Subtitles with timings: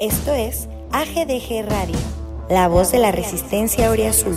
[0.00, 1.98] Esto es AGDG Radio,
[2.48, 4.34] la voz de la resistencia Oriazul.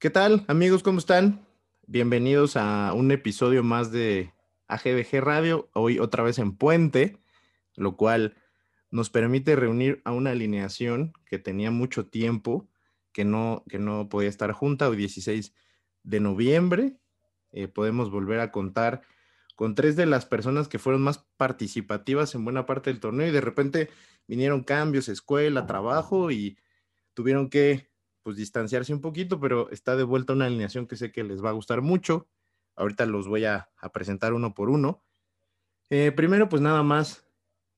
[0.00, 0.82] ¿Qué tal, amigos?
[0.82, 1.46] ¿Cómo están?
[1.86, 4.32] Bienvenidos a un episodio más de
[4.66, 7.20] AGBG Radio, hoy otra vez en Puente,
[7.76, 8.34] lo cual
[8.90, 12.68] nos permite reunir a una alineación que tenía mucho tiempo
[13.12, 15.52] que no, que no podía estar junta, hoy 16
[16.02, 16.98] de noviembre.
[17.52, 19.02] Eh, podemos volver a contar
[19.56, 23.32] con tres de las personas que fueron más participativas en buena parte del torneo y
[23.32, 23.90] de repente
[24.28, 26.58] vinieron cambios, escuela, trabajo y
[27.14, 27.90] tuvieron que
[28.22, 31.48] pues distanciarse un poquito, pero está de vuelta una alineación que sé que les va
[31.48, 32.28] a gustar mucho.
[32.76, 35.02] Ahorita los voy a, presentar uno por uno.
[35.90, 37.26] Eh, primero, pues nada más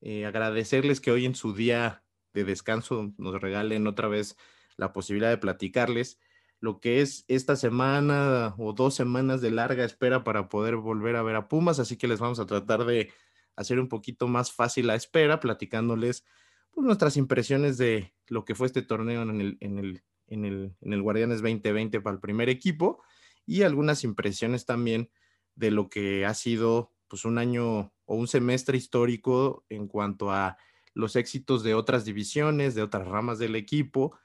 [0.01, 2.03] eh, agradecerles que hoy en su día
[2.33, 4.37] de descanso nos regalen otra vez
[4.77, 6.19] la posibilidad de platicarles
[6.61, 11.23] lo que es esta semana o dos semanas de larga espera para poder volver a
[11.23, 13.11] ver a Pumas, así que les vamos a tratar de
[13.55, 16.23] hacer un poquito más fácil la espera, platicándoles
[16.69, 20.75] pues, nuestras impresiones de lo que fue este torneo en el, en el, en el,
[20.81, 23.01] en el Guardianes 2020 para el primer equipo
[23.47, 25.09] y algunas impresiones también
[25.55, 30.57] de lo que ha sido pues un año o un semestre histórico en cuanto a
[30.93, 34.17] los éxitos de otras divisiones, de otras ramas del equipo.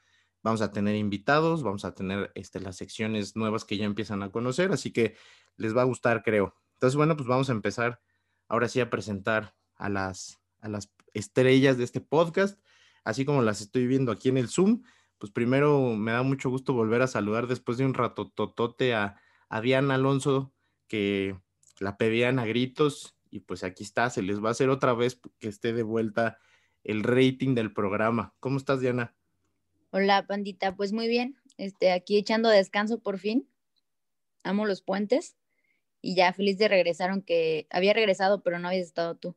[0.43, 4.31] Vamos a tener invitados, vamos a tener este, las secciones nuevas que ya empiezan a
[4.31, 5.15] conocer, así que
[5.57, 6.55] les va a gustar, creo.
[6.73, 7.99] Entonces, bueno, pues vamos a empezar
[8.47, 12.59] ahora sí a presentar a las, a las estrellas de este podcast,
[13.03, 14.83] así como las estoy viendo aquí en el Zoom
[15.17, 19.19] pues primero me da mucho gusto volver a saludar después de un rato totote a,
[19.63, 20.53] Diana Alonso,
[20.87, 21.39] que
[21.79, 25.21] la pedían a gritos y pues aquí está, se les va a hacer otra vez
[25.39, 26.37] que esté de vuelta
[26.83, 28.35] el rating del programa.
[28.39, 29.15] ¿Cómo estás, Diana?
[29.91, 33.47] Hola, pandita, pues muy bien, este, aquí echando descanso por fin.
[34.43, 35.37] Amo los puentes
[36.01, 39.35] y ya feliz de regresar, aunque había regresado, pero no habías estado tú.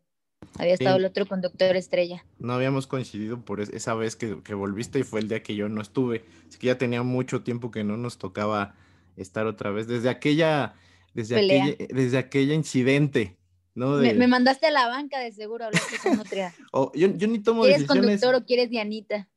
[0.59, 2.25] Había estado el otro conductor estrella.
[2.39, 5.81] No habíamos coincidido por esa vez que, volviste y fue el día que yo no
[5.81, 6.25] estuve.
[6.49, 8.75] Así que ya tenía mucho tiempo que no nos tocaba
[9.17, 9.87] estar otra vez.
[9.87, 10.75] Desde aquella,
[11.15, 13.37] desde aquella, desde aquella incidente,
[13.75, 13.97] ¿no?
[13.97, 16.55] Me, mandaste a la banca de seguro hablaste con Nutria.
[16.73, 19.29] oh, yo, yo, ni tomo ¿Quieres conductor o quieres Dianita?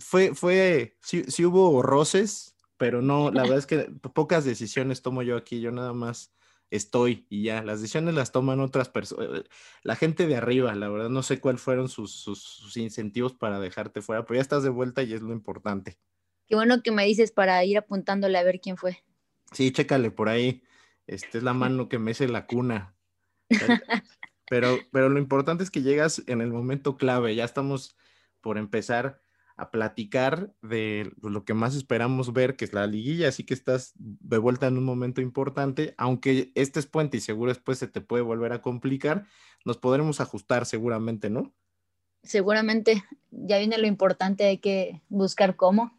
[0.00, 3.78] Fue, fue, sí, sí hubo roces, pero no, la verdad es que
[4.14, 5.60] pocas decisiones tomo yo aquí.
[5.60, 6.32] Yo nada más
[6.72, 9.44] estoy y ya, las decisiones las toman otras personas, eh,
[9.82, 14.24] la gente de arriba, la verdad no sé cuáles fueron sus, incentivos para dejarte fuera,
[14.24, 15.98] pero ya estás de vuelta y es lo importante.
[16.48, 19.04] Qué bueno que me dices para ir apuntándole a ver quién fue.
[19.52, 20.62] Sí, chécale por ahí,
[21.06, 22.96] esta es la mano que mece la cuna.
[24.50, 27.96] Pero, pero lo importante es que llegas en el momento clave, ya estamos
[28.42, 29.22] por empezar
[29.62, 33.92] a platicar de lo que más esperamos ver, que es la liguilla, así que estás
[33.96, 38.00] de vuelta en un momento importante, aunque este es puente y seguro después se te
[38.00, 39.24] puede volver a complicar,
[39.64, 41.54] nos podremos ajustar seguramente, ¿no?
[42.24, 45.96] Seguramente, ya viene lo importante, hay que buscar cómo,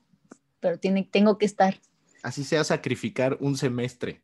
[0.59, 1.79] pero tiene, tengo que estar.
[2.21, 4.23] Así sea sacrificar un semestre.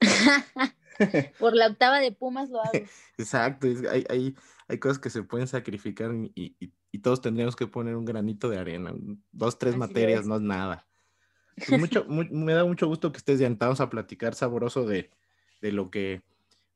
[1.38, 2.72] Por la octava de Pumas lo hago.
[3.18, 4.34] Exacto, hay, hay,
[4.68, 8.50] hay, cosas que se pueden sacrificar y, y y todos tendríamos que poner un granito
[8.50, 8.94] de arena.
[9.32, 10.86] Dos, tres materias, no es nada.
[11.54, 15.10] Pues mucho, me da mucho gusto que estés Vamos a platicar sabroso de,
[15.60, 16.22] lo que,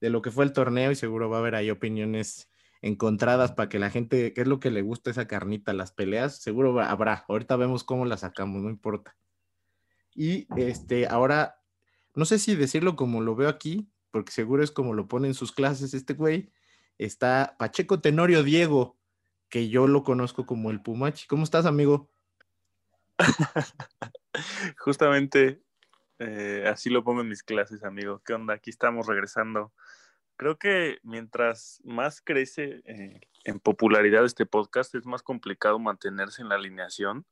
[0.03, 2.51] de lo que fue el torneo y seguro va a haber ahí opiniones
[2.83, 6.43] encontradas para que la gente, qué es lo que le gusta esa carnita, las peleas,
[6.43, 7.25] seguro habrá.
[7.27, 9.17] Ahorita vemos cómo las sacamos, no importa.
[10.15, 11.63] Y este, ahora,
[12.15, 15.35] no sé si decirlo como lo veo aquí, porque seguro es como lo pone en
[15.35, 16.51] sus clases este güey.
[16.97, 18.99] Está Pacheco Tenorio Diego
[19.51, 21.27] que yo lo conozco como el Pumachi.
[21.27, 22.11] ¿Cómo estás, amigo?
[24.79, 25.61] Justamente
[26.19, 28.23] eh, así lo pongo en mis clases, amigo.
[28.25, 28.55] ¿Qué onda?
[28.55, 29.75] Aquí estamos regresando.
[30.39, 36.49] Creo que mientras más crece eh, en popularidad este podcast, es más complicado mantenerse en
[36.49, 37.27] la alineación.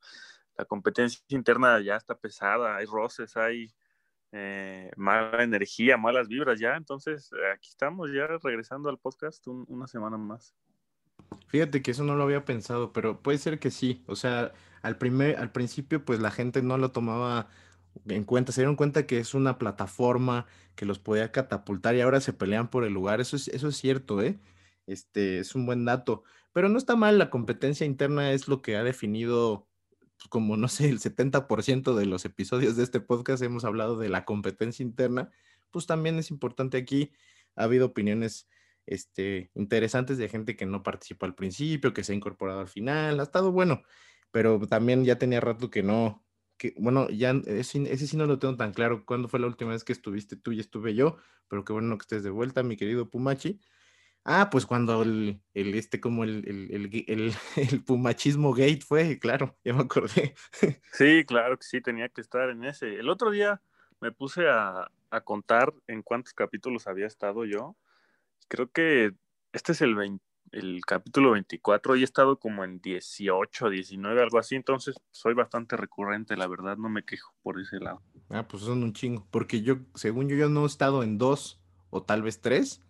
[0.59, 3.75] La competencia interna ya está pesada, hay roces, hay
[4.37, 6.77] eh, mala energía, malas vibras ya.
[6.77, 10.57] Entonces, aquí estamos ya regresando al podcast una semana más.
[11.47, 14.03] Fíjate que eso no lo había pensado, pero puede ser que sí.
[14.07, 17.49] O sea, al primer, al principio, pues la gente no lo tomaba
[18.09, 22.21] en cuenta, se dieron cuenta que es una plataforma que los podía catapultar y ahora
[22.21, 23.21] se pelean por el lugar.
[23.21, 24.41] Eso es, eso es cierto, ¿eh?
[24.87, 26.25] Este es un buen dato.
[26.53, 29.69] Pero no está mal, la competencia interna es lo que ha definido,
[30.29, 34.25] como no sé, el 70% de los episodios de este podcast hemos hablado de la
[34.25, 35.31] competencia interna.
[35.71, 37.13] Pues también es importante aquí.
[37.57, 38.49] Ha habido opiniones
[38.87, 43.21] este, interesantes de gente que no participó al principio, que se ha incorporado al final,
[43.21, 43.83] ha estado bueno,
[44.31, 46.25] pero también ya tenía rato que no,
[46.57, 49.05] que, bueno, ya ese, ese, sí no lo tengo tan claro.
[49.07, 51.17] ¿Cuándo fue la última vez que estuviste tú y estuve yo?
[51.49, 53.61] Pero qué bueno que estés de vuelta, mi querido Pumachi.
[54.25, 59.57] Ah, pues cuando el, el este, como el, el, el, el, pumachismo gate fue, claro,
[59.65, 60.35] ya me acordé.
[60.93, 62.95] Sí, claro que sí, tenía que estar en ese.
[62.95, 63.61] El otro día
[64.01, 67.77] me puse a, a contar en cuántos capítulos había estado yo.
[68.49, 69.13] Creo que
[69.53, 74.39] este es el 20, el capítulo 24 y he estado como en 18, 19, algo
[74.39, 78.03] así, entonces soy bastante recurrente, la verdad, no me quejo por ese lado.
[78.31, 81.61] Ah, pues son un chingo, porque yo, según yo, yo no he estado en dos
[81.91, 82.83] o tal vez tres,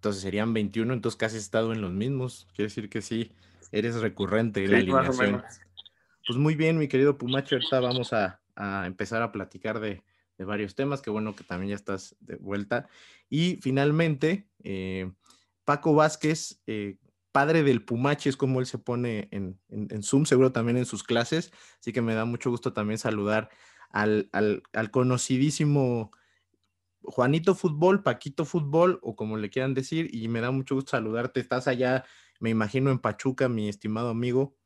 [0.00, 3.32] entonces serían 21, entonces casi he estado en los mismos, quiere decir que sí,
[3.70, 5.42] eres recurrente en la alineación.
[6.26, 10.02] Pues muy bien, mi querido Pumacho, ahorita vamos a, a empezar a platicar de,
[10.38, 12.88] de, varios temas, qué bueno que también ya estás de vuelta.
[13.28, 15.12] Y finalmente, eh,
[15.66, 16.96] Paco Vázquez, eh,
[17.30, 19.58] padre del Pumachi, es como él se pone en,
[20.02, 23.50] Zoom, seguro también en sus clases, así que me da mucho gusto también saludar
[23.90, 24.30] al,
[24.90, 26.10] conocidísimo
[27.02, 31.40] Juanito Fútbol, Paquito Fútbol, o como le quieran decir, y me da mucho gusto saludarte.
[31.40, 32.04] Estás allá,
[32.38, 34.56] me imagino, en Pachuca, mi estimado amigo.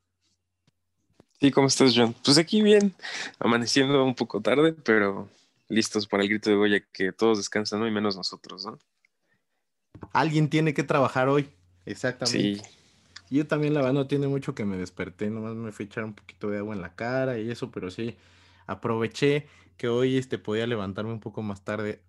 [1.39, 2.15] Sí, ¿cómo estás, John?
[2.23, 2.93] Pues aquí bien,
[3.39, 5.29] amaneciendo un poco tarde, pero
[5.67, 7.87] listos para el grito de Goya, que todos descansan, ¿no?
[7.87, 8.79] Y menos nosotros, ¿no?
[10.13, 11.49] Alguien tiene que trabajar hoy.
[11.85, 12.61] Exactamente.
[12.63, 12.75] Sí.
[13.29, 16.03] Yo también la verdad no tiene mucho que me desperté, nomás me fui a echar
[16.03, 18.15] un poquito de agua en la cara y eso, pero sí,
[18.67, 19.47] aproveché
[19.77, 22.01] que hoy este, podía levantarme un poco más tarde.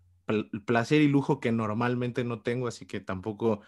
[0.65, 3.61] Placer y lujo que normalmente no tengo, así que tampoco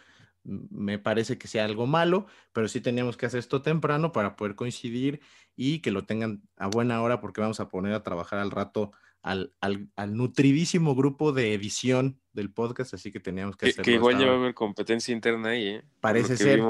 [0.45, 4.55] me parece que sea algo malo, pero sí teníamos que hacer esto temprano para poder
[4.55, 5.21] coincidir
[5.57, 8.93] y que lo tengan a buena hora porque vamos a poner a trabajar al rato
[9.23, 13.85] al, al, nutridísimo grupo de edición del podcast, así que teníamos que hacerlo.
[13.85, 15.85] Que igual ya va a haber competencia interna ahí, ¿eh?
[16.01, 16.61] Parece ser.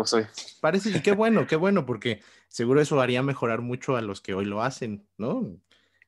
[0.61, 4.35] Parece, y qué bueno, qué bueno, porque seguro eso haría mejorar mucho a los que
[4.35, 5.57] hoy lo hacen, ¿no?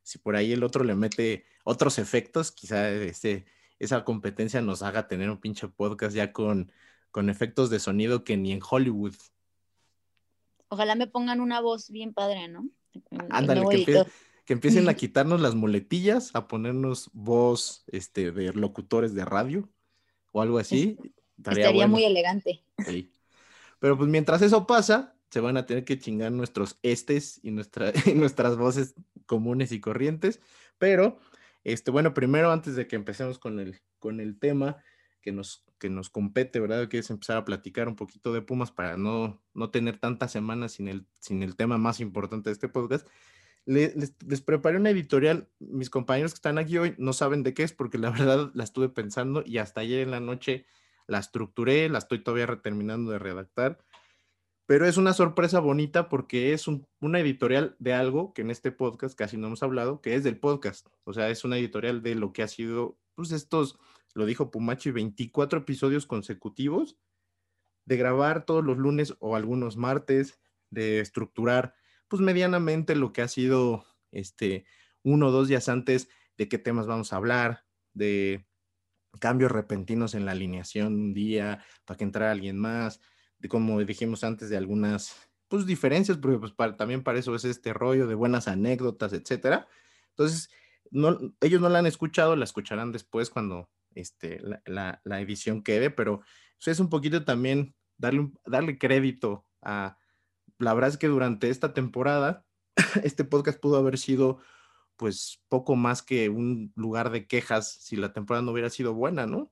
[0.02, 3.44] Si por ahí el otro le mete otros efectos, quizá ese,
[3.80, 6.70] esa competencia nos haga tener un pinche podcast ya con,
[7.10, 9.14] con efectos de sonido que ni en Hollywood.
[10.68, 12.68] Ojalá me pongan una voz bien padre, ¿no?
[13.30, 14.04] Ándale, que,
[14.44, 19.68] que empiecen a quitarnos las muletillas, a ponernos voz este, de locutores de radio
[20.30, 20.96] o algo así.
[21.38, 22.62] Estaría, muy elegante.
[23.78, 27.92] Pero pues mientras eso pasa, se van a tener que chingar nuestros estes y, nuestra,
[28.14, 28.94] nuestras voces
[29.26, 30.40] comunes y corrientes.
[30.78, 31.18] Pero,
[31.64, 34.82] este, bueno, primero, antes de que empecemos con el, con el tema
[35.20, 36.88] que nos, que nos compete, ¿verdad?
[36.88, 40.72] Que es empezar a platicar un poquito de Pumas para no, no tener tantas semanas
[40.72, 43.06] sin el, sin el tema más importante de este podcast
[43.66, 45.48] les, preparé una editorial.
[45.58, 48.64] Mis compañeros que están aquí hoy no saben de qué es porque la verdad la
[48.64, 50.66] estuve pensando y hasta ayer en la noche
[51.06, 53.78] la estructuré, la estoy todavía terminando de redactar.
[54.70, 56.68] Pero es una sorpresa bonita porque es
[57.00, 60.38] una editorial de algo que en este podcast casi no hemos hablado, que es del
[60.38, 60.86] podcast.
[61.02, 63.80] O sea, es una editorial de lo que ha sido, pues estos,
[64.14, 66.96] lo dijo Pumachi, 24 episodios consecutivos
[67.84, 70.38] de grabar todos los lunes o algunos martes,
[70.70, 71.74] de estructurar
[72.06, 74.66] pues medianamente lo que ha sido este
[75.02, 76.08] uno o dos días antes
[76.38, 78.46] de qué temas vamos a hablar, de
[79.18, 83.00] cambios repentinos en la alineación un día para que entrara alguien más,
[83.48, 85.16] como dijimos antes de algunas
[85.48, 89.66] pues diferencias, porque pues también para eso es este rollo de buenas anécdotas, etcétera.
[90.10, 90.48] Entonces,
[90.90, 95.90] no, ellos no la han escuchado, la escucharán después cuando este, la, la edición quede,
[95.90, 96.22] pero
[96.58, 99.98] eso es un poquito también darle, darle crédito a,
[100.58, 102.44] la verdad es que durante esta temporada,
[103.02, 104.38] este podcast pudo haber sido
[104.96, 109.26] pues poco más que un lugar de quejas si la temporada no hubiera sido buena,
[109.26, 109.50] ¿no?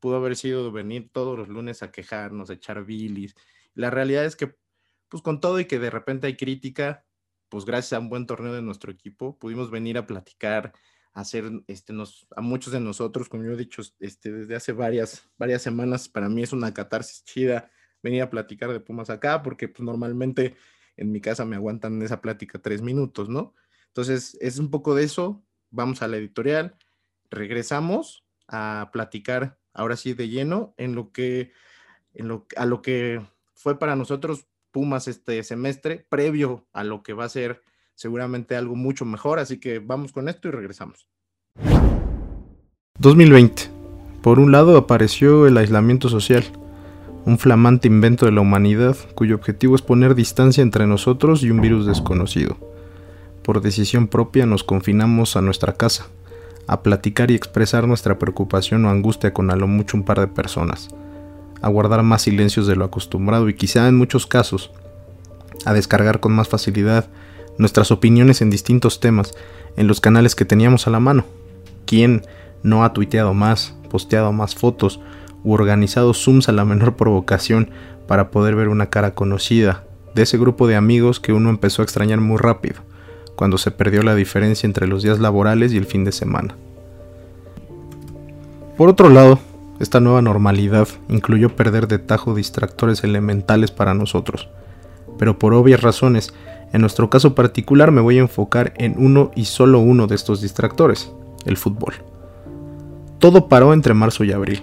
[0.00, 3.34] Pudo haber sido venir todos los lunes a quejarnos, a echar bilis.
[3.74, 4.56] La realidad es que,
[5.08, 7.06] pues con todo y que de repente hay crítica,
[7.48, 10.72] pues gracias a un buen torneo de nuestro equipo, pudimos venir a platicar,
[11.12, 14.72] a hacer, este, nos, a muchos de nosotros, como yo he dicho, este, desde hace
[14.72, 17.70] varias, varias semanas, para mí es una catarsis chida
[18.02, 20.56] venir a platicar de Pumas acá, porque pues, normalmente
[20.96, 23.54] en mi casa me aguantan esa plática tres minutos, ¿no?
[23.88, 25.44] Entonces, es un poco de eso.
[25.70, 26.76] Vamos a la editorial,
[27.30, 31.52] regresamos a platicar ahora sí de lleno en lo que,
[32.14, 33.20] en lo, a lo que
[33.54, 37.60] fue para nosotros Pumas este semestre, previo a lo que va a ser
[37.96, 39.40] seguramente algo mucho mejor.
[39.40, 41.08] Así que vamos con esto y regresamos.
[43.00, 43.64] 2020.
[44.22, 46.44] Por un lado apareció el aislamiento social
[47.24, 51.60] un flamante invento de la humanidad cuyo objetivo es poner distancia entre nosotros y un
[51.60, 52.56] virus desconocido.
[53.42, 56.08] Por decisión propia nos confinamos a nuestra casa,
[56.70, 60.28] a platicar y expresar nuestra preocupación o angustia con a lo mucho un par de
[60.28, 60.88] personas,
[61.60, 64.70] a guardar más silencios de lo acostumbrado y quizá en muchos casos,
[65.64, 67.08] a descargar con más facilidad
[67.58, 69.34] nuestras opiniones en distintos temas,
[69.76, 71.24] en los canales que teníamos a la mano.
[71.86, 72.22] ¿Quién
[72.62, 75.00] no ha tuiteado más, posteado más fotos
[75.42, 77.70] u organizado Zooms a la menor provocación
[78.06, 79.82] para poder ver una cara conocida
[80.14, 82.82] de ese grupo de amigos que uno empezó a extrañar muy rápido,
[83.36, 86.56] cuando se perdió la diferencia entre los días laborales y el fin de semana?
[88.76, 89.38] Por otro lado,
[89.78, 94.48] esta nueva normalidad incluyó perder de tajo distractores elementales para nosotros,
[95.18, 96.34] pero por obvias razones,
[96.72, 100.40] en nuestro caso particular me voy a enfocar en uno y solo uno de estos
[100.40, 101.10] distractores,
[101.44, 101.94] el fútbol.
[103.18, 104.62] Todo paró entre marzo y abril.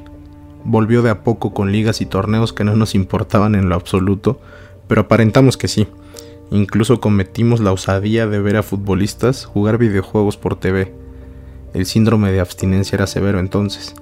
[0.64, 4.40] Volvió de a poco con ligas y torneos que no nos importaban en lo absoluto,
[4.88, 5.88] pero aparentamos que sí.
[6.52, 10.94] Incluso cometimos la osadía de ver a futbolistas jugar videojuegos por TV.
[11.74, 13.94] El síndrome de abstinencia era severo entonces.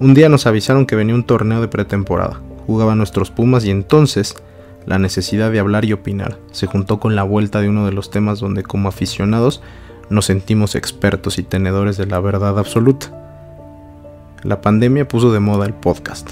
[0.00, 2.40] Un día nos avisaron que venía un torneo de pretemporada.
[2.66, 4.34] Jugaban nuestros Pumas y entonces
[4.86, 8.10] la necesidad de hablar y opinar se juntó con la vuelta de uno de los
[8.10, 9.60] temas donde como aficionados
[10.08, 13.12] nos sentimos expertos y tenedores de la verdad absoluta.
[14.42, 16.30] La pandemia puso de moda el podcast,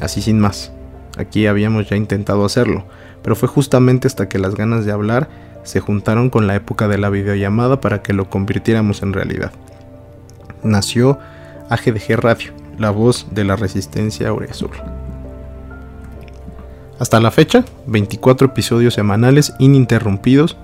[0.00, 0.75] así sin más.
[1.16, 2.84] Aquí habíamos ya intentado hacerlo,
[3.22, 5.28] pero fue justamente hasta que las ganas de hablar
[5.62, 9.52] se juntaron con la época de la videollamada para que lo convirtiéramos en realidad.
[10.62, 11.18] Nació
[11.70, 14.70] AGDG Radio, la voz de la resistencia Aureazul.
[16.98, 20.56] Hasta la fecha, 24 episodios semanales ininterrumpidos,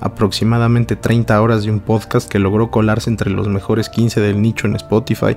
[0.00, 4.66] aproximadamente 30 horas de un podcast que logró colarse entre los mejores 15 del nicho
[4.66, 5.36] en Spotify,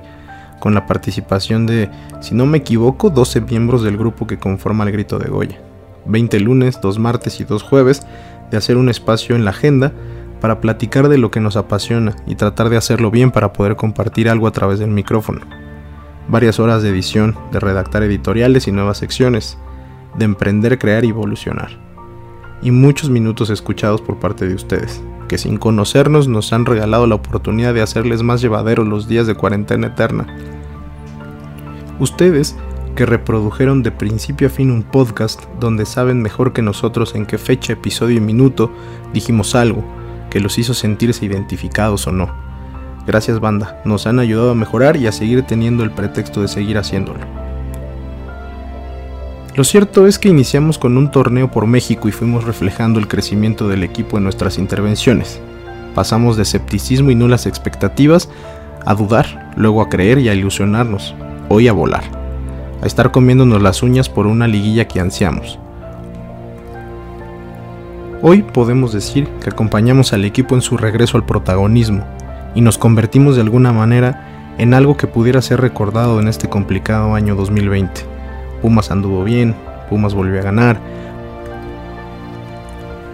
[0.60, 4.92] con la participación de, si no me equivoco, 12 miembros del grupo que conforma el
[4.92, 5.60] Grito de Goya.
[6.06, 8.06] 20 lunes, 2 martes y 2 jueves
[8.50, 9.92] de hacer un espacio en la agenda
[10.40, 14.28] para platicar de lo que nos apasiona y tratar de hacerlo bien para poder compartir
[14.28, 15.40] algo a través del micrófono.
[16.28, 19.58] Varias horas de edición, de redactar editoriales y nuevas secciones,
[20.16, 21.70] de emprender, crear y evolucionar.
[22.62, 27.16] Y muchos minutos escuchados por parte de ustedes, que sin conocernos nos han regalado la
[27.16, 30.26] oportunidad de hacerles más llevaderos los días de cuarentena eterna.
[31.98, 32.56] Ustedes
[32.94, 37.38] que reprodujeron de principio a fin un podcast donde saben mejor que nosotros en qué
[37.38, 38.72] fecha, episodio y minuto
[39.12, 39.84] dijimos algo
[40.30, 42.34] que los hizo sentirse identificados o no.
[43.06, 46.78] Gracias banda, nos han ayudado a mejorar y a seguir teniendo el pretexto de seguir
[46.78, 47.45] haciéndolo.
[49.56, 53.68] Lo cierto es que iniciamos con un torneo por México y fuimos reflejando el crecimiento
[53.68, 55.40] del equipo en nuestras intervenciones.
[55.94, 58.28] Pasamos de escepticismo y nulas expectativas
[58.84, 61.14] a dudar, luego a creer y a ilusionarnos,
[61.48, 62.04] hoy a volar,
[62.82, 65.58] a estar comiéndonos las uñas por una liguilla que ansiamos.
[68.20, 72.04] Hoy podemos decir que acompañamos al equipo en su regreso al protagonismo
[72.54, 77.14] y nos convertimos de alguna manera en algo que pudiera ser recordado en este complicado
[77.14, 78.15] año 2020
[78.62, 79.54] Pumas anduvo bien,
[79.88, 80.80] Pumas volvió a ganar.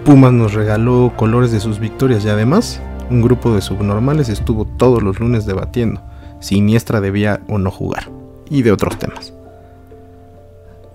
[0.04, 2.80] Pumas nos regaló colores de sus victorias y además
[3.10, 6.00] un grupo de subnormales estuvo todos los lunes debatiendo
[6.40, 8.10] si Iniestra debía o no jugar
[8.50, 9.32] y de otros temas.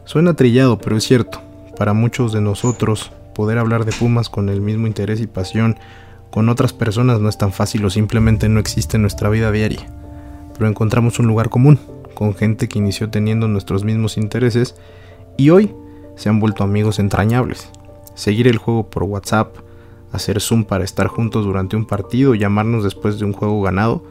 [0.04, 1.42] Suena trillado, pero es cierto.
[1.77, 5.77] Para muchos de nosotros, poder hablar de Pumas con el mismo interés y pasión
[6.32, 9.86] con otras personas no es tan fácil o simplemente no existe en nuestra vida diaria.
[10.54, 11.80] Pero encontramos un lugar común,
[12.18, 14.74] con gente que inició teniendo nuestros mismos intereses
[15.38, 15.76] y hoy
[16.16, 17.70] se han vuelto amigos entrañables.
[18.16, 19.56] Seguir el juego por WhatsApp,
[20.12, 24.04] hacer Zoom para estar juntos durante un partido, llamarnos después de un juego ganado,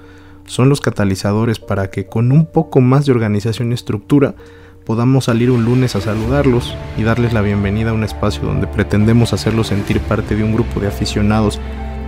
[0.47, 4.37] son los catalizadores para que con un poco más de organización y estructura
[4.85, 9.33] podamos salir un lunes a saludarlos y darles la bienvenida a un espacio donde pretendemos
[9.33, 11.59] hacerlos sentir parte de un grupo de aficionados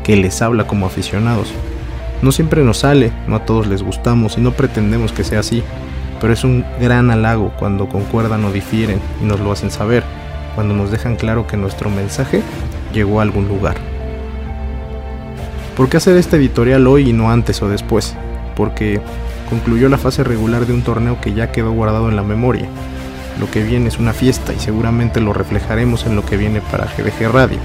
[0.05, 1.53] que les habla como aficionados.
[2.21, 5.63] No siempre nos sale, no a todos les gustamos y no pretendemos que sea así,
[6.21, 10.03] pero es un gran halago cuando concuerdan o difieren y nos lo hacen saber,
[10.57, 12.43] cuando nos dejan claro que nuestro mensaje
[12.93, 13.77] llegó a algún lugar.
[15.77, 18.17] ¿Por qué hacer este editorial hoy y no antes o después?
[18.57, 19.01] Porque
[19.49, 22.67] concluyó la fase regular de un torneo que ya quedó guardado en la memoria.
[23.39, 26.87] Lo que viene es una fiesta y seguramente lo reflejaremos en lo que viene para
[26.87, 27.59] GDG Radio.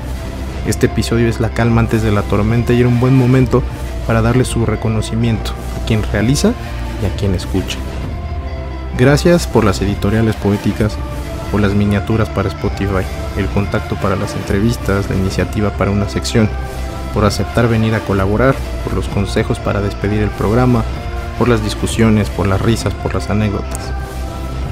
[0.67, 3.63] Este episodio es la calma antes de la tormenta y era un buen momento
[4.07, 6.53] para darle su reconocimiento a quien realiza
[7.01, 7.77] y a quien escucha.
[8.98, 10.98] Gracias por las editoriales poéticas,
[11.51, 13.05] por las miniaturas para Spotify,
[13.38, 16.50] el contacto para las entrevistas, la iniciativa para una sección,
[17.13, 20.83] por aceptar venir a colaborar, por los consejos para despedir el programa,
[21.38, 23.91] por las discusiones, por las risas, por las anécdotas.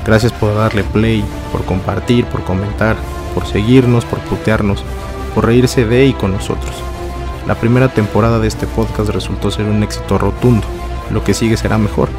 [0.05, 2.95] Gracias por darle play, por compartir, por comentar,
[3.33, 4.83] por seguirnos, por putearnos,
[5.35, 6.90] por reírse de y con nosotros.
[7.47, 10.67] La primera temporada de este podcast resultó ser un éxito rotundo.
[11.11, 12.09] Lo que sigue será mejor.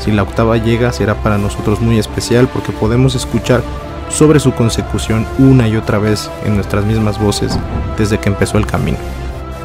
[0.00, 3.62] Si la octava llega será para nosotros muy especial porque podemos escuchar
[4.10, 7.58] sobre su consecución una y otra vez en nuestras mismas voces
[7.98, 8.98] desde que empezó el camino.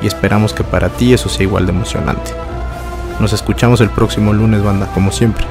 [0.01, 2.31] y esperamos que para ti eso sea igual de emocionante.
[3.19, 5.45] Nos escuchamos el próximo lunes, banda, como siempre.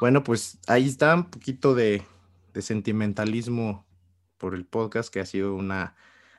[0.00, 2.02] Bueno, pues ahí está un poquito de,
[2.58, 3.86] sentimentalismo
[4.38, 5.94] por el podcast, que ha sido una,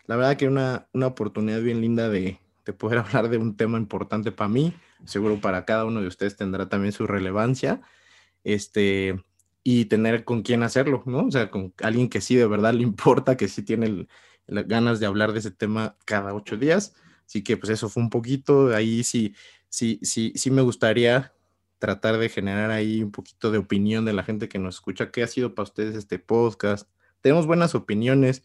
[0.08, 3.78] la verdad que una, una oportunidad bien linda de, de poder hablar de un tema
[3.78, 4.74] importante para mí,
[5.06, 7.82] seguro para cada uno de ustedes tendrá también su relevancia,
[8.44, 9.24] este,
[9.64, 11.28] y tener con quién hacerlo, ¿no?
[11.28, 14.08] O sea, con alguien que sí de verdad le importa, que sí tiene
[14.48, 16.96] las ganas de hablar de ese tema cada ocho días.
[17.28, 19.36] Así que pues eso fue un poquito, ahí sí,
[19.70, 21.34] sí, sí, sí me gustaría
[21.82, 25.10] tratar de generar ahí un poquito de opinión de la gente que nos escucha.
[25.10, 26.88] ¿Qué ha sido para ustedes este podcast?
[27.22, 28.44] Tenemos buenas opiniones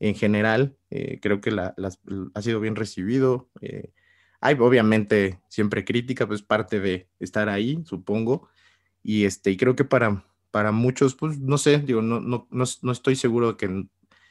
[0.00, 0.74] en general.
[0.88, 2.00] Eh, creo que la, las,
[2.32, 3.50] ha sido bien recibido.
[3.60, 3.92] Eh,
[4.40, 8.48] hay obviamente siempre crítica, pues parte de estar ahí, supongo.
[9.02, 12.64] Y, este, y creo que para, para muchos, pues no sé, digo, no, no, no,
[12.80, 13.84] no estoy seguro de que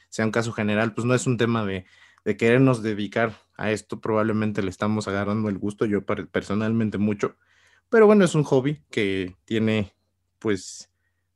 [0.08, 1.86] sea un caso general, pues no es un tema de,
[2.24, 4.00] de querernos dedicar a esto.
[4.00, 7.36] Probablemente le estamos agarrando el gusto, yo personalmente mucho
[7.92, 9.92] pero bueno, es un hobby que tiene
[10.38, 10.90] pues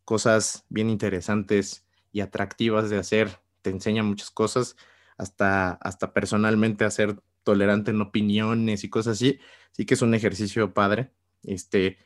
[0.07, 3.41] cosas bien interesantes y atractivas de hacer.
[3.61, 4.75] Te enseña muchas cosas,
[5.19, 9.39] hasta, hasta personalmente a ser tolerante en opiniones y cosas así.
[9.73, 11.11] Sí que es un ejercicio padre.
[11.43, 11.99] Este,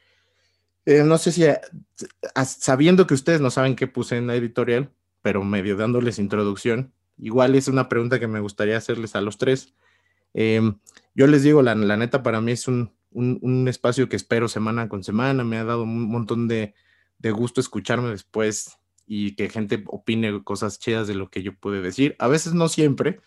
[0.85, 1.45] eh, no sé si
[2.45, 4.91] sabiendo que ustedes no saben qué puse en la editorial,
[5.23, 9.75] pero medio dándoles introducción, igual es una pregunta que me gustaría hacerles a los tres.
[10.35, 10.81] Em,
[11.15, 14.89] yo les digo, la, la neta, para mí es un, un, espacio que espero semana
[14.89, 15.45] con semana.
[15.45, 16.75] Me ha dado un montón de,
[17.33, 22.17] gusto escucharme después y que gente opine cosas chidas de lo que yo pude decir.
[22.19, 23.21] A veces no siempre,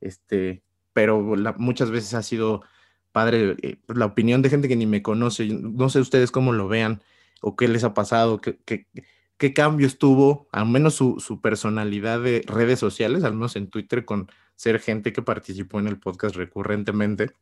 [0.00, 1.20] este, pero
[1.58, 2.62] muchas veces ha sido
[3.12, 5.46] padre eh, pues, la opinión de gente que ni me conoce.
[5.46, 7.02] No sé ustedes cómo lo vean
[7.40, 8.58] o qué les ha pasado, qué,
[9.38, 14.04] qué, cambios tuvo, al menos su, su, personalidad de redes sociales, al menos en Twitter,
[14.04, 17.32] con ser gente que participó en el podcast recurrentemente.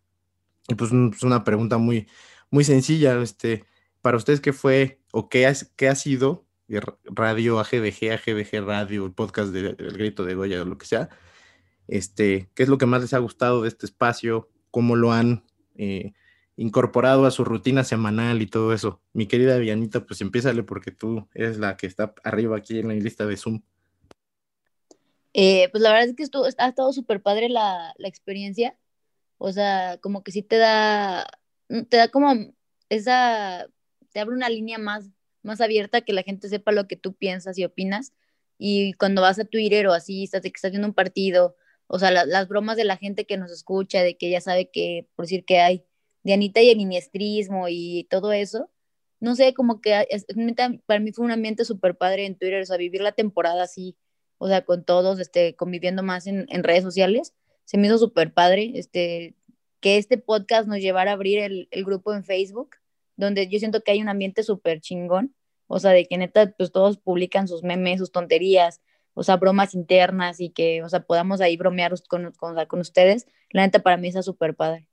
[0.68, 2.06] Y pues es una pregunta muy,
[2.50, 3.64] muy sencilla, este,
[4.02, 6.44] para ustedes, ¿qué fue o qué, qué ha sido
[7.04, 11.08] radio AGDG, AGDG Radio, el podcast del Grito de Goya o lo que sea?
[11.88, 14.50] Este, ¿Qué es lo que más les ha gustado de este espacio?
[14.70, 15.42] ¿Cómo lo han
[15.76, 16.12] eh,
[16.56, 19.00] incorporado a su rutina semanal y todo eso?
[19.14, 22.94] Mi querida Dianita, pues empiézale porque tú eres la que está arriba aquí en la
[22.94, 23.62] lista de Zoom.
[25.32, 28.76] Eh, pues la verdad es que estuvo, ha estado súper padre la, la experiencia
[29.38, 31.26] o sea, como que sí te da,
[31.68, 32.34] mm, te da como
[32.90, 33.68] esa,
[34.12, 35.10] te abre una línea más,
[35.42, 38.12] más abierta que la gente sepa lo que tú piensas y opinas.
[38.58, 42.10] Y cuando vas a Twitter o así, estás que estás viendo un partido, o sea,
[42.10, 45.44] las bromas de la gente que nos escucha, de que ya sabe que, por decir
[45.44, 45.84] que hay,
[46.24, 48.70] de Anita y el iniestrismo y todo eso,
[49.20, 50.06] no sé, como que
[50.86, 53.96] para mí fue un ambiente súper padre en Twitter, o sea, vivir la temporada así,
[54.38, 57.34] o sea, con todos, este, conviviendo más en, en redes sociales
[57.68, 59.34] se me hizo súper padre este,
[59.80, 62.76] que este podcast nos llevara a abrir el, grupo en Facebook,
[63.14, 65.34] donde yo siento que hay un ambiente súper chingón,
[65.66, 68.80] o sea, de que neta, pues todos publican sus memes, sus tonterías,
[69.12, 73.26] o sea, bromas internas y que, o sea, podamos ahí bromear con, con, con ustedes,
[73.50, 74.86] la neta para mí está súper padre.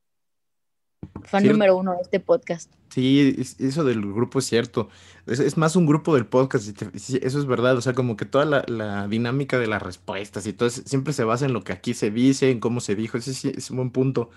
[1.24, 2.72] Fan número uno de este podcast.
[2.90, 4.90] Sí, eso del grupo es cierto.
[5.26, 7.78] Es, más un grupo del podcast, eso es verdad.
[7.78, 11.46] O sea, como que toda la, dinámica de las respuestas y todo siempre se basa
[11.46, 13.18] en lo que aquí se dice, en cómo se dijo.
[13.18, 14.30] Ese sí es un buen punto.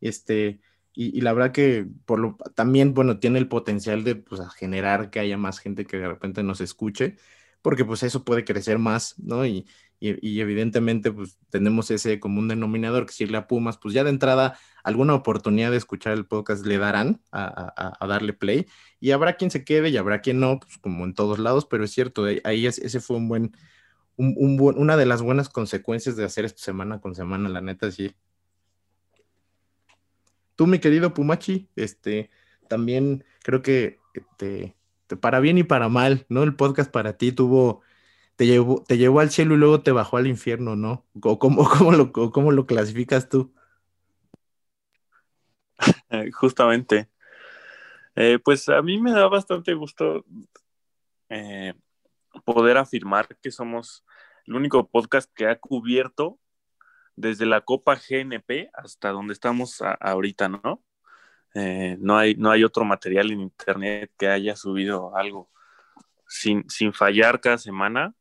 [0.00, 0.60] Este,
[0.94, 5.20] y, la verdad que por lo, también, bueno, tiene el potencial de pues, generar que
[5.20, 7.16] haya más gente que de repente nos escuche,
[7.62, 9.46] porque pues eso puede crecer más, ¿no?
[9.46, 9.66] Y,
[10.02, 14.10] y, evidentemente pues tenemos ese común denominador que si le a Pumas, pues ya de
[14.10, 18.66] entrada alguna oportunidad de escuchar el podcast le darán a, darle play
[18.98, 21.84] y habrá quien se quede y habrá quien no, pues como en todos lados, pero
[21.84, 23.56] es cierto, ahí ese fue un buen,
[24.16, 28.14] un, una de las buenas consecuencias de hacer esto semana con semana, la neta, sí.
[30.56, 32.28] Tú, mi querido Pumachi, este,
[32.68, 34.74] también creo que este,
[35.20, 36.42] para bien y para mal, ¿no?
[36.42, 37.82] El podcast para ti tuvo
[38.36, 41.06] te llevó, te llevó al cielo y luego te bajó al infierno, ¿no?
[41.20, 41.38] ¿Cómo,
[41.78, 43.52] cómo, lo, cómo lo clasificas tú?
[46.34, 47.08] Justamente.
[48.14, 50.24] Eh, pues a mí me da bastante gusto
[51.30, 51.72] eh,
[52.44, 54.04] poder afirmar que somos
[54.46, 56.38] el único podcast que ha cubierto
[57.16, 60.82] desde la Copa GNP hasta donde estamos ahorita, ¿no?
[61.54, 65.50] Eh, no, hay, no hay otro material en internet que haya subido algo
[66.26, 68.14] sin, sin fallar cada semana.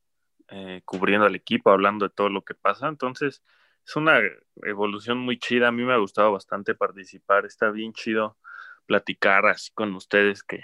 [0.53, 2.89] Eh, cubriendo al equipo, hablando de todo lo que pasa.
[2.89, 3.41] Entonces,
[3.85, 4.19] es una
[4.63, 5.69] evolución muy chida.
[5.69, 7.45] A mí me ha gustado bastante participar.
[7.45, 8.37] Está bien chido
[8.85, 10.61] platicar así con ustedes que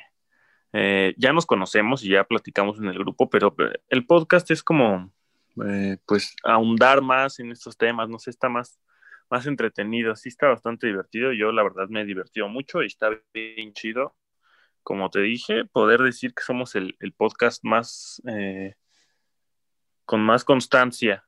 [0.74, 4.62] eh, ya nos conocemos y ya platicamos en el grupo, pero eh, el podcast es
[4.62, 5.14] como,
[6.06, 8.10] pues, ahondar más en estos temas.
[8.10, 8.82] No sé, está más,
[9.30, 10.18] más entretenido.
[10.18, 11.32] Sí está bastante divertido.
[11.32, 14.18] Yo, la verdad, me he divertido mucho y está bien chido.
[14.84, 18.22] Como te dije, poder decir que somos el, el podcast más,
[20.08, 21.24] con más constancia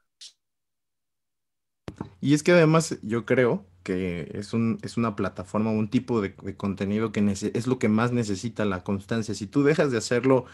[2.22, 6.36] y es que además yo creo que es, un, es una plataforma, un tipo de,
[6.58, 9.34] contenido que es lo que más necesita la constancia.
[9.34, 10.46] Si tú dejas de hacerlo,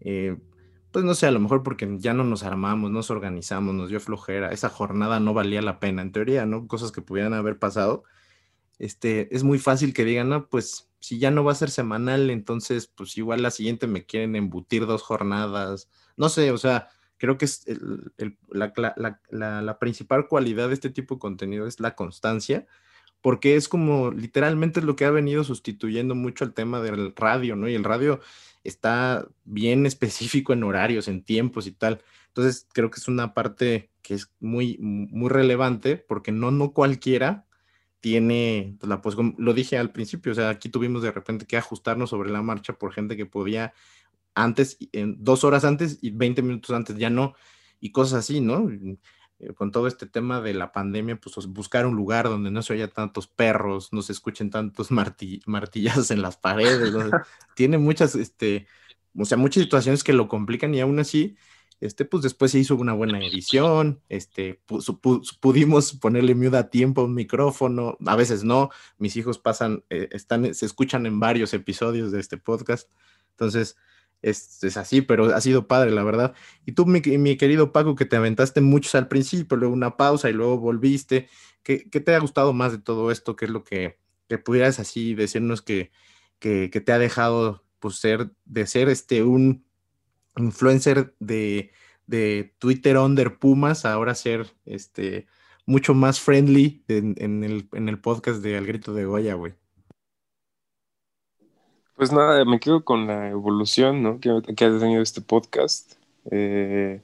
[0.00, 0.36] eh,
[0.92, 4.00] pues no sé, a lo mejor porque ya no nos armamos, nos organizamos, nos dio
[4.00, 6.66] flojera, esa jornada no valía la pena, en teoría, ¿no?
[6.68, 8.04] Cosas que pudieran haber pasado.
[8.78, 12.30] Este, es muy fácil que digan, no, pues si ya no va a ser semanal,
[12.30, 17.36] entonces pues igual la siguiente me quieren embutir dos jornadas, no sé, o sea, creo
[17.36, 17.64] que es
[18.48, 22.66] la, principal cualidad de este tipo de contenido es la constancia,
[23.20, 27.56] porque es como literalmente es lo que ha venido sustituyendo mucho el tema del radio,
[27.56, 27.68] ¿no?
[27.68, 28.20] Y el radio
[28.64, 32.00] está bien específico en horarios, en tiempos y tal.
[32.28, 37.46] Entonces, creo que es una parte que es muy, muy relevante porque no, no cualquiera
[38.00, 42.10] tiene, pues, la, lo dije al principio, o sea, aquí tuvimos de repente que ajustarnos
[42.10, 43.74] sobre la marcha por gente que podía
[44.42, 47.34] antes, en dos horas antes y 20 minutos antes ya no,
[47.80, 48.68] y cosas así, ¿no?
[49.40, 52.72] Eh, con todo este tema de la pandemia, pues buscar un lugar donde no se
[52.72, 54.90] oya tantos perros, no se escuchen tantos
[55.46, 56.92] martillazos en las paredes,
[57.54, 58.66] tiene muchas, este,
[59.16, 61.36] o sea, muchas situaciones que lo complican y aún así,
[61.80, 64.60] este, pues después se hizo una buena edición, este,
[65.40, 70.08] pudimos ponerle muda a tiempo a un micrófono, a veces no, mis hijos pasan, eh,
[70.10, 72.90] están, se escuchan en varios episodios de este podcast,
[73.30, 73.76] entonces,
[74.22, 76.34] es, así, pero ha sido padre, la verdad.
[76.66, 80.30] Y tú, mi, mi, querido Paco, que te aventaste muchos al principio, luego una pausa
[80.30, 81.28] y luego volviste,
[81.62, 83.36] ¿qué, qué te ha gustado más de todo esto?
[83.36, 85.90] ¿Qué es lo que, que pudieras así decirnos que,
[86.38, 89.64] que, que, te ha dejado pues, ser, de ser este, un
[90.36, 91.72] influencer de,
[92.06, 95.26] de Twitter under Pumas, ahora ser este,
[95.66, 99.54] mucho más friendly en, en, el, en el podcast de Al Grito de Goya, güey?
[101.98, 104.20] Pues nada, me quedo con la evolución ¿no?
[104.20, 105.94] que, ha tenido este podcast.
[106.30, 107.02] Eh,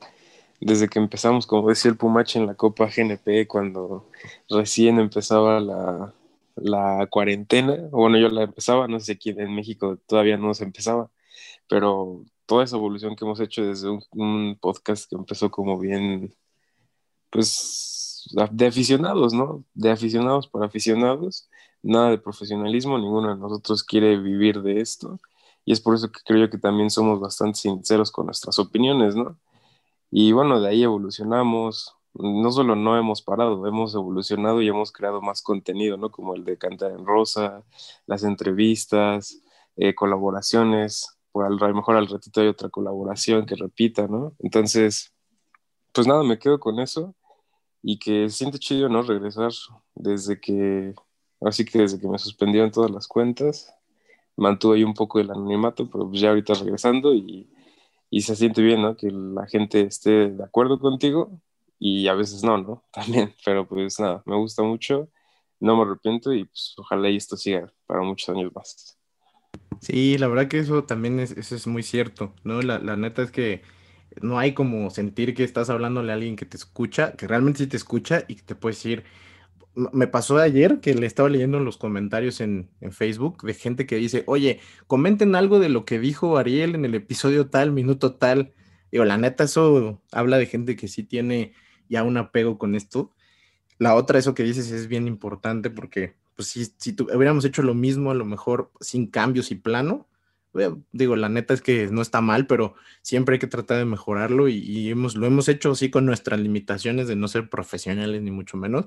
[0.61, 4.09] desde que empezamos, como decía el Pumache en la Copa GNP, cuando
[4.49, 6.15] recién empezaba la,
[6.55, 10.63] la cuarentena, bueno, yo la empezaba, no sé si aquí en México todavía no se
[10.63, 11.11] empezaba,
[11.69, 16.33] pero toda esa evolución que hemos hecho desde un, un podcast que empezó como bien,
[17.31, 19.65] pues, de aficionados, ¿no?
[19.75, 21.49] De aficionados para aficionados,
[21.85, 25.21] nada de profesionalismo, ninguno de nosotros quiere vivir de esto.
[25.65, 29.39] Y es por eso que creo que también somos bastante sinceros con nuestras opiniones, ¿no?
[30.11, 31.97] Y bueno, de ahí evolucionamos.
[32.15, 36.11] No solo no hemos parado, hemos evolucionado y hemos creado más contenido, ¿no?
[36.11, 37.65] Como el de Cantar en Rosa,
[38.07, 39.43] las entrevistas,
[39.77, 41.19] eh, colaboraciones.
[41.33, 44.35] Por a lo mejor al ratito hay otra colaboración que repita, ¿no?
[44.39, 45.13] Entonces,
[45.93, 47.15] pues nada, me quedo con eso
[47.83, 49.03] y que siente chido, ¿no?
[49.03, 49.53] Regresar
[49.95, 50.95] desde que
[51.45, 53.75] Así que desde que me suspendieron todas las cuentas,
[54.37, 57.49] mantuve ahí un poco el anonimato, pero pues ya ahorita regresando y,
[58.11, 58.97] y se siente bien, ¿no?
[58.97, 61.41] Que la gente esté de acuerdo contigo
[61.79, 62.83] y a veces no, ¿no?
[62.93, 65.09] También, pero pues nada, me gusta mucho,
[65.61, 68.99] no me arrepiento y pues ojalá esto siga para muchos años más.
[69.81, 72.63] Sí, la verdad que eso también es, eso es muy cierto, ¿no?
[72.63, 73.63] La, la neta es que
[74.23, 77.67] no hay como sentir que estás hablándole a alguien que te escucha, que realmente sí
[77.67, 79.05] te escucha y que te puede decir,
[79.75, 83.97] me pasó ayer que le estaba leyendo en los comentarios en, Facebook de gente que
[83.97, 88.55] dice, oye, comenten algo de lo que dijo Ariel en el episodio tal, minuto tal.
[88.93, 91.55] Digo, la neta, eso habla de gente que sí tiene
[91.89, 93.13] ya un apego con esto.
[93.79, 97.75] La otra, eso que dices es bien importante porque, pues, si, si hubiéramos hecho lo
[97.75, 100.07] mismo, a lo mejor sin cambios y plano,
[100.57, 103.85] eh, digo, la neta es que no está mal, pero siempre hay que tratar de
[103.87, 108.23] mejorarlo y, y hemos, lo hemos hecho así con nuestras limitaciones de no ser profesionales,
[108.23, 108.87] ni mucho menos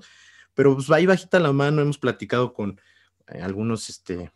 [0.57, 2.81] pero pues ahí bajita la mano, hemos platicado con
[3.27, 4.31] eh, algunos este,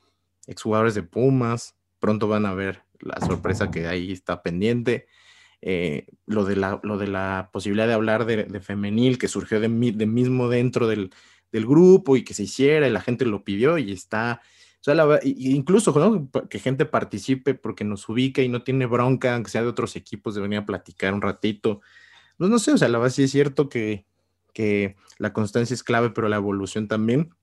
[0.46, 5.08] exjugadores de Pumas, pronto van a ver la sorpresa que ahí está pendiente.
[5.64, 9.68] Eh, lo, de la, lo de la posibilidad de hablar de, femenil que surgió de,
[9.68, 11.12] de mismo dentro del,
[11.52, 14.42] del, grupo y que se hiciera y la gente lo pidió y está,
[14.80, 19.50] o sea, la, incluso que gente participe porque nos ubica y no tiene bronca, aunque
[19.50, 21.82] sea de otros equipos, de venir a platicar un ratito.
[22.38, 24.06] Pues no sé, o sea, la verdad sí es cierto que,
[24.54, 27.34] que la constancia es clave, pero la evolución también,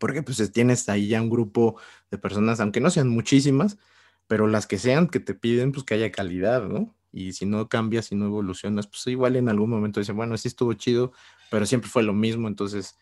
[0.00, 1.78] porque pues tienes ahí ya un grupo
[2.10, 3.78] de personas, aunque no sean muchísimas,
[4.26, 6.94] pero las que sean que te piden, pues que haya calidad, ¿no?
[7.12, 10.48] Y si no cambias, si no evolucionas, pues igual en algún momento dicen, bueno, sí
[10.48, 11.12] estuvo chido,
[11.50, 12.98] pero siempre fue lo mismo, entonces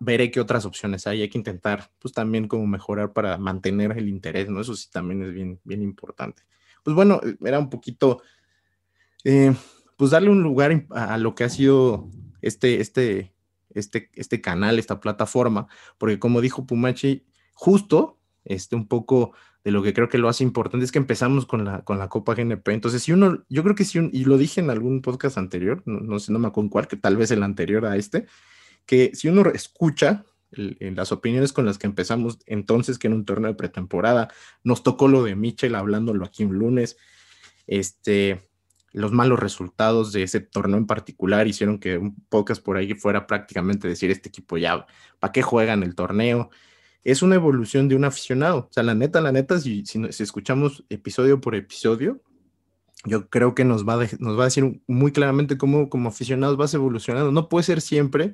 [0.00, 4.08] veré qué otras opciones hay, hay que intentar pues también como mejorar para mantener el
[4.08, 4.60] interés, ¿no?
[4.60, 6.42] Eso sí también es bien, bien importante.
[6.82, 8.22] Pues bueno, era un poquito,
[9.24, 9.54] eh,
[9.96, 12.10] pues darle un lugar a lo que ha sido
[12.46, 13.32] este, este,
[13.70, 19.32] este, este canal, esta plataforma, porque como dijo Pumachi, justo, este, un poco
[19.64, 22.08] de lo que creo que lo hace importante es que empezamos con la, con la
[22.08, 22.68] Copa GNP.
[22.68, 25.82] Entonces, si uno, yo creo que si, un, y lo dije en algún podcast anterior,
[25.86, 28.26] no, sé, no me acuerdo cuál, que tal vez el anterior a este,
[28.86, 33.50] que si uno escucha las opiniones con las que empezamos entonces, que en un torneo
[33.50, 34.28] de pretemporada,
[34.62, 36.96] nos tocó lo de Michel hablándolo aquí un lunes,
[37.66, 38.48] este,
[38.96, 43.26] los malos resultados de ese torneo en particular hicieron que un podcast por ahí fuera
[43.26, 44.86] prácticamente decir este equipo ya,
[45.20, 46.48] ¿para qué juegan el torneo?
[47.04, 48.68] Es una evolución de un aficionado.
[48.70, 52.22] O sea, la neta, la neta, si, si, escuchamos episodio por episodio,
[53.04, 56.56] yo creo que nos va a, nos va a decir muy claramente cómo como aficionados
[56.56, 57.30] vas evolucionando.
[57.32, 58.32] No puede ser siempre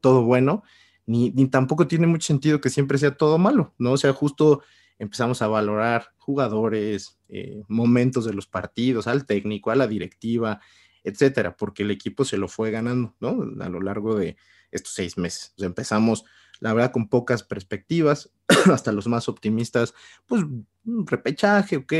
[0.00, 0.62] todo bueno,
[1.04, 3.92] ni, ni tampoco tiene mucho sentido que siempre sea todo malo, ¿no?
[3.92, 4.62] O sea, justo
[4.98, 10.60] empezamos a valorar jugadores, eh, momentos de los partidos, al técnico, a la directiva,
[11.04, 13.44] etcétera, porque el equipo se lo fue ganando, ¿no?
[13.62, 14.36] A lo largo de
[14.70, 15.54] estos seis meses.
[15.58, 16.24] empezamos,
[16.60, 18.30] la verdad, con pocas perspectivas,
[18.72, 19.94] hasta los más optimistas,
[20.26, 21.92] pues un repechaje, ok,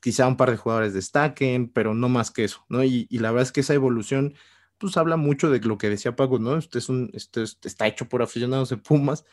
[0.00, 2.84] quizá un par de jugadores destaquen, pero no más que eso, ¿no?
[2.84, 4.34] Y, la verdad es que esa evolución,
[4.78, 6.58] pues habla mucho de lo que decía Paco, ¿no?
[6.58, 9.24] Este es un, este está hecho por aficionados de Pumas,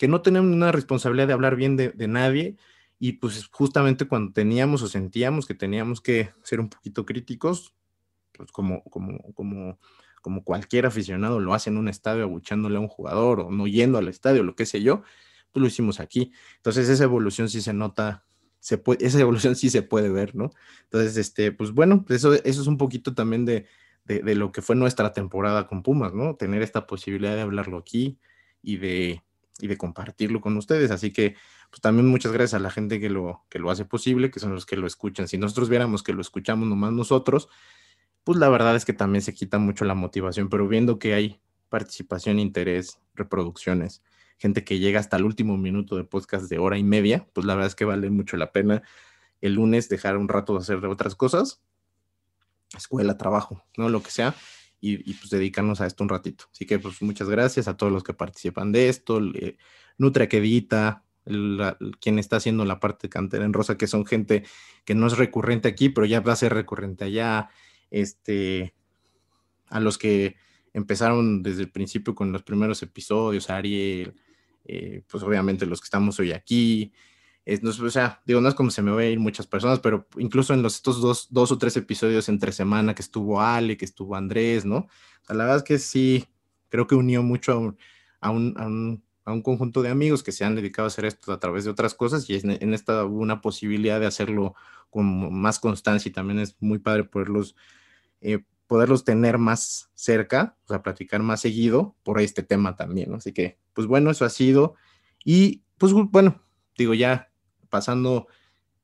[0.00, 2.56] que no tenemos una responsabilidad de hablar bien de, nadie
[2.98, 7.74] y pues justamente cuando teníamos o sentíamos que teníamos que ser un poquito críticos,
[8.32, 9.78] pues como, como, como,
[10.22, 13.98] como cualquier aficionado lo hace en un estadio abuchándole a un jugador o no yendo
[13.98, 15.02] al estadio, lo que sé yo,
[15.52, 16.32] pues lo hicimos aquí.
[16.56, 18.24] Entonces esa evolución sí se nota,
[18.58, 20.50] se esa evolución sí se puede ver, ¿no?
[20.84, 23.66] Entonces, este, pues bueno, eso, eso es un poquito también de,
[24.06, 26.36] de, de lo que fue nuestra temporada con Pumas, ¿no?
[26.36, 28.18] Tener esta posibilidad de hablarlo aquí
[28.62, 29.22] y de,
[29.58, 30.90] y de compartirlo con ustedes.
[30.90, 31.36] Así que,
[31.70, 34.54] pues también muchas gracias a la gente que lo, que lo hace posible, que son
[34.54, 35.28] los que lo escuchan.
[35.28, 37.48] Si nosotros viéramos que lo escuchamos nomás nosotros,
[38.24, 41.40] pues la verdad es que también se quita mucho la motivación, pero viendo que hay
[41.68, 44.02] participación, interés, reproducciones,
[44.38, 47.54] gente que llega hasta el último minuto de podcast de hora y media, pues la
[47.54, 48.82] verdad es que vale mucho la pena
[49.40, 51.62] el lunes dejar un rato de hacer otras cosas,
[52.76, 53.88] escuela, trabajo, ¿no?
[53.88, 54.34] Lo que sea,
[54.80, 56.46] y, pues dedicarnos a esto un ratito.
[56.52, 59.56] Así que pues muchas gracias a todos los que participan de esto, eh,
[59.98, 60.40] Nutra que
[62.00, 64.44] quien está haciendo la parte de cantera en rosa, que son gente
[64.84, 67.50] que no es recurrente aquí, pero ya va a ser recurrente allá,
[67.90, 68.74] este,
[69.68, 70.36] a los que
[70.72, 74.14] empezaron desde el principio con los primeros episodios, Ariel,
[74.64, 76.92] eh, pues obviamente los que estamos hoy aquí,
[77.46, 80.54] o sea, digo, no es como se me va a ir muchas personas, pero incluso
[80.54, 84.14] en los, estos dos, dos o tres episodios entre semana que estuvo Ale, que estuvo
[84.14, 84.76] Andrés, ¿no?
[84.76, 86.26] O sea, la verdad es que sí,
[86.68, 87.78] creo que unió mucho a un,
[88.20, 91.40] a un, a un, conjunto de amigos que se han dedicado a hacer esto a
[91.40, 94.54] través de otras cosas y en, esta hubo una posibilidad de hacerlo
[94.90, 97.56] con más constancia y también es muy padre poderlos,
[98.20, 103.16] eh, poderlos tener más cerca, o sea, platicar más seguido por este tema también, ¿no?
[103.16, 104.74] Así que, pues bueno, eso ha sido.
[105.24, 106.42] Y pues bueno,
[106.76, 107.29] digo, ya
[107.70, 108.26] pasando,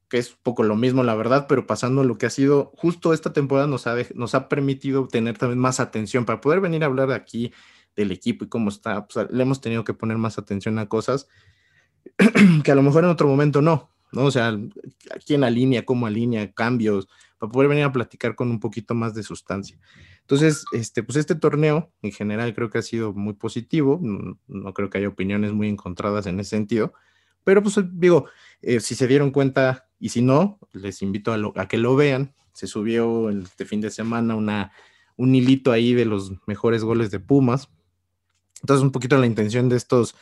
[0.08, 3.12] que es un poco lo mismo, la verdad, pero pasando lo que ha sido justo
[3.12, 6.86] esta temporada nos ha, nos ha permitido tener también más atención para poder venir a
[6.86, 7.52] hablar aquí
[7.96, 9.06] del equipo y cómo está.
[9.06, 11.28] Pues, le hemos tenido que poner más atención a cosas
[12.64, 14.24] que a lo mejor en otro momento no, ¿no?
[14.24, 14.56] O sea,
[15.28, 19.22] la línea, cómo alinea, cambios, para poder venir a platicar con un poquito más de
[19.22, 19.78] sustancia.
[20.20, 24.74] Entonces, este, pues este torneo en general creo que ha sido muy positivo, no, no
[24.74, 26.94] creo que haya opiniones muy encontradas en ese sentido,
[27.46, 28.26] pero pues digo,
[28.60, 32.34] eh, si se dieron cuenta y si no, les invito a, que lo vean.
[32.52, 34.34] Se subió este fin de semana
[35.16, 37.70] un hilito ahí de los mejores goles de Pumas.
[38.62, 40.16] Entonces, un poquito la intención de estos,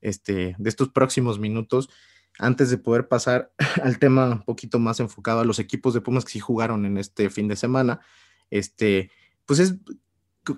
[0.00, 1.90] este, de estos próximos minutos,
[2.38, 6.24] antes de poder pasar al tema un poquito más enfocado a los equipos de Pumas
[6.24, 8.00] que sí jugaron en este fin de semana,
[8.48, 9.10] este,
[9.44, 9.74] pues es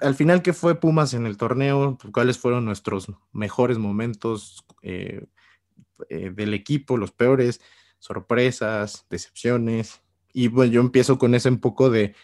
[0.01, 5.27] al final qué fue Pumas en el torneo, cuáles fueron nuestros mejores momentos, eh,
[6.09, 7.61] eh, del equipo, los peores,
[7.99, 10.03] sorpresas, decepciones.
[10.33, 12.15] Y bueno, yo empiezo con ese un poco de,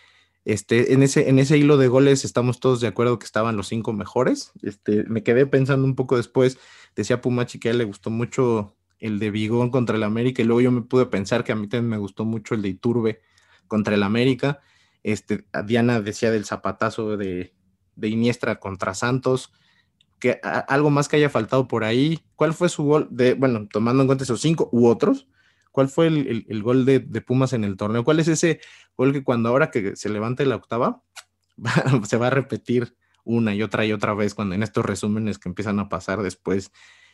[0.48, 3.68] este, en ese, en ese hilo de goles estamos todos de acuerdo que estaban los
[3.68, 4.52] cinco mejores.
[4.62, 6.58] Este, me quedé pensando un poco después,
[6.96, 10.46] decía Pumachi que a él le gustó mucho el de Vigón contra el América y
[10.46, 13.20] luego yo me pude pensar que a mí también me gustó mucho el de Iturbe
[13.66, 14.60] contra el América.
[15.02, 17.54] Este, Diana decía del zapatazo de,
[17.94, 19.52] de Iniestra contra Santos
[20.18, 22.20] que algo más que haya faltado por ahí.
[22.36, 25.28] ¿Cuál fue su gol de, bueno, tomando en cuenta esos cinco u otros?
[25.72, 28.04] ¿Cuál fue el, gol de, Pumas en el torneo?
[28.04, 28.60] ¿Cuál es ese
[28.96, 31.02] gol que cuando ahora que se levante la octava
[32.04, 35.48] se va a repetir una y otra y otra vez cuando en estos resúmenes que
[35.48, 36.72] empiezan a pasar después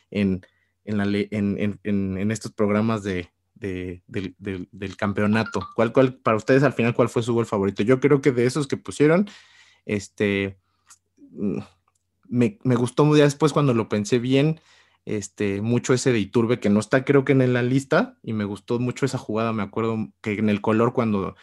[0.09, 0.45] en,
[0.85, 5.67] en, la, en, en, estos programas de, de, del, del, del, campeonato.
[5.75, 7.83] ¿Cuál, ¿Cuál, para ustedes al final, cuál fue su gol favorito?
[7.83, 9.27] Yo creo que de esos que pusieron,
[9.85, 10.57] este,
[11.31, 11.59] mm,
[12.29, 14.59] me, gustó ya después cuando lo pensé bien,
[15.05, 18.45] este, mucho ese de Iturbe que no está creo que en la lista y me
[18.45, 21.35] gustó mucho esa jugada, me acuerdo que en el color cuando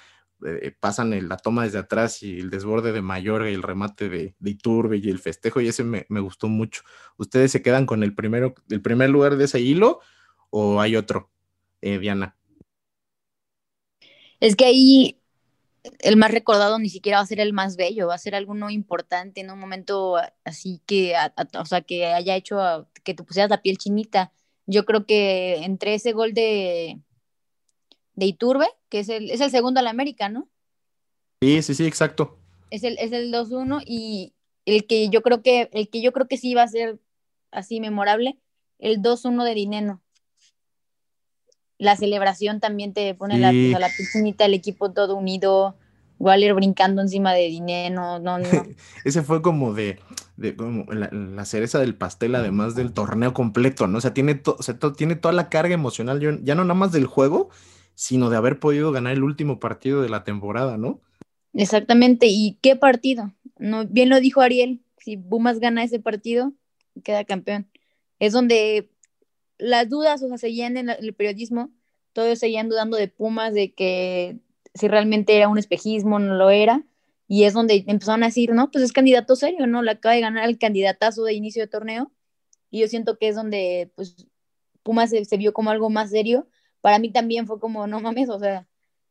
[0.45, 4.09] eh, pasan el, la toma desde atrás y el desborde de Mayor y el remate
[4.09, 6.83] de, de Iturbe y el festejo y ese me, me, gustó mucho.
[7.17, 10.01] ¿Ustedes se quedan con el primero, el primer lugar de ese hilo
[10.51, 11.31] o hay otro,
[11.81, 12.37] eh, Diana?
[14.41, 15.22] Es que ahí
[16.01, 18.71] el más recordado ni siquiera va a ser el más bello, va a ser alguno
[18.71, 23.15] importante en un momento así que, a, a, o sea, que haya hecho a, que
[23.15, 24.33] te pusieras la piel chinita.
[24.67, 27.01] Yo creo que entre ese gol de,
[28.15, 30.49] de Iturbe, que es el, es el segundo al América, ¿no?
[31.41, 32.39] Sí, sí, sí, exacto.
[32.71, 36.29] Es el, es el 2-1 y el que yo creo que, el que yo creo
[36.29, 37.01] que sí va a ser
[37.51, 38.39] así memorable,
[38.79, 40.02] el 2-1 de Dineno.
[41.79, 43.71] La celebración también te pone sí.
[43.71, 45.77] la, la piscinita, el equipo todo unido,
[46.23, 48.47] Waller brincando encima de Dineno, no, no.
[49.05, 49.99] Ese fue como de,
[50.37, 53.99] de como la, la, cereza del pastel, además del torneo completo, ¿no?
[53.99, 56.75] O sea, tiene, to, o sea, to, tiene toda la carga emocional, ya no nada
[56.75, 57.51] más del juego,
[57.95, 61.01] sino de haber podido ganar el último partido de la temporada, ¿no?
[61.55, 63.33] Exactamente, ¿y qué partido?
[63.59, 66.53] No, bien lo dijo Ariel, si Pumas gana ese partido,
[67.03, 67.67] queda campeón.
[68.21, 68.92] Es donde
[69.63, 71.71] las dudas, o sea, seguían en el periodismo,
[72.13, 74.39] todos seguían dudando de Pumas, de que
[74.75, 76.85] si realmente era un espejismo, no lo era,
[77.29, 79.83] y es donde empezaron a decir, no, pues es candidato serio, ¿no?
[79.83, 82.13] Le acaba de ganar el candidatazo de inicio de torneo,
[82.71, 84.27] y yo siento que es donde, pues,
[84.83, 86.49] Pumas se, vio como algo más serio,
[86.81, 88.67] para mí también fue como, no mames, o sea,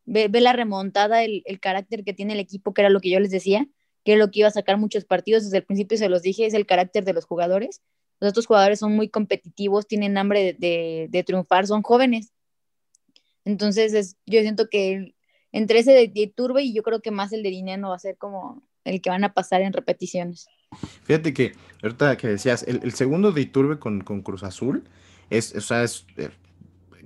[0.05, 3.09] ve, ve la remontada, el, el, carácter que tiene el equipo, que era lo que
[3.09, 3.67] yo les decía,
[4.03, 6.45] que es lo que iba a sacar muchos partidos, desde el principio se los dije,
[6.45, 7.81] es el carácter de los jugadores.
[8.21, 12.31] Los otros jugadores son muy competitivos, tienen hambre de, de, de triunfar, son jóvenes.
[13.43, 15.15] Entonces, es, yo siento que
[15.51, 17.99] entre ese de, de, Turbe y yo creo que más el de Dinero va a
[17.99, 20.47] ser como el que van a pasar en repeticiones.
[21.03, 21.53] Fíjate que
[21.83, 24.83] ahorita que decías, el, el segundo de Iturbe con, con Cruz Azul
[25.29, 26.29] es, o sea, es, eh,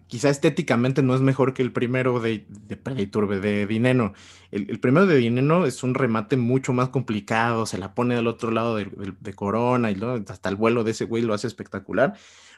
[0.08, 4.14] quizá estéticamente no es mejor que el primero de, de, de, de Dineno.
[4.52, 8.52] El, primero de Dineno es un remate mucho más complicado, se la pone del otro
[8.52, 10.14] lado de Corona y ¿no?
[10.14, 12.14] hasta el vuelo de ese güey lo hace espectacular,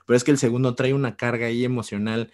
[0.05, 2.31] pero es que el segundo trae una carga ahí emocional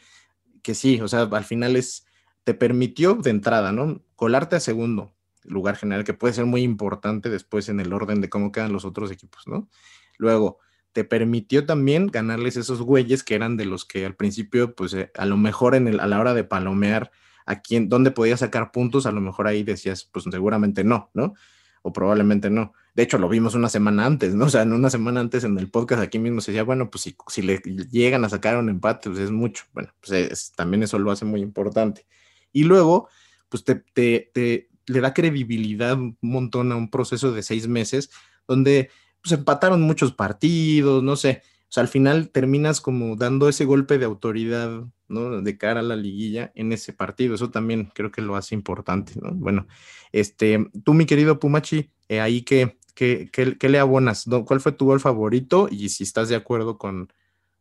[0.63, 2.07] que sí, o sea, al final es,
[2.43, 4.01] te permitió de entrada, ¿no?
[4.15, 8.29] Colarte a segundo lugar general, que puede ser muy importante después en el orden de
[8.29, 9.69] cómo quedan los otros equipos, ¿no?
[10.17, 10.59] Luego,
[10.93, 15.11] te permitió también ganarles esos güeyes que eran de los que al principio, pues eh,
[15.17, 17.11] a lo mejor en el, a la hora de palomear
[17.45, 21.33] a quién, dónde podía sacar puntos, a lo mejor ahí decías, pues seguramente no, ¿no?
[21.81, 22.73] O probablemente no.
[22.93, 24.45] De hecho, lo vimos una semana antes, ¿no?
[24.45, 27.01] O sea, en una semana antes en el podcast aquí mismo se decía, bueno, pues
[27.01, 27.57] si, si le
[27.91, 29.65] llegan a sacar un empate, pues es mucho.
[29.73, 32.05] Bueno, pues es, también eso lo hace muy importante.
[32.53, 33.09] Y luego,
[33.49, 38.11] pues te, te, te le da credibilidad un montón a un proceso de seis meses
[38.47, 38.89] donde
[39.23, 43.97] pues empataron muchos partidos, no sé, o sea, al final terminas como dando ese golpe
[43.97, 45.41] de autoridad, ¿no?
[45.41, 49.13] De cara a la liguilla en ese partido, eso también creo que lo hace importante,
[49.21, 49.31] ¿no?
[49.33, 49.65] Bueno,
[50.11, 54.73] este, tú, mi querido Pumachi, eh, ahí que, que, que, que, le abonas, ¿cuál fue
[54.73, 55.67] tu gol favorito?
[55.71, 57.11] Y si estás de acuerdo con,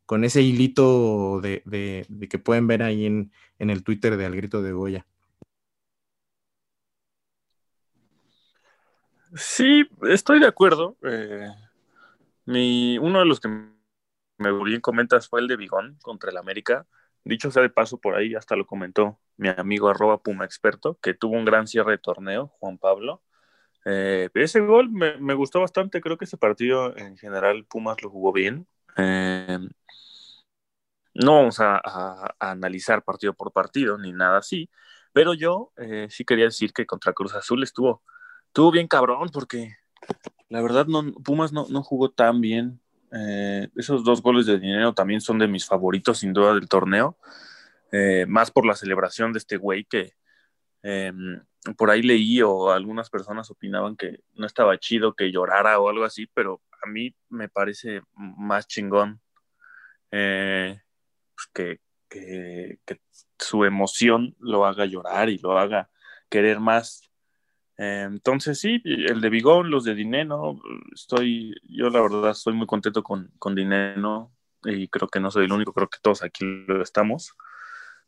[0.04, 4.26] con ese hilito de, de, de que pueden ver ahí en, en el Twitter de
[4.26, 5.06] Al Grito de Goya.
[9.34, 10.96] Sí, estoy de acuerdo.
[11.02, 11.48] Eh,
[12.44, 16.86] mi, uno de los que me bien comentas fue el de Bigón contra el América.
[17.24, 21.14] Dicho sea de paso, por ahí hasta lo comentó mi amigo arroba Puma Experto, que
[21.14, 23.22] tuvo un gran cierre de torneo, Juan Pablo.
[23.84, 28.32] Eh, ese gol me, gustó bastante, creo que ese partido en general Pumas lo jugó
[28.32, 28.66] bien.
[28.96, 29.58] Eh,
[31.14, 34.70] no vamos a, analizar partido por partido ni nada así,
[35.12, 35.72] pero yo
[36.08, 38.02] sí quería decir que contra Cruz Azul estuvo
[38.52, 39.76] estuvo bien cabrón porque
[40.50, 42.82] la verdad no, Pumas no, no jugó tan bien.
[43.10, 47.16] Eh, esos dos goles de dinero también son de mis favoritos sin duda del torneo.
[47.92, 50.12] Eh, más por la celebración de este güey que
[50.82, 51.12] eh,
[51.78, 56.04] por ahí leí o algunas personas opinaban que no estaba chido que llorara o algo
[56.04, 59.22] así, pero a mí me parece más chingón
[60.10, 63.00] pues que, que,
[63.38, 65.88] su emoción lo haga llorar y lo haga
[66.28, 67.11] querer más eh,
[67.76, 70.60] entonces sí, el de Bigón, los de Dineno,
[70.92, 74.32] estoy, yo la verdad estoy muy contento con, con Dineno
[74.64, 77.34] y creo que no soy el único, creo que todos aquí lo estamos.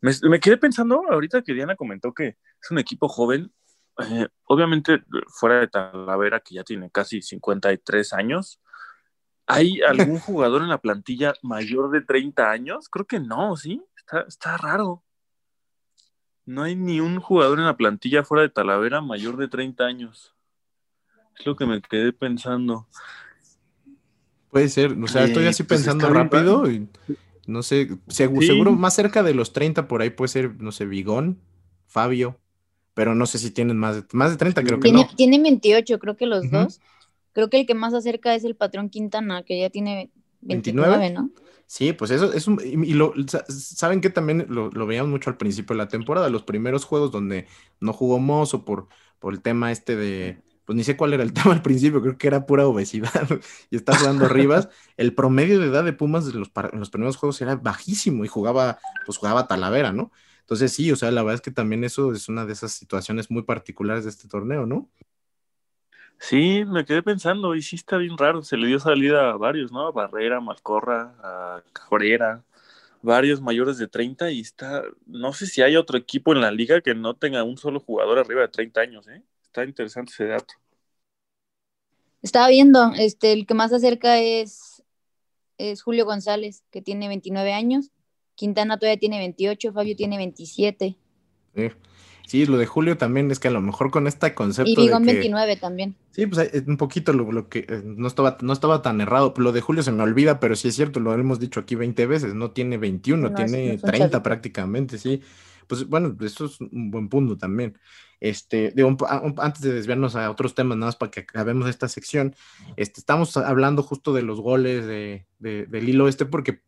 [0.01, 2.27] Me, me, quedé pensando ahorita que Diana comentó que
[2.61, 3.51] es un equipo joven,
[3.97, 8.61] eh, obviamente fuera de Talavera, que ya tiene casi 53 años,
[9.47, 12.89] ¿hay algún jugador en la plantilla mayor de 30 años?
[12.89, 13.81] Creo que no, ¿sí?
[13.97, 15.04] Está, está raro.
[16.45, 20.33] No hay ni un jugador en la plantilla fuera de Talavera mayor de 30 años.
[21.37, 22.87] Es lo que me quedé pensando.
[24.51, 26.87] Puede ser, o sea, estoy así pues pensando rápido y
[27.45, 31.39] no sé, seguro, más cerca de los 30 por ahí puede ser, no sé, Vigón,
[31.87, 32.39] Fabio,
[32.93, 35.15] pero no sé si tienen más de, más de 30, creo que tiene, no.
[35.15, 36.79] Tienen 28, creo que los dos.
[37.33, 40.09] Creo que el que más acerca es el patrón Quintana, que ya tiene
[40.45, 41.31] 29, ¿no?
[41.67, 42.59] Sí, pues eso es un.
[42.63, 43.13] Y lo,
[43.47, 47.11] saben que también lo, lo, veíamos mucho al principio de la temporada, los primeros juegos
[47.11, 47.47] donde
[47.79, 48.87] no jugó Mozo por,
[49.19, 50.43] por el tema este de.
[50.65, 53.27] Pues ni sé cuál era el tema al principio, creo que era pura obesidad
[53.71, 54.69] y está jugando Rivas.
[54.97, 58.27] El promedio de edad de Pumas de los, en los primeros juegos era bajísimo y
[58.27, 60.11] jugaba, pues jugaba Talavera, ¿no?
[60.41, 63.31] Entonces sí, o sea, la verdad es que también eso es una de esas situaciones
[63.31, 64.89] muy particulares de este torneo, ¿no?
[66.17, 69.71] Sí, me quedé pensando, y sí está bien raro, se le dio salida a varios,
[69.71, 69.87] ¿no?
[69.87, 72.43] A Barrera, Malcorra, a Cabrera,
[73.01, 76.81] varios mayores de 30 y está, no sé si hay otro equipo en la liga
[76.81, 79.21] que no tenga un solo jugador arriba de 30 años, ¿eh?
[79.43, 80.55] Está interesante ese dato.
[82.21, 84.83] Estaba viendo, este, el que más acerca es,
[85.59, 87.91] es Julio González, que tiene 29 años,
[88.35, 90.97] Quintana todavía tiene 28, Fabio tiene 27.
[91.55, 91.71] Sí.
[92.27, 94.71] Sí, lo de Julio también es que a lo mejor con este concepto.
[94.71, 95.95] Y Vigón 29 también.
[96.11, 99.33] Sí, pues eh, un poquito lo, que eh, no estaba, no estaba tan errado.
[99.37, 102.05] Lo de Julio se me olvida, pero sí es cierto, lo hemos dicho aquí 20
[102.07, 105.21] veces, no tiene 21, tiene 30 prácticamente, sí.
[105.67, 107.77] Pues bueno, eso es un buen punto también.
[108.19, 108.95] Este, digo,
[109.37, 112.35] antes de desviarnos a otros temas, nada más para que acabemos esta sección,
[112.75, 116.61] este, estamos hablando justo de los goles de, del hilo este, porque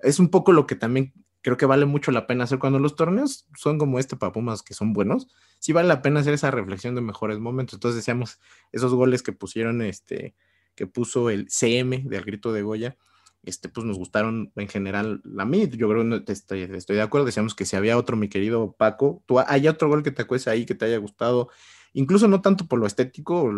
[0.00, 1.12] es un poco lo que también
[1.44, 2.58] creo que vale mucho la pena hacer.
[2.58, 5.28] Cuando los torneos son como este para Pumas que son buenos,
[5.58, 7.74] sí vale la pena hacer esa reflexión de mejores momentos.
[7.74, 8.40] Entonces decíamos,
[8.72, 10.34] esos goles que pusieron, este,
[10.74, 12.96] que puso el CM del grito de Goya,
[13.42, 17.26] este, pues nos gustaron en general a mí, yo creo que estoy, estoy de acuerdo,
[17.26, 20.48] decíamos que si había otro, mi querido Paco, tú hay otro gol que te acuerdes
[20.48, 21.50] ahí que te haya gustado,
[21.92, 23.52] incluso no tanto por lo estético,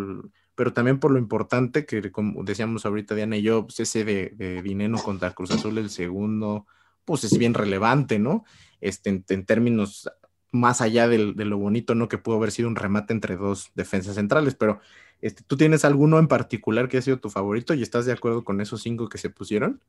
[0.56, 4.30] pero también por lo importante que, como decíamos ahorita Diana y yo, pues ese de,
[4.30, 6.66] de contra Cruz Azul, el segundo,
[7.06, 8.44] pues es bien relevante, ¿no?
[8.82, 10.10] Este, en, términos
[10.52, 12.08] más allá de lo bonito, ¿no?
[12.08, 14.80] Que pudo haber sido un remate entre dos defensas centrales, pero
[15.22, 18.44] este, ¿tú tienes alguno en particular que ha sido tu favorito y estás de acuerdo
[18.44, 19.80] con esos cinco que se pusieron?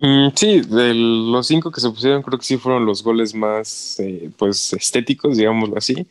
[0.00, 3.98] Mm, sí, de los cinco que se pusieron creo que sí fueron los goles más,
[4.00, 6.06] eh, pues, estéticos, digámoslo así.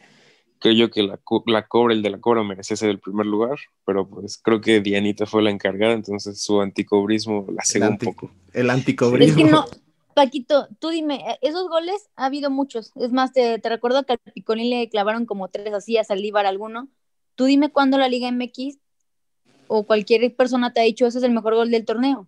[0.62, 3.57] Creo yo que la, la Cobra, el de la Cobra merecía ser el primer lugar,
[3.84, 8.32] pero pues creo que Dianita fue la encargada, entonces su anticobrismo la cegó un poco.
[8.53, 9.39] El anticobrismo.
[9.39, 9.66] Es que no,
[10.14, 12.91] Paquito, tú dime, eh, esos goles ha habido muchos.
[12.95, 16.89] Es más, te, recuerdo que al Picolín le clavaron como tres así a Saldívar alguno.
[17.34, 18.78] Tú dime cuándo la Liga MX
[19.68, 22.28] o cualquier persona te ha dicho ese es el mejor gol del torneo.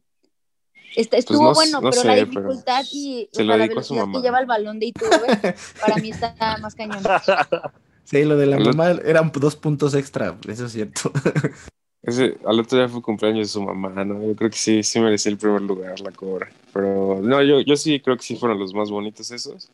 [0.95, 4.87] Este, pues estuvo bueno, pero la dificultad y la velocidad que lleva el balón de
[4.87, 7.03] Iturbe, para mí está más cañón.
[8.03, 11.11] Sí, lo de la mamá eran dos puntos extra, eso es cierto.
[12.03, 14.21] Ese, al otro día fue cumpleaños de su mamá, ¿no?
[14.27, 16.51] Yo creo que sí, sí merecía el primer lugar la cobra.
[16.73, 19.71] Pero no, yo, yo sí creo que sí fueron los más bonitos esos.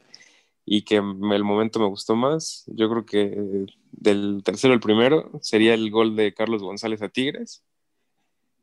[0.64, 2.66] Y que el momento me gustó más.
[2.68, 7.64] Yo creo que del tercero al primero sería el gol de Carlos González a Tigres.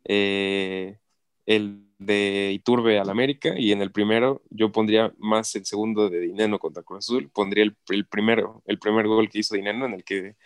[0.04, 0.98] Eh,
[1.46, 6.20] el de Iturbe al América y en el primero yo pondría más el segundo de
[6.20, 9.94] Dineno contra Cruz Azul, pondría el, el, primero, el primer gol que hizo Dineno en
[9.94, 10.36] el que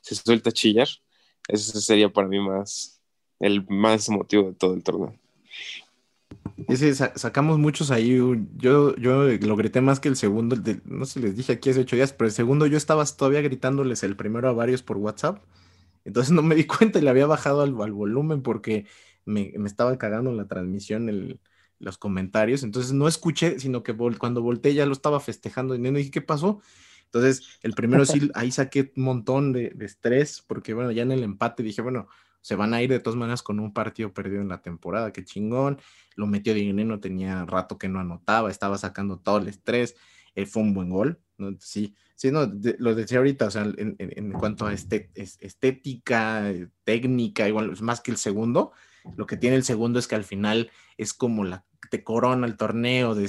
[0.00, 0.88] se suelta a chillar.
[1.48, 3.00] Ese sería para mí más
[3.40, 5.14] el más emotivo de todo el torneo.
[6.68, 8.16] Ese, sacamos muchos ahí.
[8.56, 10.56] Yo, yo lo grité más que el segundo.
[10.84, 14.02] no sé, les dije aquí hace ocho días, pero el segundo yo estaba todavía gritándoles
[14.02, 15.42] el primero a varios por WhatsApp.
[16.04, 18.86] Entonces no me di cuenta y le había bajado al, al volumen porque
[19.24, 21.40] me, me estaba cagando en la transmisión el,
[21.80, 26.10] los comentarios, entonces no escuché, sino que cuando volteé ya lo estaba festejando y dije,
[26.10, 26.60] ¿qué pasó?
[27.06, 31.24] Entonces, el primero sí, ahí saqué un montón de, estrés, porque bueno, ya en el
[31.24, 32.06] empate dije, bueno,
[32.42, 35.24] se van a ir de todas maneras con un partido perdido en la temporada, qué
[35.24, 35.78] chingón,
[36.16, 39.96] lo metió de no tenía rato que no anotaba, estaba sacando todo el estrés,
[40.34, 41.56] eh, fue un buen gol, ¿no?
[41.58, 46.52] Sí, sí, no, lo decía ahorita, o sea, en, en cuanto a este, estética,
[46.84, 48.72] técnica, igual, es más que el segundo,
[49.16, 52.56] lo que tiene el segundo es que al final es como la te corona el
[52.56, 53.28] torneo, de,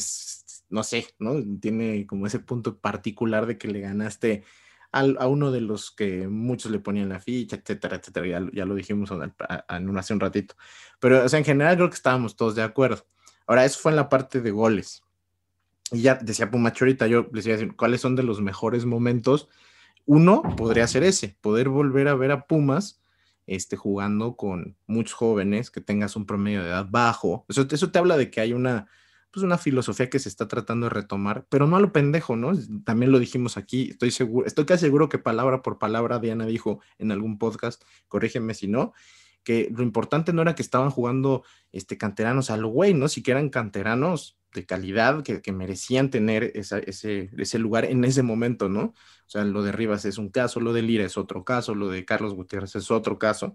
[0.69, 1.35] no sé, ¿no?
[1.59, 4.43] Tiene como ese punto particular de que le ganaste
[4.91, 8.49] a uno de los que muchos le ponían la ficha, etcétera, etcétera.
[8.51, 10.55] Ya, lo dijimos en hace un ratito.
[10.99, 13.05] Pero, o sea, en general creo que estábamos todos de acuerdo.
[13.47, 15.01] Ahora, eso fue en la parte de goles.
[15.91, 18.85] Y ya decía Pumacho ahorita, yo les iba a decir, ¿cuáles son de los mejores
[18.85, 19.47] momentos?
[20.05, 23.00] uno podría ser ese, poder volver a ver a Pumas
[23.51, 27.45] este, jugando con muchos jóvenes, que tengas un promedio de edad bajo.
[27.49, 28.87] Eso, eso te habla de que hay una,
[29.31, 32.53] pues una filosofía que se está tratando de retomar, pero no a lo pendejo, ¿no?
[32.85, 36.79] También lo dijimos aquí, estoy seguro, estoy casi seguro que palabra por palabra Diana dijo
[36.97, 38.93] en algún podcast, corrígeme si no,
[39.43, 43.07] que lo importante no era que estaban jugando este, canteranos al güey, ¿no?
[43.07, 48.69] Si que eran canteranos de calidad que, merecían tener ese, ese, lugar en ese momento,
[48.69, 48.81] ¿no?
[48.81, 51.89] O sea, lo de Rivas es un caso, lo de Lira es otro caso, lo
[51.89, 53.53] de Carlos Gutiérrez es otro caso.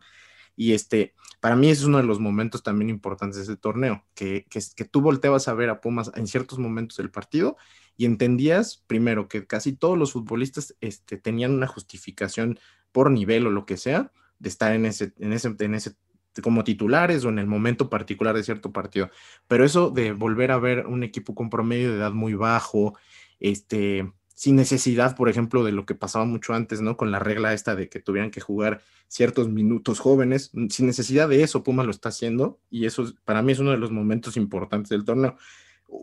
[0.56, 4.46] Y este, para mí es uno de los momentos también importantes de ese torneo, que,
[4.48, 7.56] que, que tú volteabas a ver a Pumas en ciertos momentos del partido
[7.98, 12.58] y entendías, primero, que casi todos los futbolistas este, tenían una justificación
[12.90, 15.96] por nivel o lo que sea de estar en ese, en ese, en ese
[16.42, 19.10] como titulares o en el momento particular de cierto partido.
[19.48, 22.96] Pero eso de volver a ver un equipo con promedio de edad muy bajo,
[23.40, 26.96] este, sin necesidad, por ejemplo, de lo que pasaba mucho antes, ¿no?
[26.96, 31.42] Con la regla esta de que tuvieran que jugar ciertos minutos jóvenes, sin necesidad de
[31.42, 34.90] eso, Puma lo está haciendo y eso para mí es uno de los momentos importantes
[34.90, 35.36] del torneo.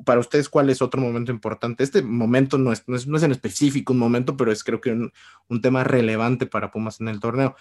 [0.05, 1.83] Para ustedes, ¿cuál es otro momento importante?
[1.83, 4.81] Este momento no es, no es, no es en específico un momento, pero es creo
[4.81, 5.11] que un,
[5.49, 7.55] un tema relevante para Pumas en el torneo.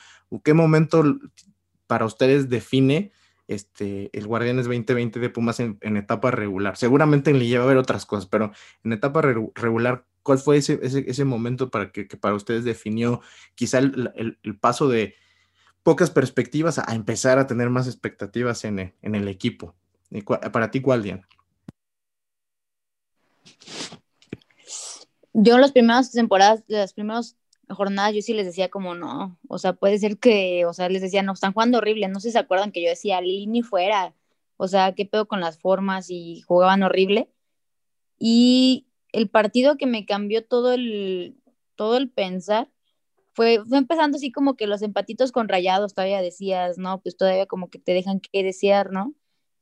[0.45, 1.03] ¿Qué momento
[1.87, 3.13] para ustedes define
[3.49, 6.77] este, el Guardianes 2020 de Pumas en, etapa regular.
[6.77, 8.53] Seguramente en Liga va a haber otras cosas, pero
[8.85, 13.21] en etapa regular, ¿cuál fue ese, ese, momento para que, para ustedes definió
[13.55, 15.15] quizá el, paso de
[15.83, 19.75] pocas perspectivas a, empezar a tener más expectativas en el, en el equipo?
[20.53, 21.29] Para ti, ¿cuál, Diana?
[25.35, 27.37] Yo en las primeras temporadas, las primeros
[27.69, 31.03] jornadas yo sí les decía como no, o sea, puede ser que, o sea, les
[31.03, 34.15] decía, no, están jugando horrible, no sé si se acuerdan que yo decía, Lini fuera,
[34.57, 37.29] o sea, qué pedo con las formas y jugaban horrible.
[38.19, 41.37] Y el partido que me cambió todo el,
[41.75, 42.71] todo el pensar
[43.33, 47.47] fue, fue empezando así como que los empatitos con rayados, todavía decías, no, pues todavía
[47.47, 49.15] como que te dejan que desear, ¿no?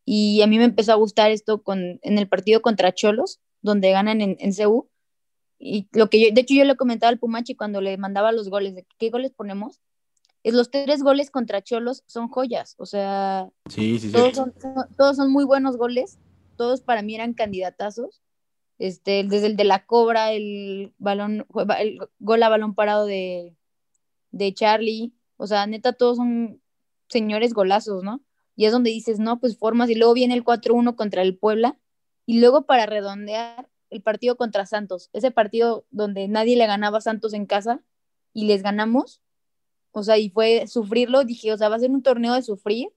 [0.05, 3.91] Y a mí me empezó a gustar esto con, en el partido contra Cholos, donde
[3.91, 4.89] ganan en, en CU,
[5.59, 8.49] y lo que yo, de hecho yo le comentaba al Pumachi cuando le mandaba los
[8.49, 9.81] goles, de qué goles ponemos,
[10.43, 13.51] es los tres goles contra Cholos son joyas, o sea,
[14.13, 14.55] todos, Son,
[14.97, 16.19] todos son muy buenos goles,
[16.57, 18.23] todos para mí eran candidatazos,
[18.79, 21.47] este, desde el de la cobra, el balón,
[21.79, 23.55] el gol a balón parado de,
[24.31, 26.63] de Charlie, o sea, neta, todos son
[27.09, 28.23] señores golazos, ¿no?
[28.57, 31.79] Y es donde dices, no, pues formas, y luego viene el 4-1 contra el Puebla,
[32.31, 37.01] y luego para redondear, el partido contra Santos, ese partido donde nadie le ganaba a
[37.01, 37.83] Santos en casa
[38.33, 39.20] y les ganamos,
[39.91, 42.91] o sea, y fue sufrirlo, dije, o sea, va a ser un torneo de sufrir,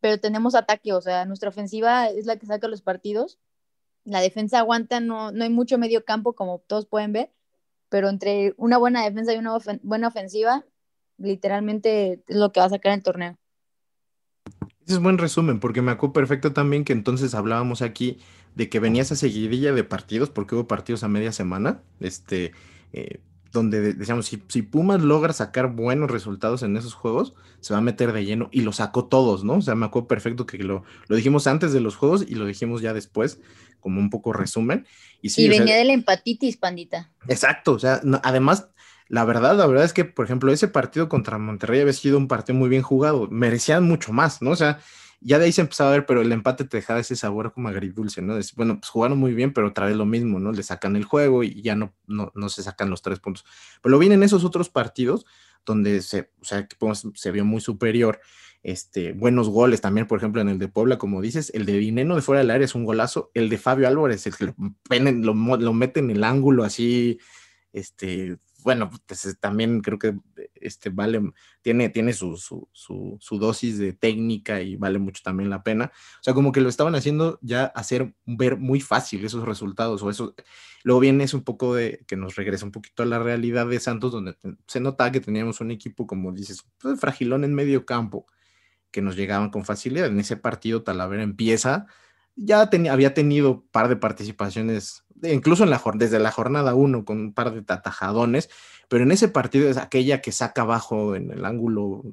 [0.00, 3.38] pero tenemos ataque, o sea, nuestra ofensiva es la que saca los partidos,
[4.04, 7.32] la defensa aguanta, no, no hay mucho medio campo, como todos pueden ver,
[7.88, 10.62] pero entre una buena defensa y una buena ofensiva,
[11.16, 13.38] literalmente es lo que va a sacar el torneo.
[14.86, 18.18] Ese es buen resumen, porque me acuerdo perfecto también que entonces hablábamos aquí
[18.54, 22.52] de que venía esa seguidilla de partidos, porque hubo partidos a media semana, este,
[22.92, 23.18] eh,
[23.52, 27.82] donde decíamos, si, si, Pumas logra sacar buenos resultados en esos juegos, se va a
[27.82, 29.54] meter de lleno y lo sacó todos, ¿no?
[29.54, 32.46] O sea, me acuerdo perfecto que lo, lo dijimos antes de los juegos y lo
[32.46, 33.40] dijimos ya después,
[33.80, 34.86] como un poco resumen.
[35.20, 37.10] Y, sí, venía de la empatitis, pandita.
[37.26, 38.68] Exacto, o sea, además
[39.08, 42.28] la verdad, la verdad es que, por ejemplo, ese partido contra Monterrey había sido un
[42.28, 43.28] partido muy bien jugado.
[43.30, 44.50] Merecían mucho más, ¿no?
[44.50, 44.80] O sea,
[45.20, 47.68] ya de ahí se empezaba a ver, pero el empate te dejaba ese sabor como
[47.68, 48.36] agridulce, ¿no?
[48.56, 50.52] bueno, pues jugaron muy bien, pero otra vez lo mismo, ¿no?
[50.52, 53.44] Le sacan el juego y ya no, no, no se sacan los tres puntos.
[53.82, 55.24] Pero lo vienen esos otros partidos
[55.64, 56.76] donde se, o sea, que
[57.14, 58.20] se vio muy superior.
[58.62, 62.16] Este, buenos goles también, por ejemplo, en el de Puebla, como dices, el de Dineno
[62.16, 64.54] de fuera del área es un golazo, el de Fabio Álvarez, el que lo,
[65.34, 67.18] lo, lo mete en el ángulo así,
[67.72, 70.18] este, bueno, pues también creo que
[70.56, 71.22] este vale,
[71.62, 75.92] tiene, tiene su, su, su, dosis de técnica y vale mucho también la pena.
[75.94, 80.10] O sea, como que lo estaban haciendo ya hacer ver muy fácil esos resultados o
[80.10, 80.34] eso.
[80.82, 83.78] Luego viene es un poco de que nos regresa un poquito a la realidad de
[83.78, 84.36] Santos, donde
[84.66, 88.26] se nota que teníamos un equipo, como dices, pues, fragilón en medio campo,
[88.90, 90.08] que nos llegaban con facilidad.
[90.08, 91.86] En ese partido Talavera empieza
[92.36, 97.04] ya tenía, había tenido un par de participaciones, incluso en la, desde la jornada 1
[97.04, 98.50] con un par de tatajadones,
[98.88, 102.04] pero en ese partido es aquella que saca abajo en el ángulo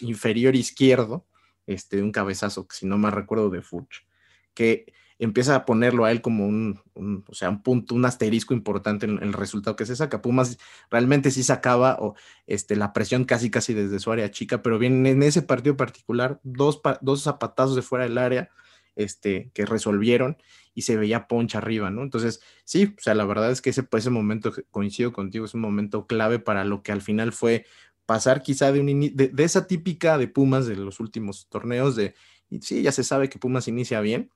[0.00, 1.26] inferior izquierdo,
[1.66, 4.06] este, un cabezazo, si no más recuerdo, de Furch,
[4.54, 6.80] que empieza a ponerlo a él como un,
[7.26, 10.22] o sea, un punto, un asterisco importante en el resultado que se saca.
[10.22, 10.58] Pumas
[10.90, 12.14] realmente sí sacaba o,
[12.46, 16.40] este, la presión casi casi desde su área chica, pero bien en ese partido particular,
[16.42, 18.50] dos, dos zapatazos de fuera del área,
[18.96, 20.36] este, que resolvieron
[20.74, 22.02] y se veía poncha arriba, ¿no?
[22.02, 25.60] Entonces, sí, o sea, la verdad es que ese, ese momento, coincido contigo, es un
[25.60, 27.64] momento clave para lo que al final fue
[28.06, 32.14] pasar quizá de, un de, de, esa típica de Pumas de los últimos torneos, de,
[32.60, 34.30] sí, ya se sabe que Pumas inicia bien,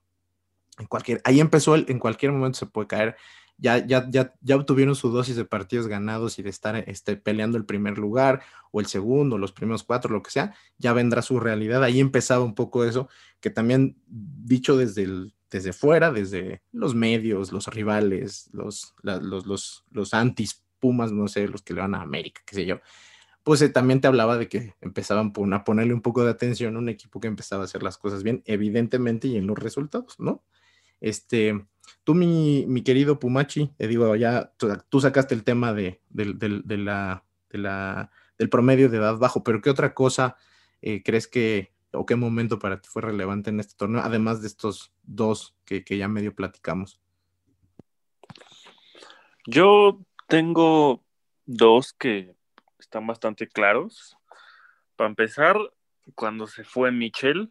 [0.78, 3.16] en cualquier, ahí empezó, el, en cualquier momento se puede caer,
[3.58, 7.58] ya, ya, ya, ya obtuvieron su dosis de partidos ganados y de estar este, peleando
[7.58, 11.40] el primer lugar o el segundo, los primeros cuatro, lo que sea, ya vendrá su
[11.40, 11.82] realidad.
[11.84, 13.08] Ahí empezaba un poco eso,
[13.40, 19.46] que también dicho desde, el, desde fuera, desde los medios, los rivales, los, la, los,
[19.46, 22.80] los, los antis Pumas, no sé, los que le van a América, qué sé yo,
[23.42, 26.78] pues eh, también te hablaba de que empezaban a ponerle un poco de atención a
[26.78, 30.44] un equipo que empezaba a hacer las cosas bien, evidentemente, y en los resultados, ¿no?
[31.00, 31.66] Este,
[32.04, 36.34] tú, mi, mi querido Pumachi, te digo, ya tú, sacaste el tema de, de,
[38.38, 40.36] del promedio de edad bajo, pero ¿qué otra cosa
[40.82, 44.48] eh, crees que, o qué momento para ti fue relevante en este torneo, además de
[44.48, 47.00] estos dos que, que ya medio platicamos?
[49.46, 51.02] Yo tengo
[51.46, 52.34] dos que
[52.78, 54.16] están bastante claros.
[54.96, 55.56] Para empezar,
[56.14, 57.50] cuando se fue Michel,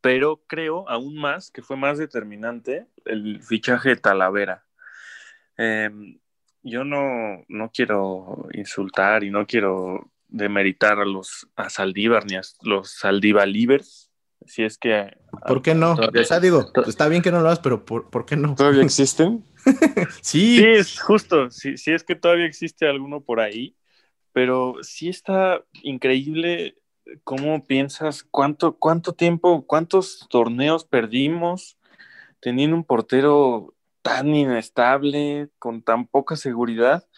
[0.00, 4.64] pero creo aún más que fue más determinante el fichaje de Talavera.
[5.58, 5.90] Eh,
[6.62, 12.42] yo no, no, quiero insultar y no quiero demeritar a los a Saldívar ni a
[12.62, 14.10] los Saldivalivers.
[14.46, 15.16] Si es que.
[15.46, 15.94] ¿Por qué no?
[15.94, 18.54] Todavía, o sea, digo, está bien que no lo hagas, pero ¿por, ¿por qué no?
[18.54, 19.44] ¿Todavía existen?
[20.22, 20.58] sí.
[20.58, 21.50] Sí, es justo.
[21.50, 23.76] Sí, sí, es que todavía existe alguno por ahí
[24.34, 26.76] pero sí está increíble
[27.24, 31.78] cómo piensas cuánto, cuánto tiempo, cuántos torneos perdimos
[32.40, 37.08] teniendo un portero tan inestable, con tan poca seguridad,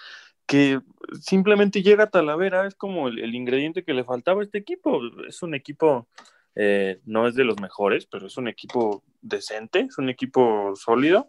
[0.47, 0.81] que
[1.21, 5.01] simplemente llega a Talavera, es como el, ingrediente que le faltaba a este equipo.
[5.27, 6.09] Es un equipo,
[6.55, 11.29] eh, no es de los mejores, pero es un equipo decente, es un equipo sólido.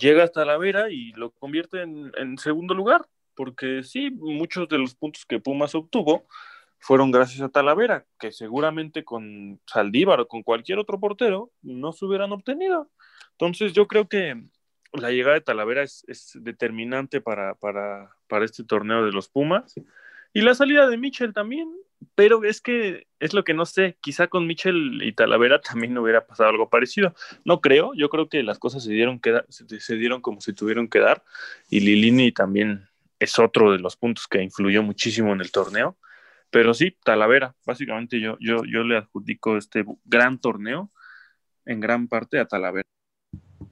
[0.00, 4.94] Llega a Talavera y lo convierte en, en segundo lugar porque sí, muchos de los
[4.94, 6.26] puntos que Pumas obtuvo
[6.82, 12.04] fueron gracias a Talavera, que seguramente con Saldívar o con cualquier otro portero no se
[12.04, 12.90] hubieran obtenido.
[13.30, 14.42] Entonces yo creo que
[14.92, 19.74] la llegada de Talavera es, determinante para, para, para, este torneo de los Pumas.
[20.34, 21.72] Y la salida de Michel también,
[22.16, 26.26] pero es que es lo que no sé, quizá con Michel y Talavera también hubiera
[26.26, 27.14] pasado algo parecido.
[27.44, 30.52] No creo, yo creo que las cosas se dieron, que, se, se dieron como se
[30.52, 31.22] tuvieron que dar
[31.70, 32.88] y Lilini también
[33.20, 35.96] es otro de los puntos que influyó muchísimo en el torneo.
[36.52, 40.92] Pero sí, Talavera, básicamente yo, yo, yo le adjudico este gran torneo
[41.64, 42.86] en gran parte a Talavera.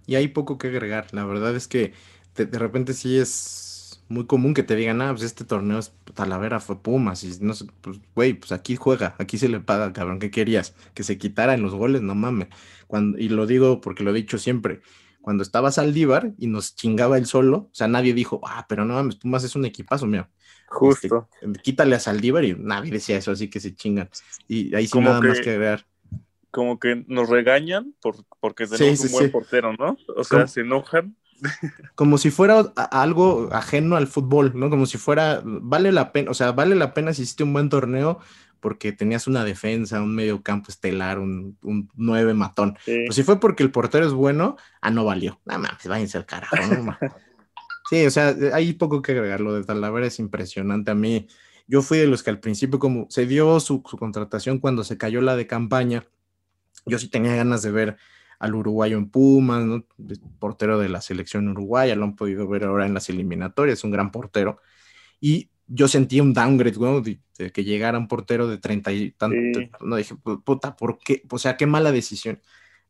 [0.06, 1.92] Y hay poco que agregar, la verdad es que
[2.34, 5.94] de, de repente sí es muy común que te digan, ah, pues este torneo es
[6.14, 7.52] Talavera fue Pumas, y no
[7.82, 10.74] pues güey, pues aquí juega, aquí se le paga, cabrón, ¿qué querías?
[10.94, 12.48] Que se quitara en los goles, no mames.
[12.86, 14.80] Cuando, y lo digo porque lo he dicho siempre,
[15.20, 18.94] cuando estaba Saldívar y nos chingaba el solo, o sea, nadie dijo, ah, pero no
[18.94, 20.30] mames, Pumas es un equipazo, mira.
[20.70, 21.28] Justo.
[21.42, 24.08] Este, quítale a Saldívar y nadie decía eso, así que se chingan.
[24.46, 25.84] Y ahí sí como nada que, más que ver.
[26.52, 29.32] Como que nos regañan por, porque tenemos sí, sí, un buen sí.
[29.32, 29.98] portero, ¿no?
[30.16, 31.16] O sea, se enojan.
[31.96, 32.60] Como si fuera
[32.92, 34.70] algo ajeno al fútbol, ¿no?
[34.70, 37.68] Como si fuera, vale la pena, o sea, vale la pena si hiciste un buen
[37.68, 38.20] torneo,
[38.60, 42.76] porque tenías una defensa, un medio campo estelar, un, un nueve matón.
[42.84, 43.04] Sí.
[43.06, 45.40] Pues si fue porque el portero es bueno, ah, no valió.
[45.46, 46.96] Nada más, váyanse al carajo, ¿no?
[47.90, 49.40] Sí, o sea, hay poco que agregar.
[49.40, 50.92] Lo de Talavera es impresionante.
[50.92, 51.26] A mí,
[51.66, 54.96] yo fui de los que al principio, como se dio su, su contratación cuando se
[54.96, 56.06] cayó la de campaña,
[56.86, 57.96] yo sí tenía ganas de ver
[58.38, 59.84] al uruguayo en Pumas, ¿no?
[60.38, 64.10] portero de la selección uruguaya, lo han podido ver ahora en las eliminatorias, un gran
[64.10, 64.60] portero.
[65.20, 67.00] Y yo sentí un downgrade, ¿no?
[67.02, 69.70] de, de, que llegara un portero de 30 y tanto, sí.
[69.82, 71.22] no dije, puta, ¿por qué?
[71.30, 72.40] O sea, qué mala decisión.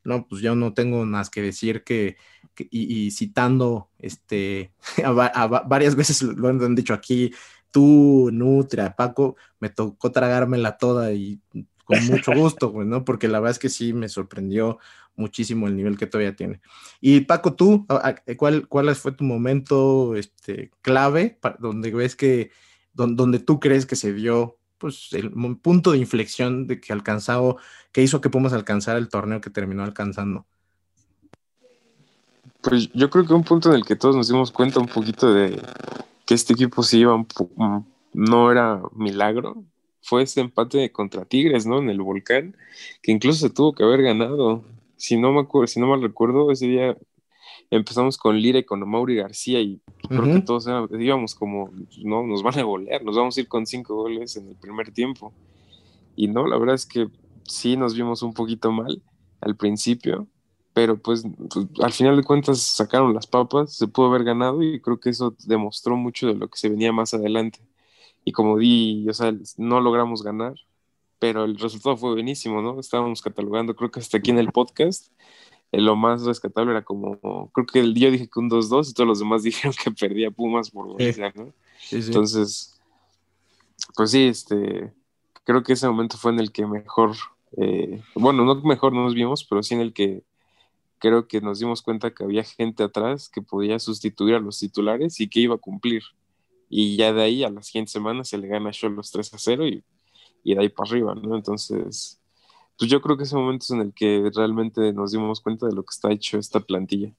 [0.05, 2.17] No, pues yo no tengo más que decir que
[2.59, 4.73] y, citando, este,
[5.67, 7.33] varias veces lo han dicho aquí,
[7.71, 11.41] tú, Nutria, Paco, me tocó tragármela toda y
[11.85, 13.05] con mucho gusto, pues, ¿no?
[13.05, 14.79] Porque la verdad es que sí me sorprendió
[15.17, 16.61] muchísimo el nivel que todavía tiene.
[17.01, 17.87] Y Paco, tú,
[18.37, 22.51] ¿cuál, cuál fue tu momento este, clave donde ves que
[22.93, 27.59] donde tú crees que se dio pues el punto de inflexión de que alcanzado,
[27.93, 30.47] que hizo que Pumas alcanzar el torneo que terminó alcanzando?
[32.63, 35.33] Pues yo creo que un punto en el que todos nos dimos cuenta un poquito
[35.33, 35.61] de
[36.27, 37.25] que este equipo se iba,
[38.13, 39.65] no era milagro,
[40.03, 41.79] fue ese empate contra Tigres, ¿no?
[41.79, 42.57] En el volcán,
[43.03, 44.65] que incluso se tuvo que haber ganado.
[44.97, 46.97] Si no me acuerdo, si no mal recuerdo, ese día
[47.71, 50.09] empezamos con Lira y con Mauri García y uh -huh.
[50.09, 51.71] creo que todos era, íbamos como,
[52.05, 54.93] no, nos van a golear, nos vamos a ir con cinco goles en el primer
[54.93, 55.33] tiempo.
[56.17, 57.09] Y no, la verdad es que
[57.45, 59.03] sí nos vimos un poquito mal
[59.41, 60.27] al principio,
[60.73, 64.81] pero pues, pues, al final de cuentas sacaron las papas, se pudo haber ganado y
[64.81, 67.61] creo que eso demostró mucho de lo que se venía más adelante.
[68.25, 70.55] Y como di, o sea, no logramos ganar,
[71.19, 72.79] pero el resultado fue buenísimo, ¿no?
[72.79, 75.13] Estábamos catalogando, creo que hasta aquí en el podcast,
[75.73, 78.95] eh, lo más rescatable era como, creo que el día dije que un 2-2 y
[78.95, 81.53] todos los demás dijeron que perdía Pumas por goleada, ¿no?
[81.91, 82.79] Entonces,
[83.97, 84.93] pues sí, este,
[85.45, 87.17] creo que ese momento fue en el que mejor,
[87.57, 90.23] eh, bueno, no mejor no nos vimos, pero sí en el que
[91.01, 95.21] creo que nos dimos cuenta que había gente atrás que podía sustituir a los titulares
[95.21, 96.03] y que iba a cumplir.
[96.69, 99.39] Y ya de ahí a las siguiente semana se le gana a los 3 a
[99.39, 99.83] 0 y,
[100.45, 101.35] y de ahí para arriba, ¿no?
[101.35, 102.21] Entonces,
[102.79, 105.75] pues yo creo que ese momento es en el que realmente nos dimos cuenta de
[105.75, 107.13] lo que está hecho esta plantilla.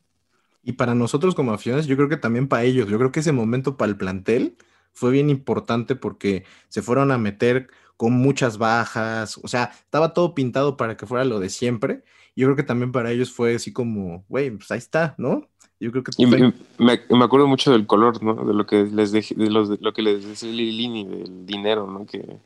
[0.64, 3.32] Y para nosotros como aficionados, yo creo que también para ellos, yo creo que ese
[3.32, 4.56] momento para el plantel
[4.94, 7.70] fue bien importante porque se fueron a meter
[8.02, 12.04] con muchas bajas, o sea, estaba todo pintado para que fuera lo de siempre.
[12.36, 15.48] Yo creo que también para ellos fue así como, güey, pues ahí está, ¿no?
[15.80, 16.12] Yo creo que...
[16.18, 18.44] Y me, me, acuerdo mucho del color, ¿no?
[18.44, 21.86] De lo que les dejé, de, los, de lo que les decía Lilini del dinero,
[21.86, 22.08] ¿no?
[22.08, 22.40] Que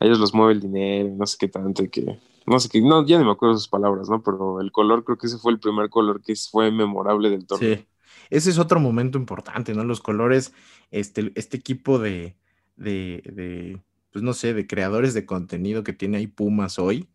[0.00, 3.06] a ellos los mueve el dinero, no sé qué tanto, que no sé qué, no,
[3.06, 4.20] ya no me acuerdo sus palabras, ¿no?
[4.24, 7.76] Pero el color, creo que ese fue el primer color que fue memorable del torneo.
[7.76, 7.86] Sí,
[8.28, 9.84] ese es otro momento importante, ¿no?
[9.84, 10.52] Los colores,
[10.90, 12.34] este, este equipo de,
[12.74, 13.80] de, de
[14.10, 17.08] pues no sé, de creadores de contenido que tiene ahí Pumas hoy.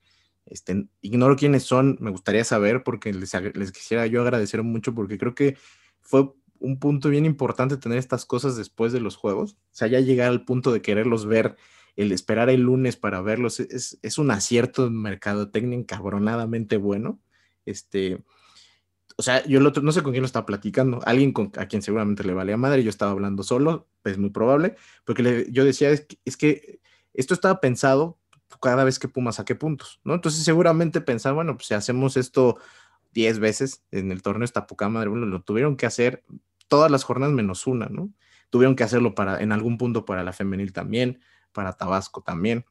[0.46, 3.32] Este, ignoro quiénes son, me gustaría saber porque les,
[3.72, 5.58] quisiera yo agradecer mucho porque creo que
[6.02, 9.54] fue un punto bien importante tener estas cosas después de los juegos.
[9.54, 11.56] O sea, ya llegar al punto de quererlos ver,
[11.96, 17.20] el esperar el lunes para verlos, es, es un acierto mercadotecnia encabronadamente bueno.
[17.66, 18.24] Este,
[19.18, 21.68] o sea, yo el otro, no sé con quién lo estaba platicando, alguien con, a
[21.68, 25.90] quien seguramente le valía madre, yo estaba hablando solo, es muy probable, porque yo decía,
[25.90, 26.80] es que, es que,
[27.14, 28.20] esto estaba pensado
[28.62, 30.14] cada vez que Puma saque puntos, ¿no?
[30.14, 32.58] Entonces seguramente pensaba, bueno, pues si hacemos esto
[33.14, 36.24] 10 veces en el torneo esta poca madre, bueno, lo tuvieron que hacer
[36.68, 38.12] todas las jornadas menos una, ¿no?
[38.50, 42.66] Tuvieron que hacerlo para, en algún punto para la femenil también, para Tabasco también,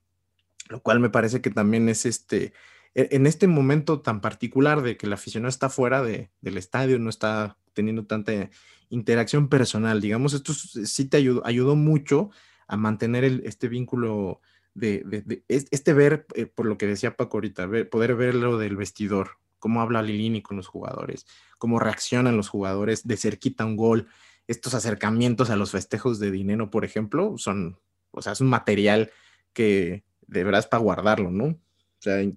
[0.69, 2.53] lo cual me parece que también es este,
[2.95, 7.11] en este momento tan particular de que el aficionado está fuera de, del estadio, no
[7.11, 8.51] está teniendo tanta
[8.89, 12.31] interacción personal, digamos, esto sí te ayudó, mucho
[12.69, 14.41] a mantener este vínculo
[14.75, 19.39] de, este ver, eh, por lo que decía Paco ahorita, poder ver lo del vestidor,
[19.59, 21.27] cómo habla Lilini con los jugadores,
[21.59, 24.07] cómo reaccionan los jugadores de cerquita un gol,
[24.47, 27.81] estos acercamientos a los festejos de dinero, por ejemplo, son,
[28.11, 29.11] o sea, es un material
[29.53, 31.59] que de verdad es para guardarlo, ¿no?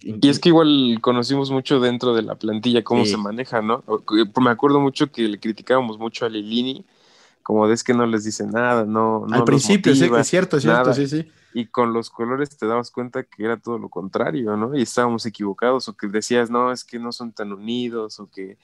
[0.01, 3.83] Y es que igual conocimos mucho dentro de la plantilla cómo se maneja, ¿no?
[4.39, 6.85] Me acuerdo mucho que le criticábamos mucho a Lilini,
[7.43, 9.25] como es que no les dice nada, no.
[9.31, 11.27] Al principio, sí, es cierto, es cierto, sí, sí.
[11.53, 14.75] Y con los colores te dabas cuenta que era todo lo contrario, ¿no?
[14.75, 18.57] Y estábamos equivocados, o que decías, no, es que no son tan unidos, o que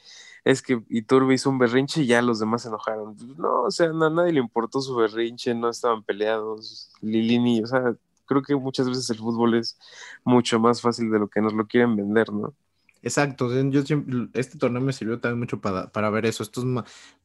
[0.43, 3.15] es que Iturbe hizo un berrinche y ya los demás se enojaron.
[3.37, 6.91] No, o sea, a nadie le importó su berrinche, no estaban peleados.
[7.01, 7.95] Lilini, o sea,
[8.33, 9.77] creo que muchas veces el fútbol es
[10.23, 12.53] mucho más fácil de lo que nos lo quieren vender, ¿no?
[13.03, 13.81] Exacto, yo
[14.33, 16.41] este torneo me sirvió también mucho para, para ver eso.
[16.41, 16.63] Esto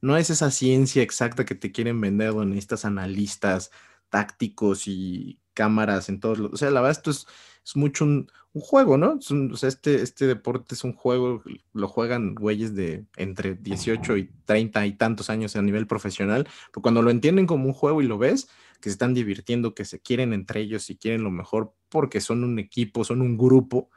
[0.01, 3.71] no es esa ciencia exacta que te quieren vender donde necesitas analistas
[4.09, 6.53] tácticos y cámaras en todos los...
[6.53, 7.27] O sea, la verdad esto es,
[7.65, 9.19] es mucho un, juego, ¿no?
[9.19, 14.29] o sea, este, este deporte es un juego, lo juegan güeyes de entre 18 y
[14.45, 18.07] 30 y tantos años a nivel profesional, pero cuando lo entienden como un juego y
[18.07, 18.49] lo ves,
[18.79, 22.43] que se están divirtiendo, que se quieren entre ellos y quieren lo mejor porque son
[22.43, 23.89] un equipo, son un grupo,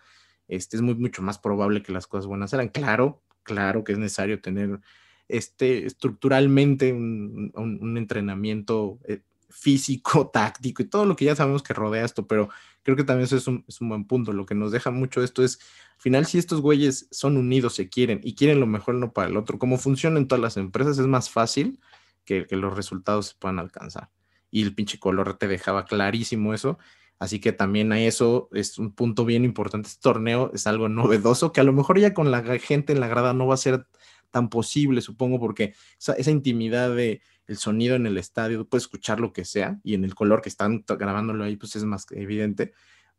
[0.48, 2.68] este, es muy, mucho más probable que las cosas buenas sean.
[2.68, 4.80] Claro, claro que es necesario tener
[5.28, 12.04] este, estructuralmente un, entrenamiento eh, físico, táctico y todo lo que ya sabemos que rodea
[12.04, 12.48] esto, pero
[12.82, 14.32] creo que también eso es un, es un, buen punto.
[14.32, 15.60] Lo que nos deja mucho esto es,
[15.96, 19.28] al final, si estos güeyes son unidos, se quieren y quieren lo mejor no para
[19.28, 21.80] el otro, como funciona en todas las empresas, es más fácil
[22.24, 24.10] que, que los resultados se puedan alcanzar
[24.52, 26.78] y el pinche color te dejaba clarísimo eso.
[27.18, 29.88] Así que también a eso es un punto bien importante.
[29.88, 33.08] Este torneo es algo novedoso que a lo mejor ya con la gente en la
[33.08, 33.86] grada no va a ser
[34.30, 39.32] tan posible, supongo, porque esa, intimidad de el sonido en el estadio, puedes escuchar lo
[39.32, 42.72] que sea y en el color que están grabándolo ahí, pues es más evidente.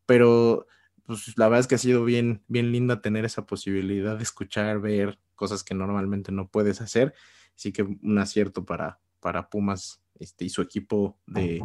[0.06, 0.68] Pero
[1.06, 4.80] pues la verdad es que ha sido bien, bien linda tener esa posibilidad de escuchar,
[4.82, 7.14] ver cosas que normalmente no puedes hacer.
[7.56, 11.62] Así que un acierto para, para Pumas este, y su equipo de,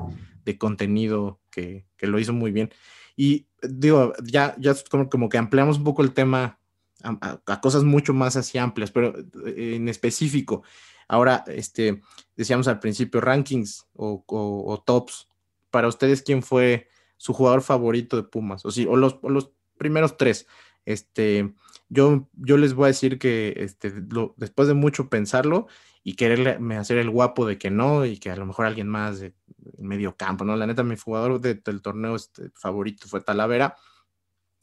[0.58, 2.70] contenido que, lo hizo muy bien.
[3.16, 6.58] Y digo, ya, ya como, como que ampliamos un poco el tema
[7.02, 9.14] a, cosas mucho más así amplias, pero
[9.46, 10.62] eh, en específico.
[11.06, 12.00] Ahora, este,
[12.36, 15.28] decíamos al principio, rankings o, tops.
[15.70, 18.64] Para ustedes, ¿quién fue su jugador favorito de Pumas?
[18.64, 20.46] O, sí, o, los, los primeros tres.
[20.84, 21.52] Este,
[21.88, 23.92] yo, yo les voy a decir que este,
[24.36, 25.66] después de mucho pensarlo
[26.02, 29.20] y quererme hacer el guapo de que no y que a lo mejor alguien más
[29.20, 29.34] de
[29.78, 30.56] medio campo, ¿no?
[30.56, 33.76] La neta, mi jugador del torneo este, favorito fue Talavera.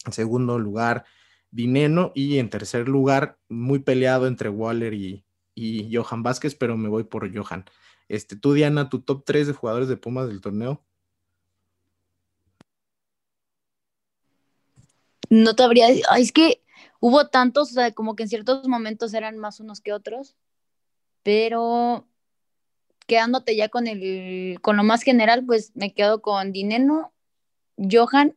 [0.06, 1.06] En segundo lugar,
[1.52, 2.12] Dineno.
[2.16, 7.04] Y en tercer lugar, muy peleado entre Waller y, y Johan Vázquez, pero me voy
[7.04, 7.66] por Johan.
[8.08, 10.84] Este, tú, Diana, tu top 3 de jugadores de Pumas del torneo.
[15.30, 15.88] No te habría.
[15.90, 16.64] es que
[17.00, 20.36] hubo tantos, o sea, como que en ciertos momentos eran más unos que otros,
[21.26, 22.08] pero
[23.08, 27.14] quedándote ya con el, con lo más general, pues me quedo con Dineno,
[27.78, 28.36] Johan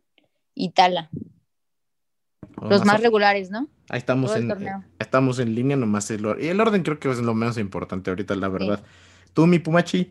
[0.55, 1.11] y Tala.
[2.63, 3.69] Los más regulares, ¿no?
[3.91, 4.51] Ahí estamos en,
[4.99, 6.43] estamos en línea nomás el orden.
[6.43, 8.83] Y el orden creo que es lo menos importante ahorita, la verdad.
[9.35, 10.11] ¿Tú, mi Pumachi?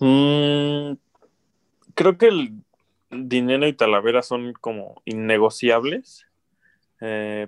[0.00, 0.94] Mm,
[1.94, 2.64] creo que el
[3.10, 6.26] Dinero y Talavera son como innegociables.
[7.00, 7.46] Eh,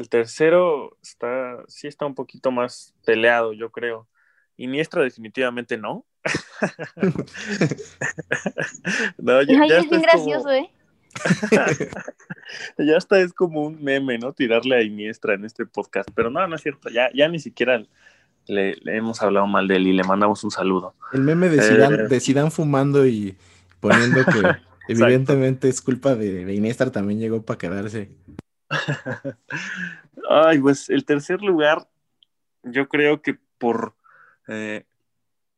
[0.00, 4.08] el tercero está, sí está un poquito más peleado, yo creo.
[4.56, 6.06] Iniestra definitivamente no.
[9.18, 10.70] no ya, es bien gracioso, ¿eh?
[12.78, 14.32] ya está, es como un meme, ¿no?
[14.32, 16.08] Tirarle a Iniestra en este podcast.
[16.14, 16.88] Pero no, no es cierto.
[16.88, 17.82] Ya, ya ni siquiera
[18.46, 20.94] le, hemos hablado mal de él y le mandamos un saludo.
[21.12, 21.60] El meme de
[22.20, 23.36] Zidane, eh, fumando y
[23.80, 24.40] poniendo que
[24.88, 28.08] evidentemente es culpa de, de Iniestra, también llegó para quedarse.
[30.28, 31.88] Ay, pues el tercer lugar,
[32.62, 33.94] yo creo que por
[34.48, 34.84] eh,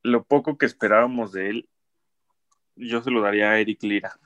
[0.02, 1.68] lo poco que esperábamos de él,
[2.76, 4.18] yo se lo daría a Eric Lira.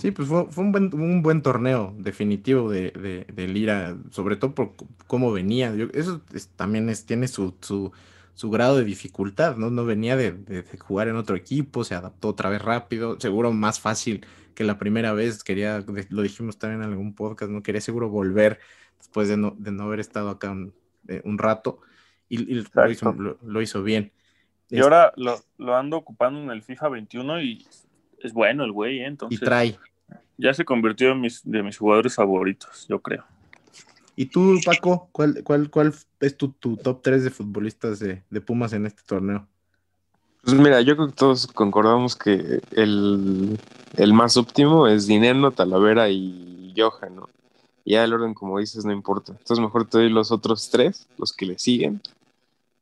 [0.00, 4.72] Sí, pues fue, un, buen, torneo definitivo de, Lira, sobre todo por
[5.06, 5.74] cómo venía.
[5.92, 6.22] eso
[6.56, 7.92] también tiene su,
[8.44, 9.70] grado de dificultad, ¿no?
[9.70, 14.24] No venía de, jugar en otro equipo, se adaptó otra vez rápido, seguro más fácil
[14.54, 17.62] que la primera vez, quería, lo dijimos también en algún podcast, ¿no?
[17.62, 18.60] Quería seguro volver
[18.98, 20.72] después de no, de no haber estado acá un,
[21.08, 21.80] eh, rato
[22.28, 24.12] y, lo, hizo, bien.
[24.70, 27.66] Y ahora lo, lo, ando ocupando en el FIFA 21 y
[28.20, 29.06] es bueno el güey, ¿eh?
[29.06, 29.40] entonces.
[29.40, 29.78] Y trae.
[30.38, 33.24] Ya se convirtió en mis, de mis jugadores favoritos, yo creo.
[34.16, 38.40] ¿Y tú, Paco, cuál, cuál, cuál es tu, tu top 3 de futbolistas de, de
[38.40, 39.48] Pumas en este torneo?
[40.42, 43.58] Pues mira, yo creo que todos concordamos que el,
[44.12, 47.28] más óptimo es Dinero, Talavera y Johan, ¿no?
[47.84, 49.32] Ya el orden, como dices, no importa.
[49.32, 52.00] Entonces mejor te doy los otros tres, los que le siguen.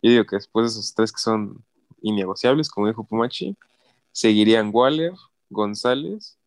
[0.02, 1.62] Yo digo que después de esos tres que son
[2.00, 3.56] innegociables, como dijo Pumachi,
[4.12, 5.12] seguirían Waller,
[5.50, 6.38] González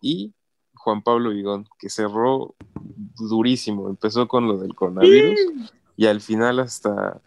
[0.00, 0.32] y
[0.74, 2.56] Juan Pablo Vigón, que cerró
[3.16, 3.88] durísimo.
[3.88, 5.38] Empezó con lo del coronavirus
[5.96, 7.20] y al final hasta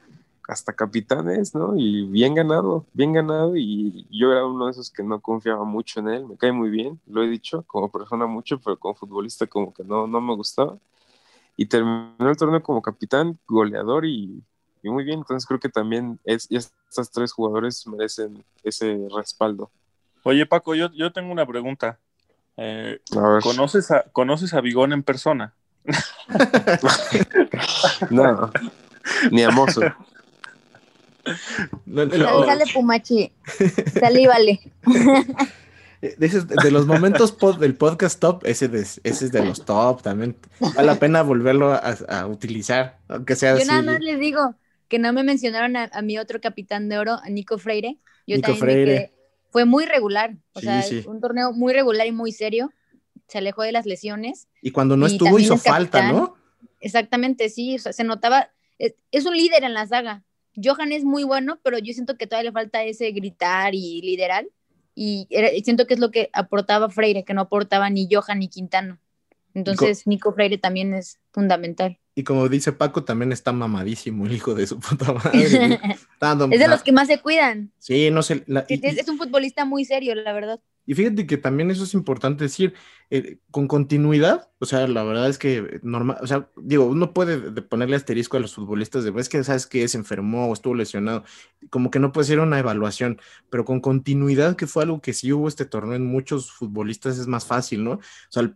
[0.50, 1.78] hasta capitanes, ¿no?
[1.78, 3.56] Y bien ganado, bien ganado.
[3.56, 6.26] Y yo era uno de esos que no confiaba mucho en él.
[6.26, 9.84] Me cae muy bien, lo he dicho, como persona mucho, pero como futbolista como que
[9.84, 10.78] no, no me gustaba.
[11.56, 14.44] Y terminó el torneo como capitán, goleador y,
[14.84, 15.20] muy bien.
[15.20, 19.70] Entonces creo que también es, estos tres jugadores merecen ese respaldo.
[20.24, 22.00] Oye, Paco, yo, yo tengo una pregunta.
[22.58, 23.00] Eh,
[23.44, 25.54] ¿conoces, a, ¿Conoces a Bigón en persona?
[28.10, 28.52] no,
[29.32, 29.82] ni a Mozo.
[31.86, 33.32] Sale, Pumachi.
[34.00, 34.60] Salívale.
[36.02, 38.70] De, los momentos del podcast top, ese,
[39.04, 40.38] es de los top también.
[40.62, 44.56] Vale la pena volverlo a, utilizar, aunque sea Yo nada más les digo
[44.88, 47.98] que no me mencionaron a, mi otro capitán de oro, a Nico Freire.
[48.26, 49.12] Yo Nico Freire.
[49.50, 52.72] fue muy regular, o sea, un torneo muy regular y muy serio.
[53.28, 54.48] Se alejó de las lesiones.
[54.62, 56.36] Y cuando no estuvo hizo falta, ¿no?
[56.80, 60.24] Exactamente, sí, o sea, se notaba, es un líder en la saga,
[60.56, 64.46] Johan es muy bueno, pero yo siento que todavía le falta ese gritar y liderar.
[64.96, 65.28] Y
[65.64, 69.00] siento que es lo que aportaba Freire, que no aportaba ni Johan ni Quintano.
[69.54, 71.98] Entonces, Nico Freire también es fundamental.
[72.16, 75.42] Y como dice Paco, también está mamadísimo el hijo de su puta madre.
[76.52, 77.72] es de los que más se cuidan.
[77.80, 78.44] Sí, no sé.
[78.68, 80.60] es, un futbolista muy serio, la verdad.
[80.90, 82.74] Y fíjate que también eso es importante decir,
[83.12, 87.62] eh, con continuidad, o sea, la verdad es que normal, o sea, digo, uno puede
[87.62, 91.24] ponerle asterisco a los futbolistas de, es que sabes que se enfermó o estuvo lesionado,
[91.70, 93.22] como que no puede ser una evaluación,
[93.52, 97.28] pero con continuidad, que fue algo que sí hubo este torneo en muchos futbolistas, es
[97.28, 97.92] más fácil, ¿no?
[97.92, 98.52] O sea,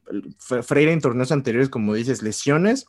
[0.63, 2.87] Freire en torneos anteriores, como dices, lesiones,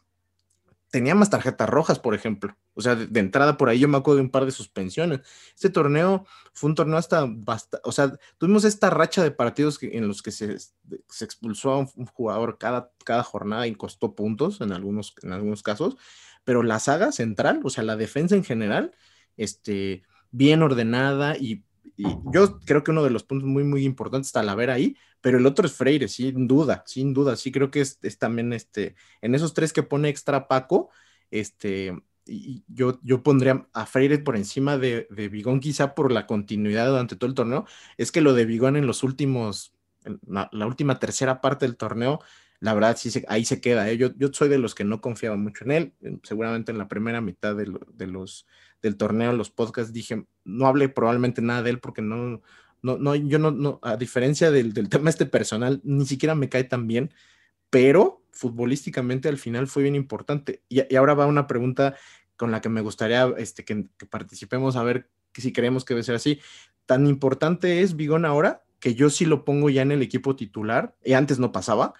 [0.95, 2.57] tenía más tarjetas rojas, por ejemplo.
[2.75, 5.23] O sea, de, entrada por ahí yo me acuerdo de un par de suspensiones.
[5.53, 10.07] Este torneo fue un torneo hasta bastante, o sea, tuvimos esta racha de partidos en
[10.07, 14.71] los que se, se expulsó a un, jugador cada, cada jornada y costó puntos en
[14.71, 15.97] algunos, en algunos casos,
[16.45, 18.93] pero la saga central, o sea, la defensa en general,
[19.37, 21.65] este, bien ordenada y
[21.97, 24.97] y yo creo que uno de los puntos muy, muy importantes está la ver ahí,
[25.21, 28.53] pero el otro es Freire, sin duda, sin duda, sí creo que es, es también
[28.53, 30.91] este, en esos tres que pone extra Paco,
[31.31, 31.95] este,
[32.27, 36.89] y yo, yo pondría a Freire por encima de, de Bigón, quizá por la continuidad
[36.89, 37.67] durante todo el torneo.
[37.99, 39.75] Es que lo de Bigón en los últimos,
[40.27, 42.21] la, la, última tercera parte del torneo,
[42.61, 43.91] la verdad, sí se, ahí se queda.
[43.91, 43.99] ¿eh?
[43.99, 45.95] Yo, yo soy de los que no confiaba mucho en él.
[46.23, 48.47] Seguramente en la primera mitad de, de los,
[48.85, 52.43] del torneo, los podcasts, dije, no hablé probablemente nada de él porque no,
[52.83, 56.51] no, no yo no, no a diferencia del, del tema este personal, ni siquiera me
[56.51, 57.13] cae tan bien,
[57.71, 60.63] pero futbolísticamente al final fue bien importante.
[60.69, 61.97] Y, ahora va una pregunta
[62.37, 66.17] con la que me gustaría este, que, participemos a ver si creemos que debe ser
[66.17, 66.41] así.
[66.85, 70.95] Tan importante es Bigón ahora que yo sí lo pongo ya en el equipo titular,
[71.03, 71.95] y antes no pasaba,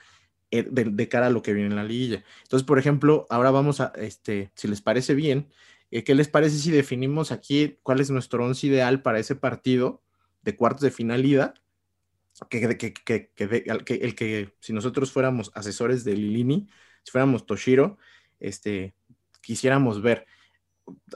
[0.51, 2.23] eh, de, de, cara a lo que viene en la liguilla.
[2.43, 5.49] Entonces, por ejemplo, ahora vamos a, este, si les parece bien,
[6.03, 10.03] ¿qué les parece si definimos aquí cuál es nuestro once ideal para ese partido
[10.43, 11.55] de cuartos de finalidad?
[12.51, 13.31] Que, que,
[13.65, 16.67] el que si nosotros fuéramos asesores de Lilini,
[17.05, 17.97] si fuéramos Toshiro,
[18.41, 18.97] este,
[19.41, 20.27] quisiéramos ver.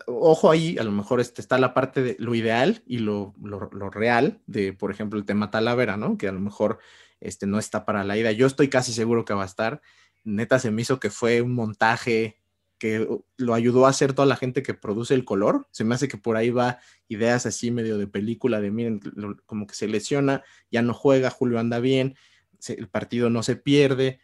[0.07, 3.68] Ojo ahí, a lo mejor este, está la parte de lo ideal y lo, lo,
[3.72, 6.16] lo, real de, por ejemplo, el tema Talavera, ¿no?
[6.16, 6.79] Que a lo mejor
[7.20, 8.31] este, no está para la ida.
[8.33, 9.83] Yo estoy casi seguro que va a estar.
[10.24, 12.38] Neta se me hizo que fue un montaje
[12.79, 15.66] que lo ayudó a hacer toda la gente que produce el color.
[15.70, 19.01] Se me hace que por ahí va ideas así medio de película, de miren,
[19.47, 22.16] como que se lesiona, ya no juega, Julio anda bien,
[22.68, 24.20] el partido no se pierde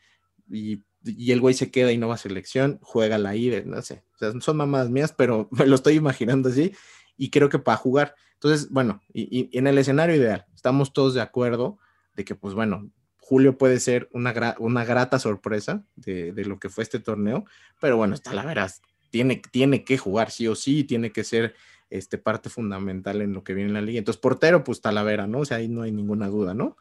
[0.48, 3.82] y, y, el güey se queda y no va a selección, juega la ida, no
[3.82, 4.04] sé.
[4.14, 6.72] O sea, son mamadas mías, pero me lo estoy imaginando así
[7.16, 8.14] y creo que para jugar.
[8.34, 11.78] Entonces, bueno, y, y en el escenario ideal, estamos todos de acuerdo
[12.14, 12.90] de que, pues bueno,
[13.26, 17.46] Julio puede ser una, gra una grata sorpresa de, de, lo que fue este torneo,
[17.80, 21.54] pero bueno, está la veras, tiene, tiene que jugar sí o sí, tiene que ser
[21.88, 23.98] este, parte fundamental en lo que viene en la liga.
[23.98, 25.38] Entonces, portero, pues Talavera, ¿no?
[25.38, 26.76] O sea, ahí no hay ninguna duda, ¿no?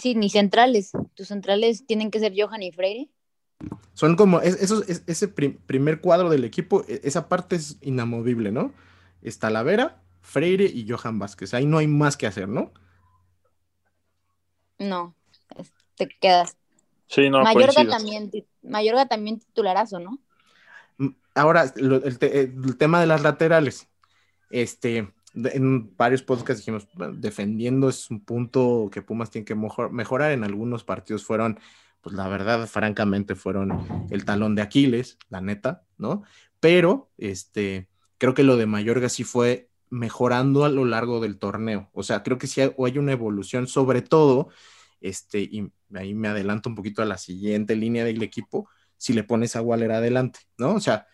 [0.00, 0.90] Sí, ni centrales.
[1.14, 3.10] Tus centrales tienen que ser Johan y Freire.
[3.92, 8.50] Son como, es, eso, es, ese prim primer cuadro del equipo, esa parte es inamovible,
[8.50, 8.72] ¿no?
[9.22, 11.54] Es Talavera, Freire y Johan Vázquez.
[11.54, 12.72] Ahí no hay más que hacer, ¿no?
[14.78, 15.14] No,
[15.96, 16.56] te quedas.
[17.06, 18.30] Sí, no, Mayorga también,
[18.62, 20.18] Mayorga también titularazo, ¿no?
[21.34, 23.88] Ahora, lo, el, te, el, tema de las laterales.
[24.50, 30.32] Este, en varios podcasts dijimos, defendiendo es un punto que Pumas tiene que mejor, mejorar.
[30.32, 31.58] En algunos partidos fueron,
[32.00, 36.22] pues la verdad, francamente, fueron el talón de Aquiles, la neta, ¿no?
[36.60, 41.88] Pero, este, creo que lo de Mayorga sí fue mejorando a lo largo del torneo.
[41.92, 44.48] O sea, creo que sí hay, hay una evolución, sobre todo,
[45.00, 49.22] este, y ahí me adelanto un poquito a la siguiente línea del equipo, si le
[49.22, 50.74] pones a Waller adelante, ¿no?
[50.74, 51.06] O sea.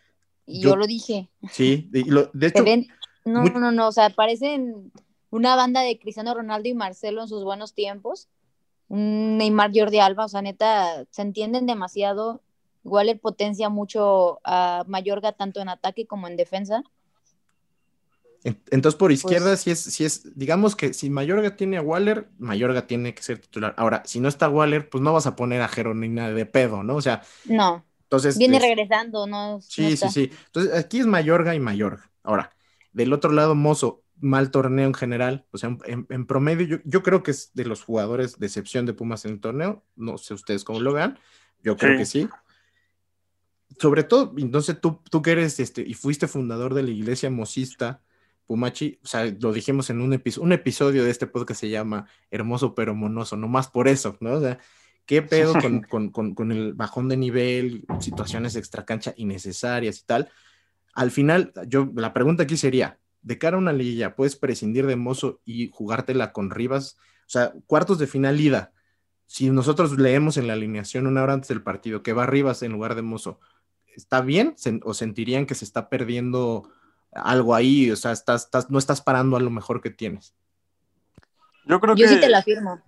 [0.47, 1.28] Yo, yo lo dije.
[1.51, 2.64] Sí, lo, de hecho.
[2.64, 2.87] Ven?
[3.24, 3.51] No, muy...
[3.51, 4.91] no, no, o sea, parecen
[5.28, 8.28] una banda de Cristiano Ronaldo y Marcelo en sus buenos tiempos.
[8.89, 12.43] Un Neymar Jordi Alba, o sea, neta, se entienden demasiado.
[12.83, 16.83] Waller potencia mucho a Mayorga tanto en ataque como en defensa.
[18.43, 22.28] Entonces, por izquierda, pues, si, es, si es, digamos que si Mayorga tiene a Waller,
[22.38, 23.74] Mayorga tiene que ser titular.
[23.76, 26.97] Ahora, si no está Waller, pues no vas a poner a Jeronina de pedo, ¿no?
[26.97, 27.22] O sea.
[27.45, 27.84] No.
[28.05, 28.38] Entonces.
[28.38, 29.61] Viene es, regresando, ¿no?
[29.61, 30.30] Sí, no sí, sí.
[30.47, 32.11] Entonces, aquí es Mayorga y Mayorga.
[32.22, 32.55] Ahora,
[32.93, 35.47] del otro lado, Mozo, mal torneo en general.
[35.51, 38.86] O sea, en, en promedio, yo, yo, creo que es de los jugadores de excepción
[38.86, 39.84] de Pumas en el torneo.
[39.97, 41.18] No sé ustedes cómo lo vean.
[41.62, 41.99] Yo creo sí.
[41.99, 42.28] que sí.
[43.78, 48.03] Sobre todo, entonces tú, tú que eres este, y fuiste fundador de la iglesia mosista
[48.51, 52.09] Pumachi, o sea, lo dijimos en un, episodio, un episodio de este podcast se llama
[52.32, 54.32] Hermoso pero monoso, nomás por eso, ¿no?
[54.32, 54.59] O sea,
[55.07, 60.30] ¿qué pedo con, con, con, con el bajón de nivel, situaciones extracancha innecesarias y tal?
[60.94, 64.96] Al final, yo, la pregunta aquí sería, de cara a una liguilla, ¿puedes prescindir de
[64.96, 66.96] Mozo y jugártela con Rivas?
[67.26, 68.72] O sea, cuartos de final ida.
[69.26, 72.72] Si nosotros leemos en la alineación una hora antes del partido que va Rivas en
[72.72, 73.38] lugar de Mozo,
[73.94, 74.57] ¿está bien?
[74.82, 76.68] ¿O sentirían que se está perdiendo
[77.13, 80.35] algo ahí, o sea, estás, estás, no estás parando a lo mejor que tienes.
[81.65, 82.15] Yo creo yo que.
[82.15, 82.81] sí te la firmo.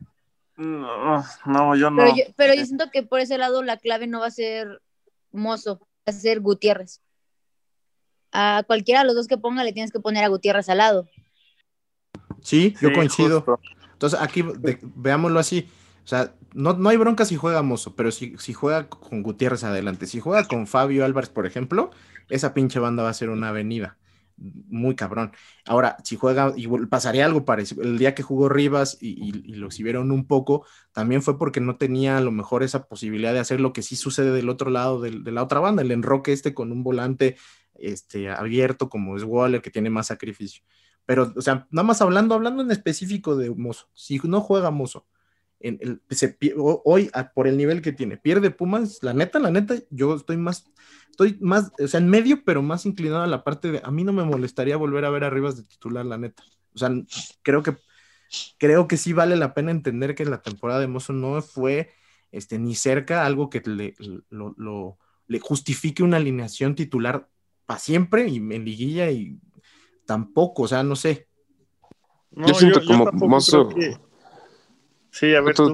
[0.57, 2.03] No, no yo no.
[2.03, 4.81] Pero yo, pero yo, siento que por ese lado la clave no va a ser
[5.33, 7.01] Mozo, va a ser Gutiérrez.
[8.33, 11.09] A cualquiera de los dos que ponga le tienes que poner a Gutiérrez al lado.
[12.41, 13.41] Sí, yo sí, coincido.
[13.41, 13.61] Justo.
[13.93, 15.69] Entonces, aquí de, veámoslo así.
[16.05, 19.65] O sea, no, no hay bronca si juega Mozo, pero si, si juega con Gutiérrez
[19.65, 21.91] adelante, si juega con Fabio Álvarez, por ejemplo,
[22.29, 23.97] esa pinche banda va a ser una avenida
[24.69, 25.33] muy cabrón.
[25.67, 27.83] Ahora, si juega, y pasaría algo parecido.
[27.83, 32.19] El día que jugó Rivas y, lo exhibieron un poco, también fue porque no tenía
[32.19, 35.21] a lo mejor esa posibilidad de hacer lo que sí sucede del otro lado de,
[35.21, 37.37] de la otra banda, el enroque este con un volante
[37.75, 40.63] este, abierto como es Waller, que tiene más sacrificio.
[41.05, 45.07] Pero, o sea, nada más hablando, hablando en específico de Mozo, si no juega Mozo,
[45.63, 49.75] en el, se, hoy por el nivel que tiene, pierde Pumas, la neta, la neta,
[49.91, 50.71] yo estoy más,
[51.11, 54.05] estoy más, o sea, en medio, pero más inclinado a la parte de, a mí
[54.05, 56.43] no me molestaría volver a ver arriba de titular, la neta.
[56.75, 56.91] O sea,
[57.43, 57.77] creo que,
[58.59, 61.91] creo que sí vale la pena entender que la temporada de Mozo no fue
[62.31, 63.95] este, ni cerca algo que le,
[64.31, 67.29] lo, le justifique una alineación titular
[67.67, 69.39] para siempre y en liguilla y
[70.07, 71.29] tampoco, o sea, no sé.
[72.31, 73.69] yo siento como Mozo.
[75.13, 75.55] Sí, a ver.
[75.55, 75.73] Tú,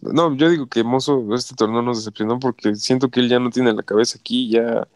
[0.00, 3.50] No, yo digo que Mozo este torneo nos decepcionó porque siento que él ya no
[3.50, 4.88] tiene la cabeza aquí, ya,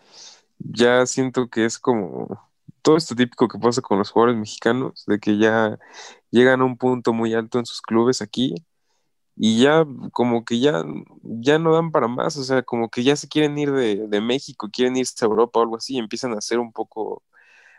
[0.58, 2.40] ya siento que es como
[2.82, 5.78] todo esto típico que pasa con los jugadores mexicanos, de que ya
[6.30, 8.54] llegan a un punto muy alto en sus clubes aquí
[9.36, 10.84] y ya como que ya,
[11.22, 14.20] ya no dan para más, o sea, como que ya se quieren ir de, de
[14.20, 17.22] México, quieren irse a Europa o algo así, y empiezan a hacer un poco,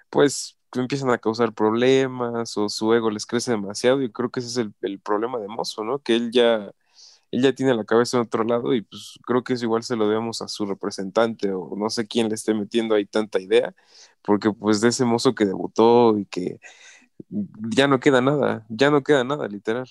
[0.10, 4.50] pues, empiezan a causar problemas o su ego les crece demasiado y creo que ese
[4.50, 6.00] es el, el problema de Mozo, ¿no?
[6.00, 6.72] Que él ya,
[7.32, 9.96] él ya tiene la cabeza en otro lado y pues creo que eso igual se
[9.98, 13.76] lo debemos a su representante o no sé quién le esté metiendo ahí tanta idea,
[14.24, 16.60] porque pues de ese mozo que debutó y que
[17.76, 19.88] ya no queda nada, ya no queda nada, literal.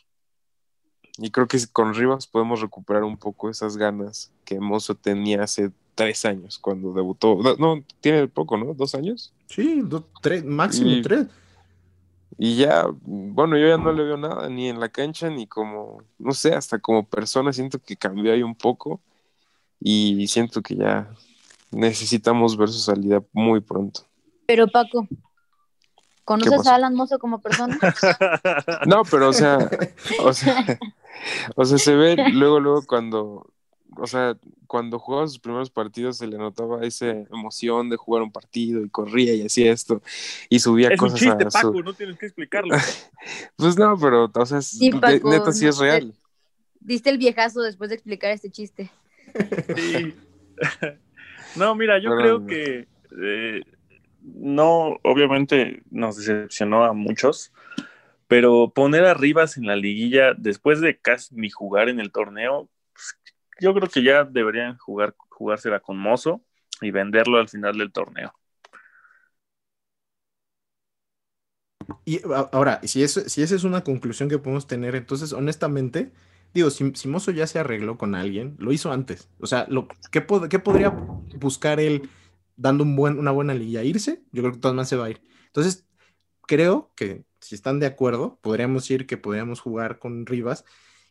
[1.19, 5.71] Y creo que con Rivas podemos recuperar un poco esas ganas que Mozo tenía hace
[5.95, 7.39] tres años cuando debutó.
[7.59, 8.75] No, tiene poco, ¿no?
[8.75, 9.33] ¿Dos años?
[9.47, 11.29] Sí, dos, tres, máximo tres.
[12.37, 16.03] Y ya, bueno, yo ya no le veo nada, ni en la cancha, ni como,
[16.19, 19.01] no sé, hasta como persona siento que cambió ahí un poco
[19.79, 21.09] y siento que ya
[21.71, 24.01] necesitamos ver su salida muy pronto.
[24.47, 25.07] Pero Paco,
[26.25, 27.79] ¿conoces a Alan Mozo como persona?
[28.87, 29.71] no, pero o sea,
[30.25, 30.79] o sea,
[31.57, 33.51] o sea, se ve luego, luego cuando,
[33.97, 34.37] o sea,
[34.67, 38.91] cuando jugaba sus primeros partidos se le notaba esa emoción de jugar un partido y
[38.91, 40.03] corría y hacía esto
[40.49, 42.75] y subía es cosas un chiste, Paco, no tienes que explicarlo.
[43.57, 44.61] pues no, pero, o sea,
[45.25, 46.15] neta sí es real.
[46.81, 48.91] Diste el viejazo después de explicar este chiste.
[49.75, 50.15] Sí.
[51.57, 52.87] no, mira, yo creo que
[53.23, 53.63] eh,
[54.23, 57.53] no, obviamente nos decepcionó a muchos,
[58.35, 63.17] pero poner a en la liguilla después de casi ni jugar en el torneo, pues,
[63.61, 66.43] yo creo que ya deberían jugar, jugársela con Mozo
[66.81, 68.35] y venderlo al final del torneo.
[72.05, 76.11] Y ahora, si, eso, si esa es una conclusión que podemos tener, entonces, honestamente,
[76.53, 79.29] digo, si, Mozo ya se arregló con alguien, lo hizo antes.
[79.39, 79.69] O sea,
[80.11, 80.91] ¿qué, ¿qué podría
[81.39, 82.11] buscar él
[82.57, 83.85] dando un buen, una buena liga?
[83.85, 84.25] ¿Irse?
[84.33, 85.23] Yo creo que más se va a ir.
[85.47, 85.87] Entonces,
[86.49, 90.65] creo que si están de acuerdo, podríamos ir que podríamos jugar con Rivas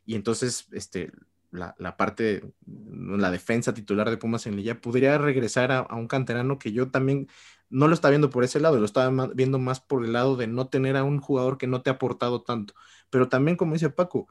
[0.04, 1.12] y entonces este,
[1.52, 6.58] la, la, parte, la defensa titular de Pumas en Liga, podría regresar a, un canterano
[6.58, 7.28] que yo también
[7.70, 10.48] no lo estaba viendo por ese lado, lo estaba viendo más por el lado de
[10.48, 12.74] no tener a un jugador que no te ha aportado tanto.
[13.12, 14.28] Pero también, como dice Paco,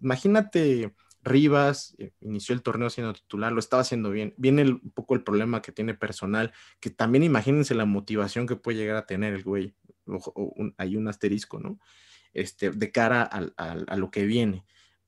[0.00, 0.94] imagínate
[1.26, 4.34] Rivas, eh, inició el torneo siendo titular, lo estaba haciendo bien.
[4.38, 8.78] Viene un poco el problema que tiene personal, que también imagínense la motivación que puede
[8.78, 9.74] llegar a tener el güey.
[10.78, 11.78] hay un asterisco, ¿no?
[12.32, 14.64] Este, de cara a lo que viene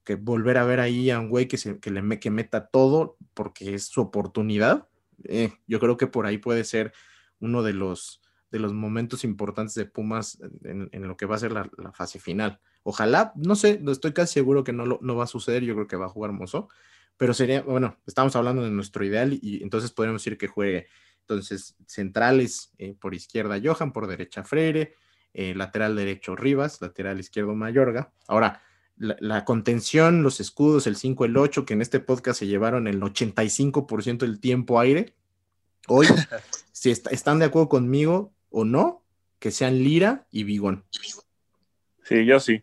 [0.08, 3.74] que volver a ver ahí a un güey que, se, le, que meta todo porque
[3.74, 4.88] es su oportunidad,
[5.24, 6.94] eh, yo creo que por ahí puede ser
[7.40, 11.52] uno de los, de los momentos importantes de Pumas en, lo que va a ser
[11.52, 12.58] la, fase final.
[12.82, 15.96] Ojalá, no sé, estoy casi seguro que no, no va a suceder, yo creo que
[15.96, 16.68] va a jugar Mozo,
[17.16, 20.86] pero sería, bueno, estamos hablando de nuestro ideal y, entonces podemos decir que juegue
[21.20, 24.94] entonces centrales eh, por izquierda Johan, por derecha Freire,
[25.34, 28.12] eh, lateral derecho Rivas, lateral izquierdo Mayorga.
[28.26, 28.62] Ahora,
[28.96, 33.00] la, contención, los escudos, el 5, el 8, que en este podcast se llevaron el
[33.00, 35.14] 85% del tiempo aire.
[35.86, 36.06] Hoy,
[36.72, 39.04] si están de acuerdo conmigo o no,
[39.38, 40.84] que sean Lira y Bigón.
[42.02, 42.62] Sí, yo sí.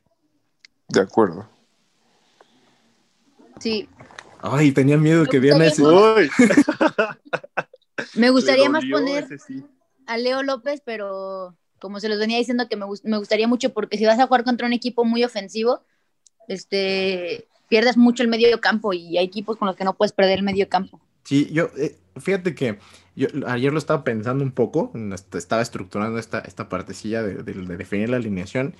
[0.87, 1.47] De acuerdo.
[3.59, 3.89] Sí.
[4.41, 5.83] Ay, tenía miedo que viera ese.
[8.15, 9.27] Me gustaría más poner
[10.05, 13.97] a Leo López, pero como se los venía diciendo que me, me, gustaría mucho porque
[13.97, 15.81] si vas a jugar contra un equipo muy ofensivo,
[16.47, 20.39] este, pierdes mucho el medio campo y hay equipos con los que no puedes perder
[20.39, 20.99] el medio campo.
[21.23, 22.77] Sí, yo, eh, fíjate que
[23.15, 24.91] yo ayer lo estaba pensando un poco,
[25.33, 28.75] estaba estructurando esta, esta partecilla de, definir la alineación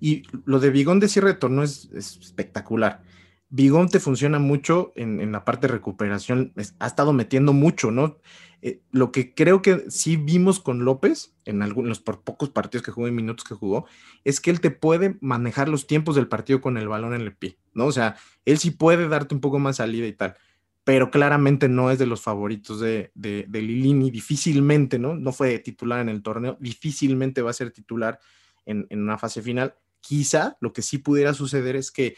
[0.00, 3.02] y lo de Bigón de cierre de es, espectacular.
[3.48, 8.18] Bigón te funciona mucho en, la parte de recuperación, ha estado metiendo mucho, ¿no?
[8.62, 12.90] Eh, lo que creo que sí vimos con López, en algunos por pocos partidos que
[12.90, 13.86] jugó, en minutos que jugó,
[14.24, 17.36] es que él te puede manejar los tiempos del partido con el balón en el
[17.36, 17.86] pie, ¿no?
[17.86, 20.34] O sea, él sí puede darte un poco más salida y tal,
[20.82, 25.14] pero claramente no es de los favoritos de, de, de Lilini, difícilmente, ¿no?
[25.14, 28.18] No fue titular en el torneo, difícilmente va a ser titular
[28.66, 29.74] en, una fase final.
[30.06, 32.16] Quizá lo que sí pudiera suceder es que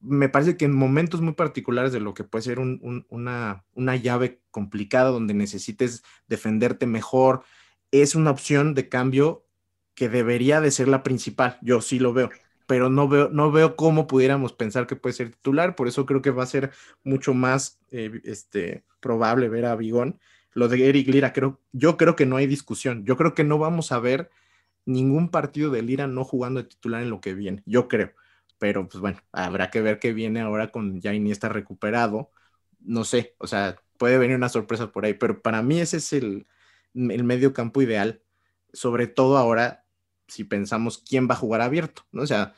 [0.00, 4.42] me parece que en momentos muy particulares de lo que puede ser una, una llave
[4.50, 7.42] complicada donde necesites defenderte mejor,
[7.90, 9.46] es una opción de cambio
[9.94, 11.58] que debería de ser la principal.
[11.62, 12.28] Yo sí lo veo,
[12.66, 15.74] pero no veo, no veo cómo pudiéramos pensar que puede ser titular.
[15.76, 16.72] Por eso creo que va a ser
[17.02, 20.20] mucho más eh, este, probable ver a Bigón.
[20.52, 23.04] Lo de Eric Lira, creo, yo creo que no hay discusión.
[23.04, 24.30] Yo creo que no vamos a ver
[24.86, 27.62] ningún partido de Lira no jugando de titular en lo que viene.
[27.66, 28.12] Yo creo.
[28.58, 32.30] Pero pues bueno, habrá que ver qué viene ahora con ya Iniesta recuperado.
[32.80, 36.12] No sé, o sea, puede venir una sorpresa por ahí, pero para mí ese es
[36.12, 36.46] el,
[36.94, 38.22] el medio campo ideal,
[38.72, 39.84] sobre todo ahora
[40.28, 42.22] si pensamos quién va a jugar abierto, ¿no?
[42.22, 42.54] O sea,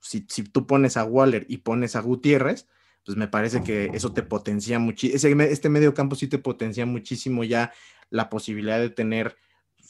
[0.00, 2.66] si, si tú pones a Waller y pones a Gutiérrez,
[3.04, 7.44] pues me parece que eso te potencia muchísimo, este medio campo sí te potencia muchísimo
[7.44, 7.72] ya
[8.10, 9.36] la posibilidad de tener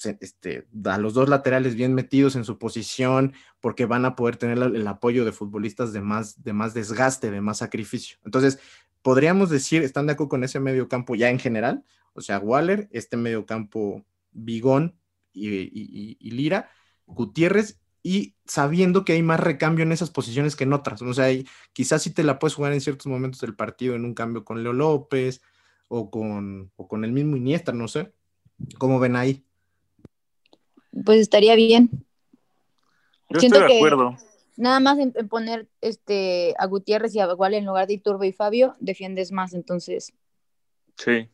[0.06, 4.59] este, a los dos laterales bien metidos en su posición, porque van a poder tener
[4.59, 8.18] el apoyo de futbolistas de más, de más desgaste, de más sacrificio.
[8.24, 8.59] Entonces,
[9.02, 11.85] podríamos decir, ¿están de acuerdo con ese medio campo ya en general?
[12.12, 14.98] O sea, Waller, este medio campo Bigón
[15.32, 16.70] y, Lira,
[17.06, 21.02] Gutiérrez, y sabiendo que hay más recambio en esas posiciones que en otras.
[21.02, 21.27] O sea,
[21.72, 24.62] quizás sí te la puedes jugar en ciertos momentos del partido en un cambio con
[24.62, 25.43] Leo López
[25.89, 28.14] o con, o con el mismo Iniesta, no sé.
[28.78, 29.44] ¿Cómo ven ahí?
[31.04, 31.90] Pues estaría bien.
[33.28, 34.16] Yo estoy de acuerdo.
[34.56, 38.32] Nada más en, poner este a Gutiérrez y a Igual en lugar de Iturbe y
[38.32, 40.12] Fabio, defiendes más, entonces.
[40.96, 41.28] Sí.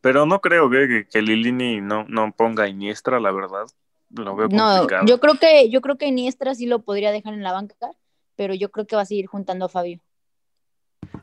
[0.00, 3.66] Pero no creo que, que Lilini no, no ponga a Iniestra, la verdad.
[4.10, 5.02] Lo veo complicado.
[5.02, 7.90] No, yo creo que, yo creo que Iniestra sí lo podría dejar en la banca,
[8.34, 10.00] pero yo creo que va a seguir juntando a Fabio.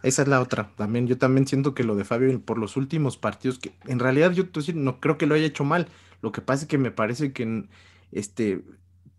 [0.03, 0.71] Esa es la otra.
[0.75, 4.31] También, yo también siento que lo de Fabio por los últimos partidos, que en realidad
[4.31, 5.87] yo no creo que lo haya hecho mal.
[6.21, 7.65] Lo que pasa es que me parece que
[8.11, 8.63] este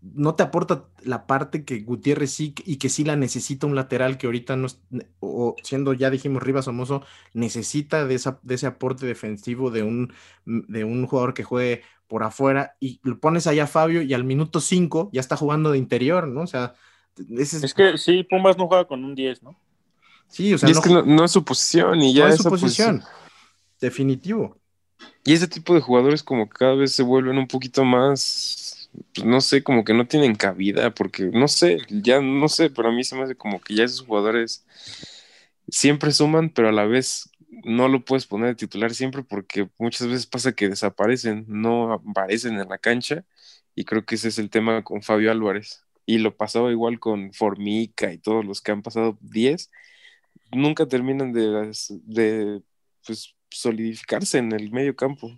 [0.01, 4.17] no te aporta la parte que Gutiérrez sí y que sí la necesita un lateral
[4.17, 4.67] que ahorita no,
[5.19, 7.03] o siendo ya dijimos Rivas Somoso,
[7.33, 10.13] necesita de, esa, de ese aporte defensivo de un,
[10.45, 14.23] de un jugador que juegue por afuera y lo pones allá a Fabio y al
[14.23, 16.41] minuto 5 ya está jugando de interior, ¿no?
[16.41, 16.75] O sea,
[17.37, 19.59] es que sí, Pumas no juega con un 10, ¿no?
[20.29, 22.49] Sí, o sea, y es que no, es su posición y ya no es su
[22.49, 23.03] posición.
[23.81, 24.57] Definitivo.
[25.25, 28.69] Y ese tipo de jugadores como que cada vez se vuelven un poquito más
[29.13, 32.89] pues, no sé, como que no tienen cabida, porque no sé, ya no sé, pero
[32.89, 34.65] a mí se me hace como que ya esos jugadores
[35.69, 37.29] siempre suman, pero a la vez
[37.63, 42.59] no lo puedes poner de titular siempre porque muchas veces pasa que desaparecen, no aparecen
[42.59, 43.25] en la cancha
[43.75, 45.83] y creo que ese es el tema con Fabio Álvarez.
[46.05, 49.69] Y lo pasaba igual con Formica y todos los que han pasado 10,
[50.51, 51.71] nunca terminan de,
[52.03, 52.61] de
[53.05, 55.31] pues, solidificarse en el medio campo.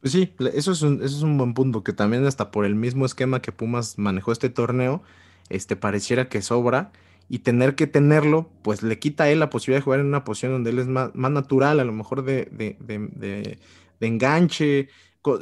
[0.00, 2.74] Pues sí, eso es, un, eso es un buen punto, que también hasta por el
[2.74, 5.02] mismo esquema que Pumas manejó este torneo,
[5.50, 6.90] este pareciera que sobra
[7.28, 10.24] y tener que tenerlo, pues le quita a él la posibilidad de jugar en una
[10.24, 13.58] posición donde él es más, natural, a lo mejor de, de, de,
[14.00, 14.88] enganche,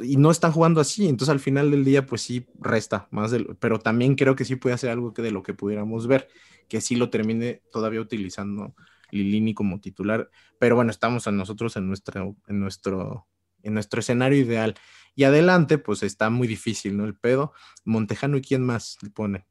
[0.03, 3.79] y no están jugando así, entonces al final del día pues sí resta más, pero
[3.79, 6.27] también creo que sí puede hacer algo que de lo que pudiéramos ver,
[6.69, 8.75] que sí lo termine todavía utilizando
[9.11, 10.29] Lilini como titular,
[10.59, 13.27] pero bueno, estamos a nosotros en nuestro, en nuestro
[13.63, 14.75] en nuestro escenario ideal.
[15.15, 17.05] Y adelante, pues está muy difícil, ¿no?
[17.05, 17.53] El pedo.
[17.83, 19.47] Montejano y quién más le pone.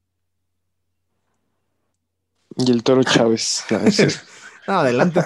[2.56, 3.64] Y el toro Chávez.
[4.66, 5.20] no, adelante.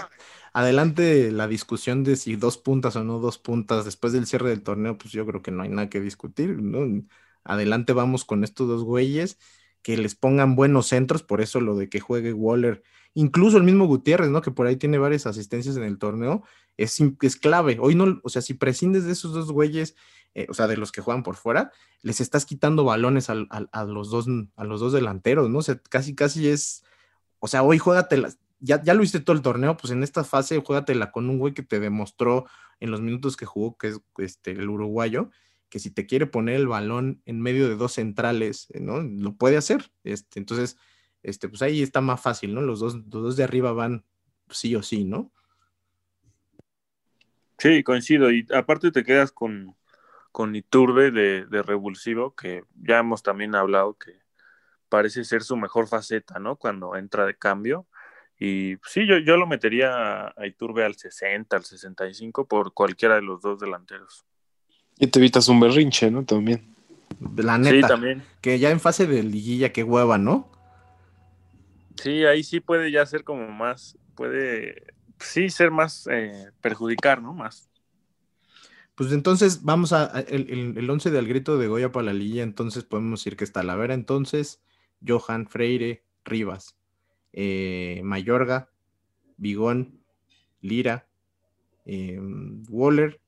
[0.53, 4.63] adelante la discusión de si dos puntas o no dos puntas después del cierre del
[4.63, 7.05] torneo, pues yo creo que no hay nada que discutir, ¿no?
[7.45, 9.39] Adelante vamos con estos dos güeyes
[9.83, 12.83] que les pongan buenos centros, por eso lo de que juegue Waller,
[13.15, 14.41] incluso el mismo Gutiérrez, ¿no?
[14.41, 16.43] Que por ahí tiene varias asistencias en el torneo,
[16.77, 17.79] es, es clave.
[17.81, 19.95] Hoy no, o sea, si prescindes de esos dos güeyes,
[20.35, 24.11] eh, o sea, de los que juegan por fuera, les estás quitando balones a, los
[24.11, 24.27] dos,
[24.57, 25.59] a los dos delanteros, ¿no?
[25.59, 26.85] O sea, casi, casi es,
[27.39, 28.31] o sea, hoy juégatela,
[28.61, 31.53] ya, ya lo hiciste todo el torneo, pues en esta fase juégatela con un güey
[31.53, 32.47] que te demostró
[32.81, 35.31] en los minutos que jugó, que es este, el uruguayo,
[35.73, 39.01] que si te quiere poner el balón en medio de dos centrales, eh, ¿no?
[39.01, 39.91] Lo puede hacer.
[40.05, 40.77] Este, entonces,
[41.23, 42.61] este, pues ahí está más fácil, ¿no?
[42.61, 44.05] Los dos, los dos de arriba van
[44.51, 45.33] sí o sí, ¿no?
[47.57, 48.31] Sí, coincido.
[48.31, 49.75] Y aparte te quedas con,
[50.31, 54.21] con Iturbe de, revulsivo, que ya hemos también hablado que
[54.91, 56.57] parece ser su mejor faceta, ¿no?
[56.57, 57.87] Cuando entra de cambio.
[58.39, 63.23] Y sí, yo, yo lo metería a Iturbe al 60, al 65 por cualquiera de
[63.23, 64.27] los dos delanteros.
[65.03, 66.25] Y te evitas un berrinche, ¿no?
[66.25, 66.63] También.
[67.35, 67.75] La neta.
[67.75, 68.23] Sí, también.
[68.41, 70.49] Que ya en fase de liguilla, qué hueva, ¿no?
[72.01, 77.35] Sí, ahí sí puede ya ser como más, puede sí ser más eh, perjudicar, ¿no?
[77.35, 77.69] Más.
[78.95, 82.85] Pues entonces vamos a, el, el, 11 del grito de Goya para la Lilla, entonces
[82.85, 84.63] podemos decir que está Lavera entonces,
[85.05, 86.77] Johan, Freire, Rivas,
[87.33, 88.71] eh, Mayorga,
[89.37, 89.99] Bigón,
[90.61, 91.09] Lira,
[91.87, 93.22] em, Waller,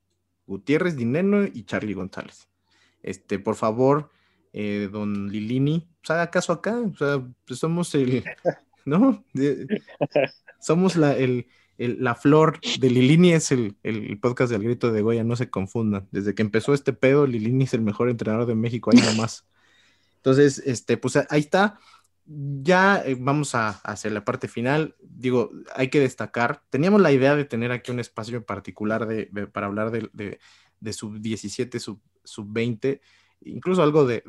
[0.46, 2.48] Gutiérrez, Dineno y Charlie González.
[3.02, 4.10] Este, por favor,
[4.52, 8.24] eh, don Lilini, pues haga caso acá, o sea, pues somos el,
[8.84, 9.24] ¿no?
[10.60, 11.46] somos la, el,
[11.76, 16.08] la flor de Lilini es el, el, podcast del grito de Goya, no se confundan.
[16.12, 19.46] Desde que empezó este pedo, Lilini es el mejor entrenador de México, ahí nomás.
[20.16, 21.78] Entonces, este, pues ahí está.
[22.26, 24.96] Ya eh, vamos a, hacer la parte final.
[25.00, 29.66] Digo, hay que destacar, teníamos la idea de tener aquí un espacio particular de, para
[29.66, 30.38] hablar de,
[30.80, 33.00] de, sub 17, sub, sub 20
[33.44, 34.22] incluso algo de,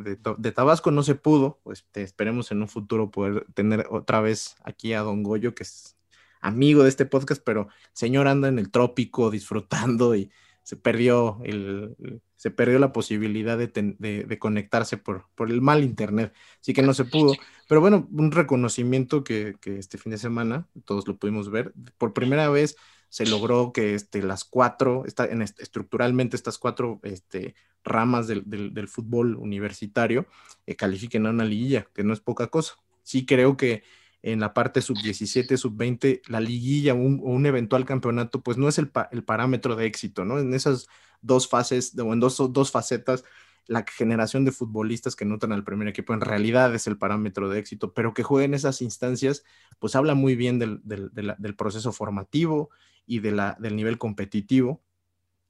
[0.53, 5.01] Tabasco no se pudo, pues esperemos en un futuro poder tener otra vez aquí a
[5.01, 5.95] Don Goyo, que es
[6.41, 10.31] amigo de este podcast, pero señor anda en el trópico disfrutando y
[10.65, 11.95] se perdió, el,
[12.35, 17.05] se perdió la posibilidad de, conectarse por, por, el mal internet, así que no se
[17.05, 17.33] pudo.
[17.69, 21.71] Pero bueno, un reconocimiento que, que este fin de semana todos lo pudimos ver.
[21.99, 22.77] Por primera vez
[23.09, 28.87] se logró que este, las cuatro, está, en, estructuralmente estas cuatro este, ramas del, del,
[28.87, 30.25] fútbol universitario
[30.65, 32.73] eh, califiquen a una liguilla, que no es poca cosa.
[33.03, 33.83] Sí creo que
[34.25, 38.89] en la parte sub-17, sub-20, la liguilla o un, eventual campeonato, pues no es el,
[38.89, 40.39] parámetro de éxito, ¿no?
[40.39, 40.87] En esas
[41.21, 43.23] dos fases, o en dos, dos facetas,
[43.67, 47.59] la generación de futbolistas que notan al primer equipo en realidad es el parámetro de
[47.59, 49.43] éxito, pero que jueguen esas instancias,
[49.77, 52.71] pues habla muy bien del, del, del proceso formativo
[53.05, 54.81] y de la, del nivel competitivo,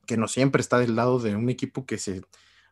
[0.05, 2.23] que no siempre está del lado de un equipo que se,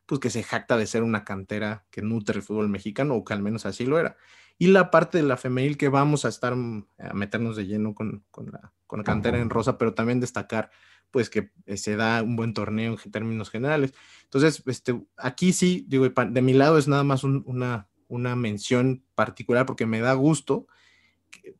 [0.05, 3.33] pues que se jacta de ser una cantera que nutre el fútbol mexicano, o que
[3.33, 4.15] al menos así lo era.
[4.57, 7.95] Y la parte de la femenil que vamos a estar mm, a meternos de lleno
[7.95, 10.69] con, con, la, con la cantera en rosa, pero también destacar
[11.11, 13.93] pues que eh, se da un buen torneo en términos generales.
[14.23, 19.65] Entonces, este, aquí sí, digo, de mi lado es nada más una, una mención particular
[19.65, 20.67] porque me da gusto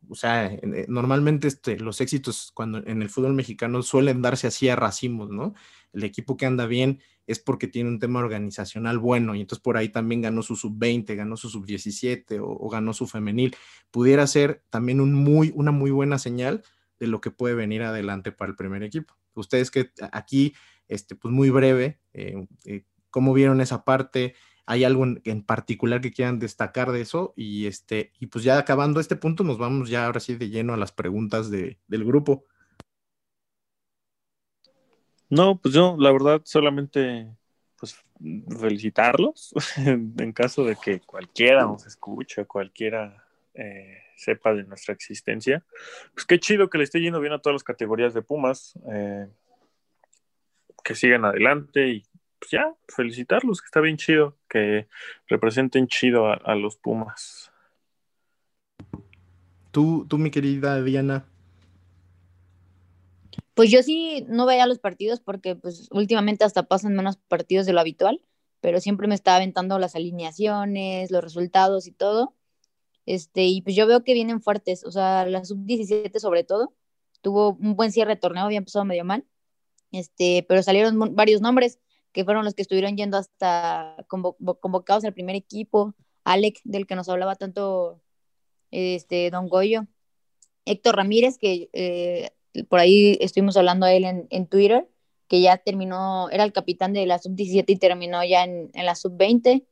[0.10, 4.70] o sea, eh, normalmente este, los éxitos cuando en el fútbol mexicano suelen darse así
[4.70, 5.54] a racimos, ¿no?
[5.94, 9.78] El equipo que anda bien es porque tiene un tema organizacional bueno y entonces por
[9.78, 13.56] ahí también ganó su sub-20, ganó su sub-17 o, ganó su femenil.
[13.92, 16.64] Pudiera ser también un muy, una muy buena señal
[17.00, 19.16] de lo que puede venir adelante para el primer equipo.
[19.36, 20.54] Ustedes que aquí,
[20.88, 24.36] este, pues muy breve, eh, eh, ¿cómo vieron esa parte?
[24.66, 29.00] hay algo en, particular que quieran destacar de eso y este y pues ya acabando
[29.00, 32.46] este punto nos vamos ya ahora sí de lleno a las preguntas de, del grupo.
[35.34, 37.28] No, pues yo la verdad solamente
[37.80, 37.98] pues
[38.60, 45.66] felicitarlos en caso de que cualquiera nos escuche, cualquiera eh, sepa de nuestra existencia.
[46.14, 48.78] Pues qué chido que le esté yendo bien a todas las categorías de Pumas.
[48.94, 49.28] Eh,
[50.84, 52.04] que sigan adelante y
[52.38, 54.88] pues ya, felicitarlos, que está bien chido, que
[55.28, 57.52] representen chido a, los Pumas.
[59.72, 61.26] Tú, tú, mi querida Diana.
[63.54, 67.74] Pues yo sí no veía los partidos porque pues últimamente hasta pasan menos partidos de
[67.74, 68.24] lo habitual,
[68.62, 72.36] pero siempre me estaba aventando las alineaciones, los resultados y todo.
[73.06, 76.74] Este, y pues yo veo que vienen fuertes, o sea, la sub-17 sobre todo,
[77.22, 79.26] tuvo un buen cierre de torneo, había empezado medio mal,
[79.92, 81.80] este, pero salieron varios nombres
[82.14, 87.10] que fueron los que estuvieron yendo hasta convocados al primer equipo, Alec, del que nos
[87.10, 88.02] hablaba tanto
[88.72, 89.88] este, Don Goyo,
[90.66, 92.32] Héctor Ramírez, que eh,
[92.70, 94.88] por ahí estuvimos hablando a él en, Twitter,
[95.28, 99.66] que ya terminó, era el capitán de la sub-17 y terminó ya en, la sub-20.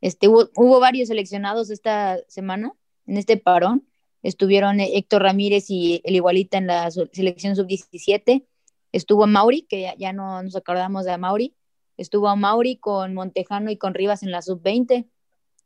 [0.00, 2.72] Este, hubo, varios seleccionados esta semana,
[3.06, 3.86] en este parón.
[4.22, 8.46] Estuvieron Héctor Ramírez y el igualita en la selección sub-17.
[8.92, 11.54] Estuvo Mauri, que ya, ya, no nos acordamos de Mauri
[12.00, 15.06] estuvo Mauri con Montejano y con Rivas en la sub-20,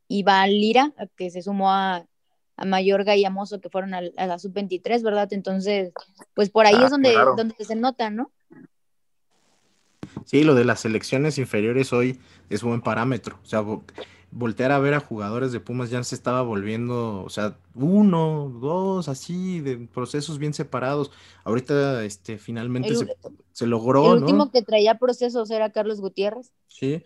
[0.07, 2.05] y va Lira, que se sumó a,
[2.57, 5.31] a Mayorga y a Mozo, que fueron a, la sub-23, ¿verdad?
[5.31, 5.91] Entonces,
[6.33, 8.31] pues por ahí ah, es donde, donde se nota, ¿no?
[10.25, 12.19] Sí, lo de las selecciones inferiores hoy
[12.49, 13.39] es buen parámetro.
[13.43, 13.63] O sea,
[14.31, 19.07] voltear a ver a jugadores de Pumas ya se estaba volviendo, o sea, uno, dos,
[19.07, 21.11] así, de procesos bien separados.
[21.43, 22.93] Ahorita, este, finalmente
[23.51, 24.13] se, logró.
[24.13, 26.51] El último que traía procesos era Carlos Gutiérrez.
[26.67, 27.03] Sí,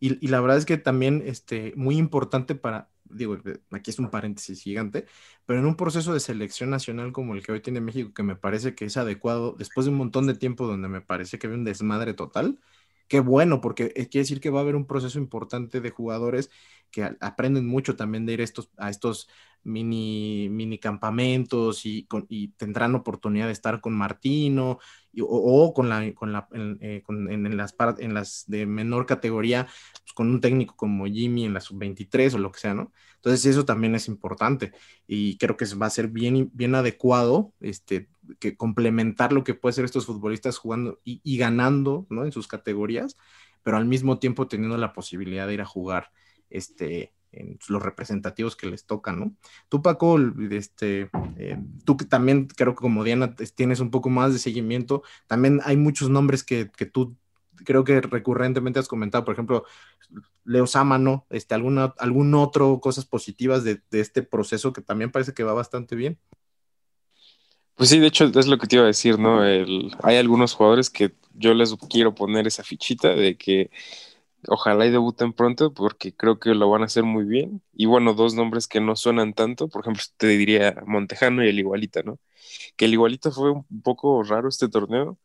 [0.00, 3.38] y, y, la verdad es que también, este, muy importante para, digo,
[3.70, 5.06] aquí es un paréntesis gigante,
[5.46, 8.36] pero en un proceso de selección nacional como el que hoy tiene México, que me
[8.36, 11.58] parece que es adecuado, después de un montón de tiempo donde me parece que había
[11.58, 12.58] un desmadre total,
[13.08, 16.50] qué bueno, porque eh, quiere decir que va a haber un proceso importante de jugadores
[16.90, 19.28] que aprenden mucho también de ir a estos, a estos
[19.64, 22.06] mini, mini campamentos y,
[22.56, 24.78] tendrán oportunidad de estar con Martino.
[25.20, 27.02] o, con la, con la, en, eh,
[27.54, 29.66] las, en las de menor categoría,
[30.18, 32.90] con un técnico como Jimmy en la sub-23 o lo que sea, ¿no?
[33.14, 34.72] Entonces eso también es importante
[35.06, 38.08] y creo que va a ser bien, bien adecuado este,
[38.40, 42.24] que complementar lo que puede ser estos futbolistas jugando y, ganando, ¿no?
[42.24, 43.16] En sus categorías,
[43.62, 46.10] pero al mismo tiempo teniendo la posibilidad de ir a jugar
[46.50, 49.36] este, en los representativos que les tocan, ¿no?
[49.68, 50.18] Tú, Paco,
[50.50, 55.04] este, eh, tú que también creo que como Diana tienes un poco más de seguimiento,
[55.28, 57.16] también hay muchos nombres que, que tú
[57.64, 59.64] creo que recurrentemente has comentado, por ejemplo,
[60.44, 65.34] Leo Sámano, este, alguna, algún otro, cosas positivas de, de, este proceso que también parece
[65.34, 66.18] que va bastante bien.
[67.78, 69.44] Pues sí, de hecho es lo que te iba a decir, ¿no?
[69.44, 73.70] El, hay algunos jugadores que yo les quiero poner esa fichita de que
[74.48, 77.62] ojalá y debuten pronto porque creo que lo van a hacer muy bien.
[77.72, 81.58] Y bueno, dos nombres que no suenan tanto, por ejemplo, te diría Montejano y el
[81.60, 82.18] Igualita, ¿no?
[82.76, 85.16] Que el Igualita fue un poco raro este torneo.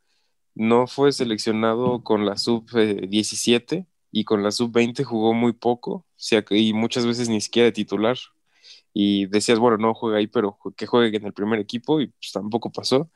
[0.56, 6.06] No fue seleccionado con la sub-17 y con la sub-20 jugó muy poco
[6.52, 8.18] y muchas veces ni siquiera de titular.
[8.94, 12.32] Y decías, bueno, no juega ahí, pero que juegue en el primer equipo y pues
[12.32, 13.10] tampoco pasó.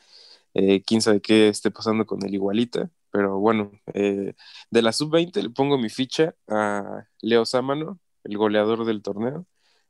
[0.54, 2.90] Eh, quién sabe qué esté pasando con el Igualita.
[3.12, 4.34] Pero bueno, eh,
[4.72, 9.46] de la sub-20 le pongo mi ficha a Leo Sámano, el goleador del torneo,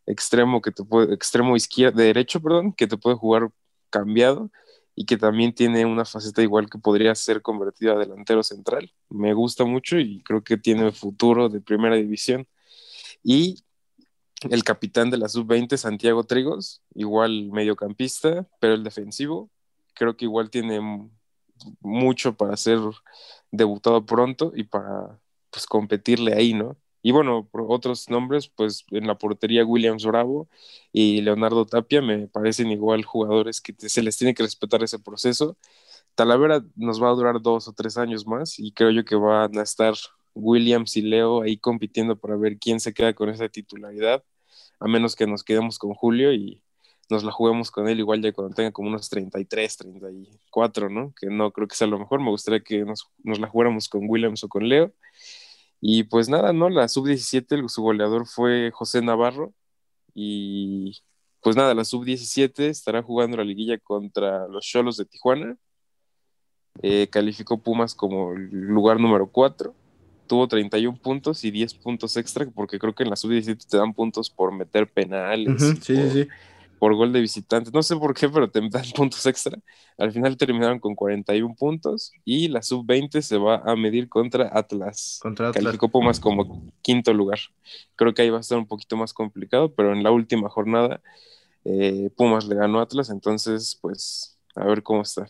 [0.05, 3.49] extremo que te puede, extremo izquierdo, derecho, perdón, que te puede jugar
[3.89, 4.51] cambiado
[4.99, 8.91] y que también tiene una faceta igual que podría ser convertido a delantero central.
[9.09, 12.47] Me gusta mucho y creo que tiene futuro de primera división.
[13.23, 13.63] Y
[14.49, 19.51] el capitán de la sub-20, Santiago Trigos, igual mediocampista, pero el defensivo,
[19.93, 20.79] creo que igual tiene
[21.79, 22.79] mucho para ser
[23.51, 25.19] debutado pronto y para
[25.51, 26.75] pues competirle ahí, ¿no?
[27.07, 30.49] Y bueno, otros nombres, pues en la portería Williams Bravo
[30.91, 35.55] y Leonardo Tapia me parecen igual jugadores que se les tiene que respetar ese proceso.
[36.15, 39.57] Talavera nos va a durar dos o tres años más y creo yo que van
[39.57, 39.93] a estar
[40.33, 44.21] Williams y Leo ahí compitiendo para ver quién se queda con esa titularidad,
[44.77, 46.61] a menos que nos quedemos con Julio y
[47.09, 51.13] nos la juguemos con él igual ya cuando tenga como unos 33, 34, ¿no?
[51.17, 54.09] Que no creo que sea lo mejor, me gustaría que nos, nos la jugáramos con
[54.09, 54.91] Williams o con Leo.
[55.79, 56.69] Y pues nada, ¿no?
[56.69, 59.53] La sub-17, su goleador fue José Navarro.
[60.13, 60.99] Y
[61.41, 65.55] pues nada, la sub-17 estará jugando la liguilla contra los Cholos de Tijuana.
[66.81, 69.73] Eh, calificó Pumas como el lugar número 4.
[70.27, 73.93] Tuvo 31 puntos y 10 puntos extra, porque creo que en la sub-17 te dan
[73.93, 75.61] puntos por meter penales.
[75.81, 76.27] sí, sí, sí
[76.79, 77.73] por gol de visitantes.
[77.73, 79.57] No sé por qué, pero te dan puntos extra.
[79.97, 85.19] Al final terminaron con 41 puntos y la sub-20 se va a medir contra Atlas.
[85.21, 85.63] Contra Atlas.
[85.63, 87.39] Calificó Pumas como quinto lugar.
[87.95, 91.01] Creo que ahí va a estar un poquito más complicado, pero en la última jornada
[91.65, 95.27] eh, Pumas le ganó a Atlas, entonces pues a ver cómo está,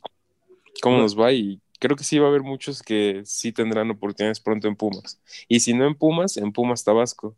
[0.81, 4.39] cómo nos va y creo que sí va a haber muchos que sí tendrán oportunidades
[4.39, 5.19] pronto en Pumas.
[5.47, 7.35] Y si no en Pumas, en Pumas Tabasco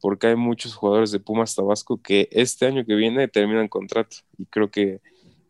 [0.00, 4.46] porque hay muchos jugadores de Pumas Tabasco que este año que viene terminan contrato y
[4.46, 5.00] creo que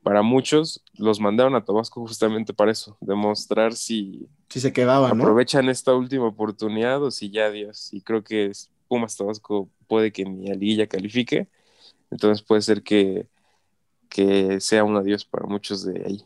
[0.03, 5.69] para muchos los mandaron a Tabasco justamente para eso, demostrar si, si se quedaban, aprovechan
[5.69, 7.93] esta última oportunidad o si ya adiós.
[7.93, 8.51] Y creo que
[8.89, 11.49] Pumas Tabasco puede que ni a Liguilla califique,
[12.11, 13.29] entonces puede ser que,
[14.09, 16.25] que sea un adiós para muchos de ahí.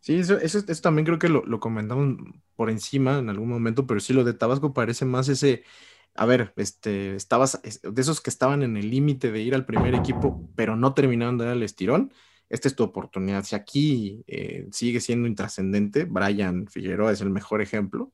[0.00, 2.16] Sí, eso, eso, también creo que lo, lo comentamos
[2.56, 5.62] por encima en algún momento, pero sí lo de Tabasco parece más ese
[6.14, 9.94] a ver, este, estabas, de esos que estaban en el límite de ir al primer
[9.94, 12.12] equipo, pero no terminaron de dar el estirón,
[12.48, 13.44] esta es tu oportunidad.
[13.44, 18.12] Si aquí eh, sigue siendo intrascendente, Brian Figueroa es el mejor ejemplo,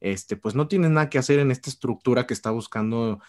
[0.00, 3.20] este, pues no tienes nada que hacer en esta estructura que está buscando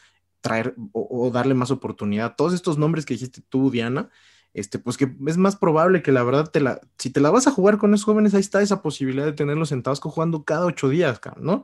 [0.42, 2.36] traer o, darle más oportunidad.
[2.36, 4.10] Todos estos nombres que dijiste tú, Diana,
[4.54, 7.48] este, pues que es más probable que la verdad te la, si te la vas
[7.48, 10.90] a jugar con esos jóvenes, ahí está esa posibilidad de tenerlos sentados jugando cada ocho
[10.90, 11.64] días, ¿no?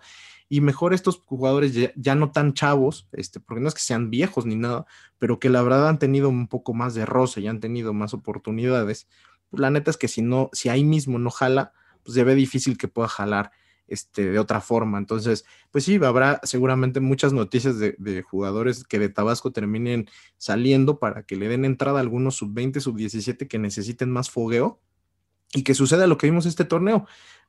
[0.50, 4.46] Y mejor estos jugadores ya, no tan chavos, este, porque no es que sean viejos
[4.46, 4.86] ni nada,
[5.20, 8.14] pero que la verdad han tenido un poco más de roce y han tenido más
[8.14, 9.08] oportunidades.
[9.50, 12.36] Pues la neta es que si no, si ahí mismo no jala, pues se ve
[12.36, 13.52] difícil que pueda jalar
[13.88, 14.98] este, de otra forma.
[14.98, 21.24] Entonces, pues sí, habrá seguramente muchas noticias de, jugadores que de Tabasco terminen saliendo para
[21.24, 24.80] que le den entrada a algunos sub-20, sub-17 que necesiten más fogueo
[25.54, 27.08] y que suceda lo que vimos este torneo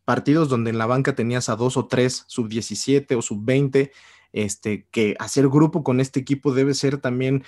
[0.09, 3.93] partidos donde en la banca tenías a dos o tres sub 17 o sub 20,
[4.33, 7.45] este, que hacer grupo con este equipo debe ser también,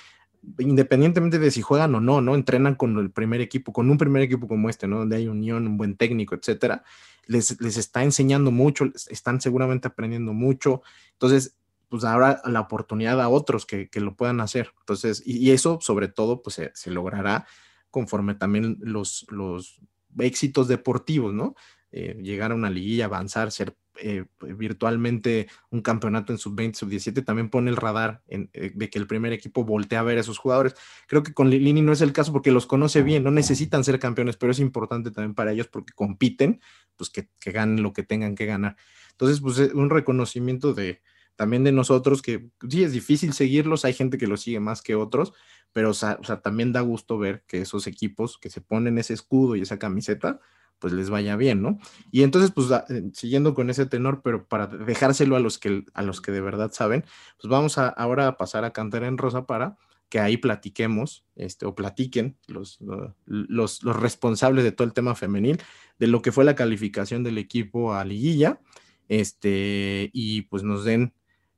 [0.59, 2.35] independientemente de si juegan o no, ¿no?
[2.35, 4.99] Entrenan con el primer equipo, con un primer equipo como este, ¿no?
[4.99, 6.85] Donde hay unión, un buen técnico, etcétera.
[7.25, 10.83] Les, les está enseñando mucho, están seguramente aprendiendo mucho.
[11.13, 11.57] Entonces,
[11.89, 14.75] pues habrá la oportunidad a otros que, que lo puedan hacer.
[14.81, 17.47] Entonces, y, y, eso sobre todo, pues se, se logrará
[17.91, 19.81] conforme también los, los
[20.19, 21.55] éxitos deportivos, ¿no?
[21.93, 27.51] Eh, llegar a una liguilla, avanzar, ser eh, virtualmente un campeonato en sub-20, sub-17, también
[27.51, 30.39] pone el radar en, eh, de que el primer equipo voltea a ver a esos
[30.39, 30.75] jugadores.
[31.07, 33.99] Creo que con Lini no es el caso porque los conoce bien, no necesitan ser
[33.99, 36.61] campeones, pero es importante también para ellos porque compiten,
[36.97, 38.77] pues que, que ganen lo que tengan que ganar.
[39.11, 41.03] Entonces, pues un reconocimiento de
[41.41, 44.95] también de nosotros que sí es difícil seguirlos, hay gente que los sigue más que
[44.95, 45.33] otros,
[45.73, 49.57] pero o sea, también da gusto ver que esos equipos que se ponen ese escudo
[49.57, 50.41] y esa camiseta,
[50.81, 51.79] pues les vaya bien, ¿no?
[52.11, 56.03] Y entonces, pues eh, siguiendo con ese tenor, pero para dejárselo a los que, a
[56.03, 57.05] los que de verdad saben,
[57.41, 59.77] pues vamos a, ahora a pasar a Cantera en Rosa para
[60.09, 62.81] que ahí platiquemos, este, o platiquen los,
[63.27, 65.61] los, los responsables de todo el tema femenil,
[66.01, 68.61] de lo que fue la calificación del equipo a liguilla,
[69.09, 71.15] este, y pues nos den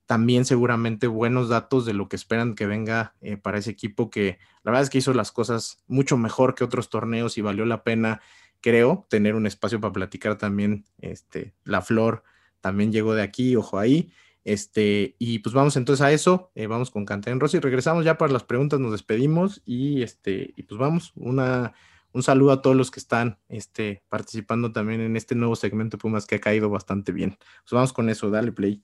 [0.06, 4.38] también seguramente buenos datos de lo que esperan que venga eh, para ese equipo que
[4.62, 7.82] la verdad es que hizo las cosas mucho mejor que otros torneos y valió la
[7.82, 8.20] pena
[8.62, 10.84] creo, tener un espacio para platicar también.
[11.00, 12.22] Este, la flor
[12.60, 14.12] también llegó de aquí, ojo ahí.
[14.44, 18.04] Este, y pues vamos entonces a eso, eh, vamos con Cantera en Rosa y regresamos
[18.04, 21.74] ya para las preguntas, nos despedimos y este, y pues vamos, una,
[22.12, 26.26] un saludo a todos los que están este, participando también en este nuevo segmento Pumas
[26.26, 27.36] que ha caído bastante bien.
[27.38, 28.82] Pues vamos con eso, dale play.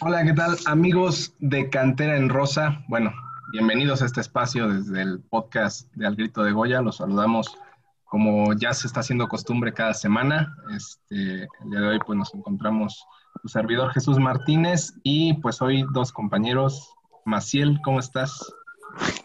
[0.00, 2.84] Hola, ¿qué tal amigos de Cantera en Rosa?
[2.88, 3.12] Bueno,
[3.50, 7.58] bienvenidos a este espacio desde el podcast de Al Grito de Goya, los saludamos
[8.12, 12.34] como ya se está haciendo costumbre cada semana, este, el día de hoy pues nos
[12.34, 13.06] encontramos
[13.40, 16.92] tu servidor Jesús Martínez y pues hoy dos compañeros.
[17.24, 18.52] Maciel, ¿cómo estás?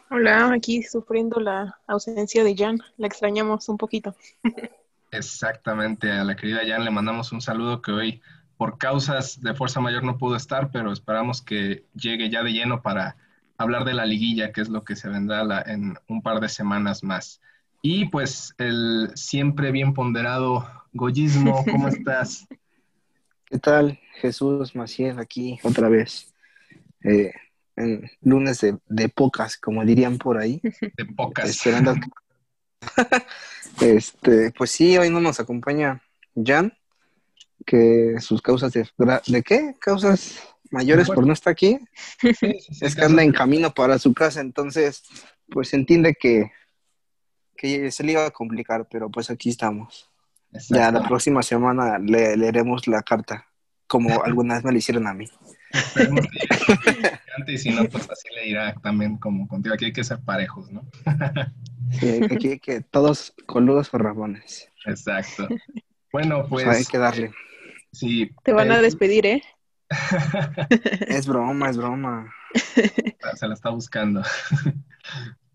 [0.10, 4.16] Hola, aquí sufriendo la ausencia de Jan, la extrañamos un poquito.
[5.12, 8.22] Exactamente, a la querida Jan le mandamos un saludo que hoy
[8.56, 12.82] por causas de fuerza mayor no pudo estar, pero esperamos que llegue ya de lleno
[12.82, 13.18] para
[13.58, 17.04] hablar de la liguilla, que es lo que se vendrá en un par de semanas
[17.04, 17.42] más.
[17.82, 22.48] Y pues el siempre bien ponderado Goyismo, ¿cómo estás?
[23.46, 24.00] ¿Qué tal?
[24.16, 26.34] Jesús Maciel aquí otra vez.
[27.04, 27.32] Eh,
[27.76, 30.60] en lunes de, pocas, como dirían por ahí.
[30.62, 31.50] De pocas.
[31.50, 31.94] Esperando
[33.82, 36.02] este, pues sí, hoy no nos acompaña
[36.36, 36.74] Jan,
[37.66, 38.90] que sus causas de,
[39.28, 39.76] ¿de qué?
[39.80, 40.42] Causas
[40.72, 41.80] mayores por no estar aquí.
[42.82, 45.04] es que anda en camino para su casa, entonces,
[45.50, 46.52] pues entiende que
[47.58, 50.10] que se le iba a complicar, pero pues aquí estamos.
[50.70, 53.48] Ya la próxima semana le leeremos la carta,
[53.88, 55.30] como alguna vez me lo hicieron a mí.
[57.48, 59.76] y si no, pues así le irá también como contigo.
[59.76, 60.88] Aquí hay que ser parejos, ¿no?
[61.92, 64.70] sí, aquí hay que todos coludos o rabones.
[64.86, 65.48] Exacto.
[66.12, 66.68] Bueno, pues...
[66.68, 67.32] hay que darle.
[67.92, 68.32] Sí.
[68.44, 69.44] Te van a despedir, ¿eh?
[71.08, 72.34] es broma, es broma.
[73.36, 74.22] Se la está buscando.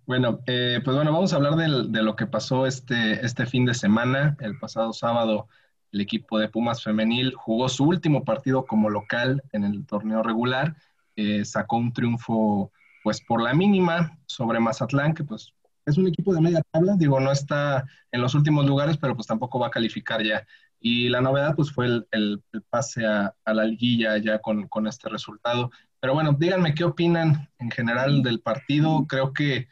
[0.05, 3.75] Bueno, eh, pues bueno, vamos a hablar de lo que pasó este, este fin de
[3.75, 4.37] semana.
[4.41, 5.49] El pasado sábado,
[5.93, 10.75] el equipo de Pumas Femenil jugó su último partido como local en el torneo regular.
[11.15, 12.73] Eh, sacó un triunfo,
[13.05, 15.53] pues por la mínima, sobre Mazatlán, que pues
[15.87, 16.97] es un equipo de media tabla.
[16.97, 20.45] Digo, no está en los últimos lugares, pero pues tampoco va a calificar ya.
[20.81, 25.71] Y la novedad, pues fue el, pase a, la liguilla ya con, con este resultado.
[26.01, 29.07] Pero bueno, díganme qué opinan en general del partido.
[29.07, 29.69] Creo que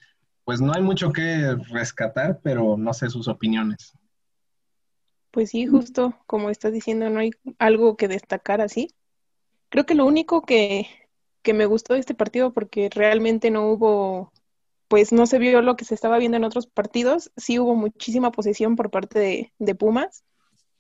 [0.51, 3.93] pues no hay mucho que rescatar, pero no sé sus opiniones.
[5.31, 8.93] Pues sí, justo como estás diciendo, no hay algo que destacar así.
[9.69, 10.89] Creo que lo único que,
[11.43, 14.33] que me gustó de este partido, porque realmente no hubo,
[14.89, 18.33] pues no se vio lo que se estaba viendo en otros partidos, sí hubo muchísima
[18.33, 20.25] posesión por parte de, de Pumas,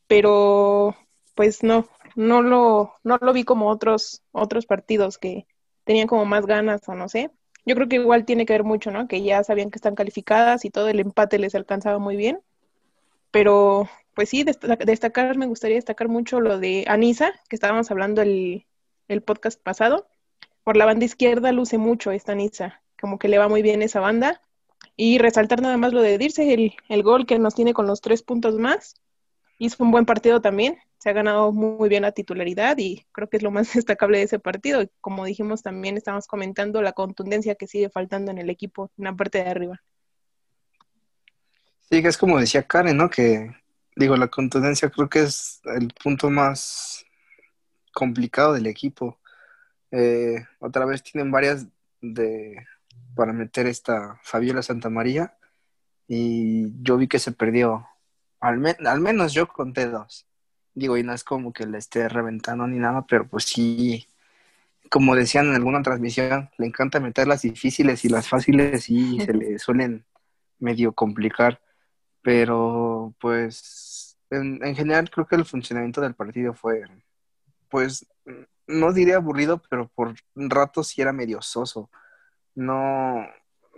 [0.08, 0.96] pero
[1.36, 1.86] pues no,
[2.16, 5.46] no lo, no lo vi como otros, otros partidos que
[5.84, 7.30] tenían como más ganas o no sé.
[7.70, 9.06] Yo creo que igual tiene que ver mucho, ¿no?
[9.06, 12.40] Que ya sabían que están calificadas y todo el empate les alcanzaba muy bien.
[13.30, 18.66] Pero, pues sí, destacar, me gustaría destacar mucho lo de Anisa, que estábamos hablando el,
[19.06, 20.08] el podcast pasado.
[20.64, 24.00] Por la banda izquierda luce mucho esta Anisa, como que le va muy bien esa
[24.00, 24.42] banda.
[24.96, 28.00] Y resaltar nada más lo de Dirce, el, el gol que nos tiene con los
[28.00, 28.96] tres puntos más.
[29.58, 33.38] Hizo un buen partido también, se ha ganado muy bien la titularidad y creo que
[33.38, 34.86] es lo más destacable de ese partido.
[35.00, 39.14] como dijimos, también estamos comentando la contundencia que sigue faltando en el equipo, en la
[39.14, 39.82] parte de arriba.
[41.90, 43.08] Sí, es como decía Karen, ¿no?
[43.08, 43.50] Que,
[43.96, 47.04] digo, la contundencia creo que es el punto más
[47.94, 49.18] complicado del equipo.
[49.90, 51.66] Eh, otra vez tienen varias
[52.00, 52.66] de
[53.16, 55.36] para meter esta Fabiola Santamaría
[56.06, 57.86] y yo vi que se perdió.
[58.38, 58.58] Al
[59.00, 60.29] menos yo conté dos.
[60.74, 64.06] Digo, y no es como que le esté reventando ni nada, pero pues sí,
[64.90, 69.32] como decían en alguna transmisión, le encanta meter las difíciles y las fáciles y se
[69.32, 70.04] le suelen
[70.58, 71.60] medio complicar.
[72.22, 76.84] Pero pues en, en general creo que el funcionamiento del partido fue,
[77.68, 78.06] pues,
[78.66, 81.90] no diría aburrido, pero por ratos sí era medio soso.
[82.54, 83.26] No,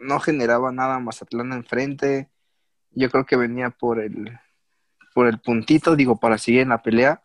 [0.00, 2.30] no generaba nada Mazatlán enfrente.
[2.90, 4.38] Yo creo que venía por el,
[5.14, 7.22] por el puntito, digo, para seguir en la pelea.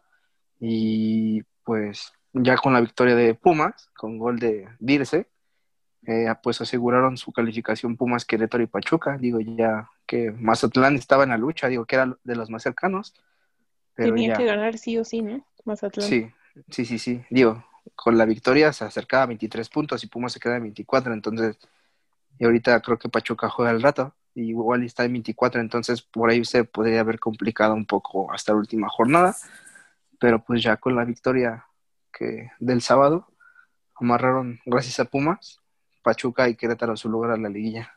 [0.59, 5.27] Y pues ya con la victoria de Pumas, con gol de Dirce,
[6.05, 9.17] eh, pues aseguraron su calificación Pumas, Querétaro y Pachuca.
[9.17, 13.13] Digo, ya que Mazatlán estaba en la lucha, digo, que era de los más cercanos.
[13.95, 15.45] Pero Tenía ya- que ganar sí o sí, ¿no?
[15.65, 16.07] Mazatlán.
[16.07, 16.31] Sí,
[16.69, 17.23] sí, sí, sí.
[17.29, 17.65] Digo,
[17.95, 21.57] con la victoria se acercaba a 23 puntos y Pumas se queda en 24, entonces,
[22.39, 26.29] y ahorita creo que Pachuca juega al rato, y igual está en 24, entonces por
[26.29, 29.35] ahí se podría haber complicado un poco hasta la última jornada,
[30.19, 31.65] pero pues ya con la victoria
[32.13, 33.27] que del sábado,
[33.95, 35.59] amarraron, gracias a Pumas,
[36.03, 37.91] Pachuca y Querétaro su lugar a la liguilla.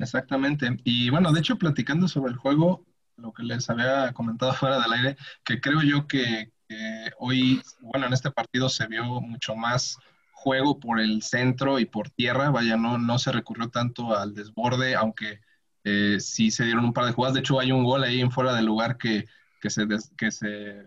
[0.00, 0.76] Exactamente.
[0.82, 2.84] Y bueno, de hecho, platicando sobre el juego,
[3.16, 8.06] lo que les había comentado fuera del aire, que creo yo que, que hoy, bueno,
[8.06, 9.98] en este partido se vio mucho más
[10.32, 14.96] juego por el centro y por tierra, vaya, no, no se recurrió tanto al desborde,
[14.96, 15.40] aunque
[15.86, 17.34] eh, sí se dieron un par de jugadas.
[17.34, 19.26] De hecho, hay un gol ahí en fuera del lugar que,
[19.60, 20.82] que se, des- que se,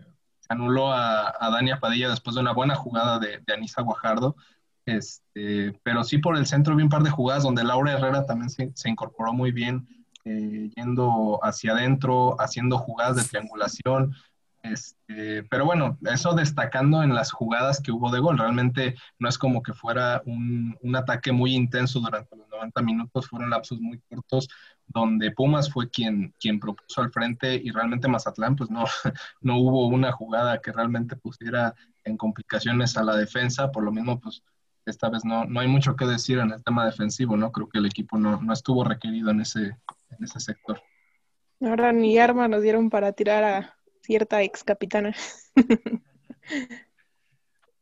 [0.50, 4.36] anuló a, a Dania Padilla después de una buena jugada de, de Anisa Guajardo.
[4.86, 8.50] Este, pero sí por el centro vi un par de jugadas donde Laura Herrera también
[8.50, 9.86] se, se incorporó muy bien,
[10.24, 14.14] eh, yendo hacia adentro, haciendo jugadas de triangulación.
[14.62, 18.38] Este, pero bueno, eso destacando en las jugadas que hubo de gol.
[18.38, 23.28] Realmente no es como que fuera un, un ataque muy intenso durante los 90 minutos,
[23.28, 24.48] fueron lapsos muy cortos
[24.92, 28.84] donde Pumas fue quien, quien propuso al frente y realmente Mazatlán pues no,
[29.40, 31.74] no hubo una jugada que realmente pusiera
[32.04, 34.42] en complicaciones a la defensa, por lo mismo pues
[34.86, 37.52] esta vez no, no hay mucho que decir en el tema defensivo, ¿no?
[37.52, 40.82] Creo que el equipo no, no estuvo requerido en ese, en ese sector.
[41.60, 45.14] Ahora ni arma nos dieron para tirar a cierta ex capitana.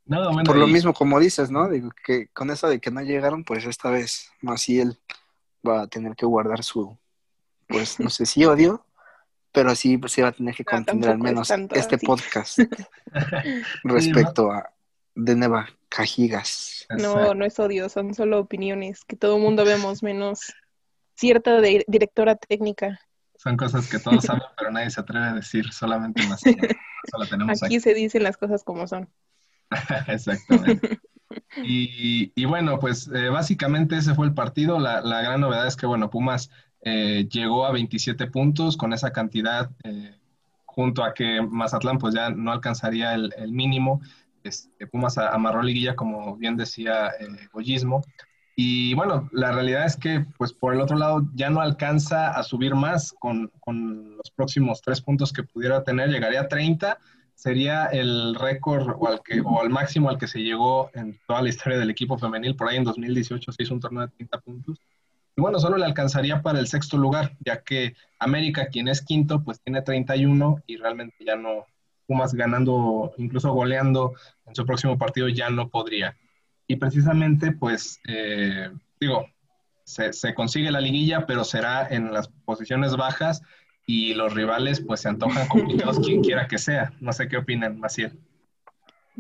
[0.05, 1.69] Bueno, Por lo y- mismo, como dices, ¿no?
[1.69, 4.99] Digo que con eso de que no llegaron, pues esta vez Maciel
[5.67, 6.97] va a tener que guardar su,
[7.67, 8.87] pues no sé si odio,
[9.53, 12.07] pero sí pues, sí va a tener que No, contener al es menos este así.
[12.07, 12.59] podcast
[13.85, 14.73] respecto a
[15.15, 16.87] Deneva Cajigas.
[16.89, 20.55] No, no es odio, son solo opiniones que todo el mundo vemos, menos
[21.17, 22.99] cierta de- directora técnica.
[23.39, 26.43] Son cosas que todos saben, pero nadie se atreve a decir, solamente más.
[27.31, 29.09] Tenemos Aquí se dicen las cosas como son.
[30.07, 31.01] Exactamente.
[31.63, 34.79] Y, y bueno, pues eh, básicamente ese fue el partido.
[34.79, 36.51] La, la gran novedad es que, bueno, Pumas
[36.81, 40.19] eh, llegó a 27 puntos con esa cantidad, eh,
[40.65, 44.01] junto a que Mazatlán pues ya no alcanzaría el, el mínimo.
[44.43, 48.03] Este, Pumas amarró liguilla, como bien decía eh, Goyismo.
[48.61, 52.43] Y bueno, la realidad es que, pues por el otro lado, ya no alcanza a
[52.43, 56.11] subir más con, con los próximos tres puntos que pudiera tener.
[56.11, 56.99] Llegaría a 30
[57.37, 61.41] sería el récord o, al que, o al máximo al que se llegó en toda
[61.41, 62.57] la historia del equipo femenil.
[62.57, 64.81] Por ahí en 2018 se hizo un torneo de 30 puntos.
[65.37, 69.45] Y bueno, solo le alcanzaría para el sexto lugar, ya que América, quien es quinto,
[69.45, 71.65] pues tiene 31 y realmente ya no,
[72.09, 74.15] Pumas ganando, incluso goleando
[74.47, 76.17] en su próximo partido ya no podría.
[76.69, 78.71] Y precisamente, pues, eh,
[79.01, 79.27] digo,
[79.83, 83.43] se, se consigue la liguilla, pero será en las posiciones bajas
[83.89, 86.93] y los rivales pues se antojan complicados quien quiera que sea.
[87.01, 88.13] No sé qué opinan, Maciel.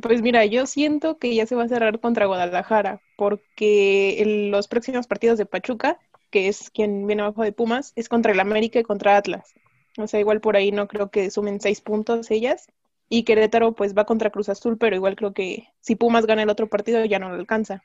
[0.01, 4.69] Pues mira, yo siento que ya se va a cerrar contra Guadalajara, porque en los
[4.69, 5.99] próximos partidos de Pachuca,
[6.31, 9.55] que es quien viene abajo de Pumas, es contra el América y contra Atlas.
[9.97, 12.69] O sea, igual por ahí no creo que sumen seis puntos ellas.
[13.09, 16.51] Y Querétaro pues va contra Cruz Azul, pero igual creo que si Pumas gana el
[16.51, 17.83] otro partido ya no lo alcanza.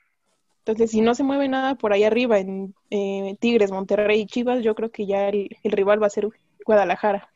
[0.58, 4.62] Entonces, si no se mueve nada por ahí arriba en eh, Tigres, Monterrey y Chivas,
[4.62, 6.28] yo creo que ya el, el rival va a ser
[6.64, 7.28] Guadalajara.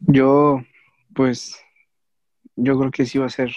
[0.00, 0.62] Yo,
[1.14, 1.58] pues,
[2.56, 3.52] yo creo que sí va a ser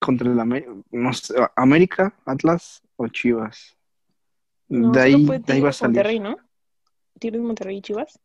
[0.00, 3.76] contra el América, no sé, América, Atlas o Chivas.
[4.68, 5.96] No, de, ahí, fue de ahí va a salir.
[5.96, 6.36] Monterrey, ¿no?
[7.18, 8.18] Tigres, Monterrey y Chivas.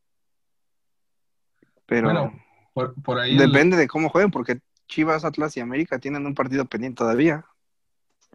[1.87, 2.33] Pero Bueno,
[2.73, 3.31] por, por ahí.
[3.31, 7.45] el- depende de cómo jueguen, porque Chivas, Atlas y América tienen un partido pendiente todavía.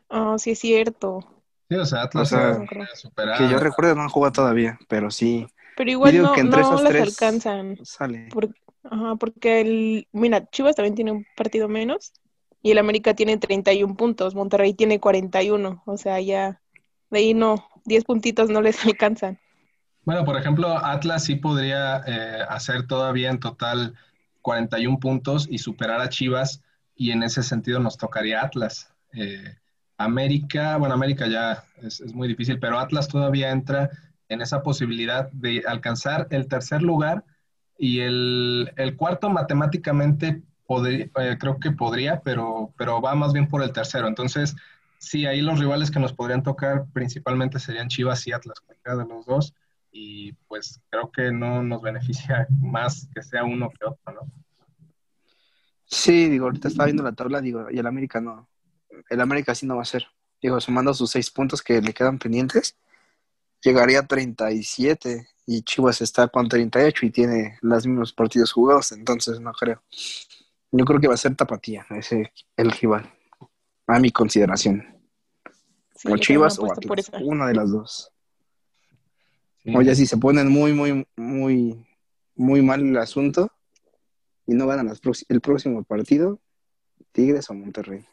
[0.08, 1.20] Ah, sí es cierto.
[1.68, 2.66] sí, o sea, Atlas o sea,
[2.96, 3.38] superar.
[3.38, 5.46] Que yo recuerdo no han jugado todavía, pero sí
[5.76, 7.78] Pero igual no, que entre no tres- alcanzan.
[7.84, 8.28] sale.
[8.30, 8.54] por-
[8.84, 12.12] ajá, porque el, mira, Chivas también tiene un partido menos
[12.62, 16.60] y el América tiene 31 puntos, Monterrey tiene 41, o sea, ya
[17.10, 19.38] de ahí no, 10 puntitos no les alcanzan.
[20.04, 23.94] Bueno, por ejemplo, Atlas sí podría eh, hacer todavía en total
[24.40, 26.62] 41 puntos y superar a Chivas,
[26.96, 28.92] y en ese sentido nos tocaría Atlas.
[29.12, 29.56] Eh,
[29.98, 33.90] América, bueno, América ya es, es muy difícil, pero Atlas todavía entra
[34.28, 37.24] en esa posibilidad de alcanzar el tercer lugar
[37.78, 43.48] Y el, el cuarto matemáticamente podría, eh, creo que podría, pero, pero va más bien
[43.48, 44.08] por el tercero.
[44.08, 44.56] Entonces,
[44.98, 49.08] sí, ahí los rivales que nos podrían tocar principalmente serían Chivas y Atlas, cualquiera de
[49.08, 49.54] los dos.
[49.92, 54.32] Y pues creo que no nos beneficia más que sea uno que otro, ¿no?
[55.84, 58.48] Sí, digo, ahorita estaba viendo la tabla, digo, y el América no.
[59.10, 60.06] El América sí no va a ser.
[60.40, 62.76] Digo, sumando sus seis puntos que le quedan pendientes,
[63.62, 69.38] llegaría a 37 y Chivas está con 38 y tiene los mismos partidos jugados, entonces
[69.40, 69.82] no creo.
[70.70, 73.12] Yo creo que va a ser Tapatía, ese el rival,
[73.86, 74.86] a mi consideración.
[75.94, 78.11] Sí, o Chivas o Atlas, una de las dos.
[79.64, 79.74] Sí.
[79.76, 81.86] Oye, si se ponen muy, muy, muy,
[82.34, 83.52] muy mal el asunto
[84.46, 84.92] y no ganan
[85.28, 86.40] el próximo partido,
[87.12, 88.04] Tigres o Monterrey.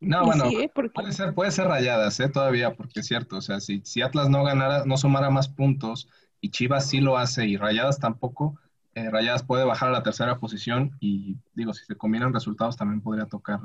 [0.00, 0.70] No, Y bueno, sí, ¿eh?
[0.74, 2.28] Porque- puede ser, puede ser rayadas, ¿eh?
[2.28, 6.08] Todavía, porque es cierto, o sea, si, si Atlas no ganara, no sumara más puntos
[6.40, 8.58] y Chivas sí lo hace y Rayadas tampoco,
[8.94, 13.00] eh, Rayadas puede bajar a la tercera posición y digo, si se combinan resultados también
[13.00, 13.60] podría tocar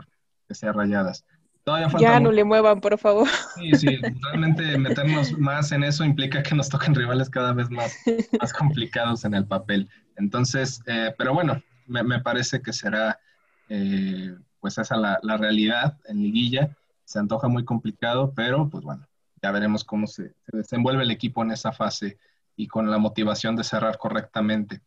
[0.47, 1.25] que sea Rayadas.
[1.67, 2.31] Todavía falta Ya no mucho.
[2.31, 3.27] le muevan, por favor.
[3.55, 7.93] Sí, sí, realmente meternos más en eso implica que nos toquen rivales cada vez más,
[8.39, 9.89] más complicados en el papel.
[10.15, 13.19] Entonces, eh, pero bueno, me, me parece que será
[13.67, 16.73] eh, pues esa la, la realidad en liguilla.
[17.03, 19.05] Se antoja muy complicado, pero pues bueno,
[19.43, 22.17] ya veremos cómo se, se desenvuelve el equipo en esa fase
[22.55, 24.79] y con la motivación de cerrar correctamente.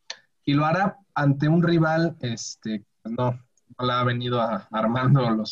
[0.47, 3.39] Y lo hará ante un rival, este, pues no
[3.83, 5.45] la ha venido a- armando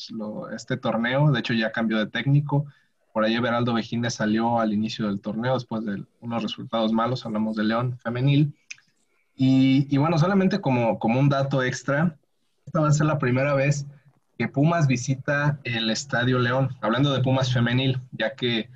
[0.55, 2.67] este torneo, de hecho ya cambió de técnico.
[3.13, 7.57] Por ahí Everaldo Vejines salió al inicio del torneo después de unos resultados malos, hablamos
[7.57, 8.55] de León femenil.
[9.41, 12.17] Y, bueno, solamente como, como un dato extra,
[12.67, 13.87] esta va a ser la primera vez
[14.37, 18.69] que Pumas visita el Estadio León, hablando de Pumas femenil, ya que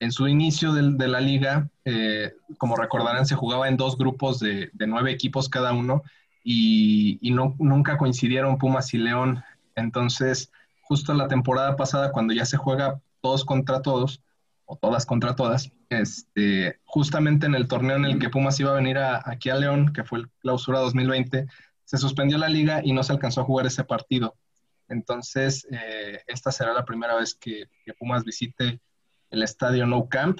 [0.00, 4.38] en su inicio del- de, la liga, eh, como recordarán, se jugaba en dos grupos
[4.40, 6.02] de, de nueve equipos cada uno
[6.48, 9.42] y, no, nunca coincidieron Pumas y León.
[9.74, 14.22] Entonces, justo la temporada pasada, cuando ya se juega todos contra todos,
[14.64, 18.74] o todas contra todas, este, justamente en el torneo en el que Pumas iba a
[18.76, 21.46] venir a- aquí a León, que fue el clausura 2020,
[21.84, 24.36] se suspendió la liga y no se alcanzó a jugar ese partido.
[24.88, 27.64] Entonces, eh, esta será la primera vez que,
[27.98, 28.80] Pumas visite
[29.30, 30.38] el estadio No Camp.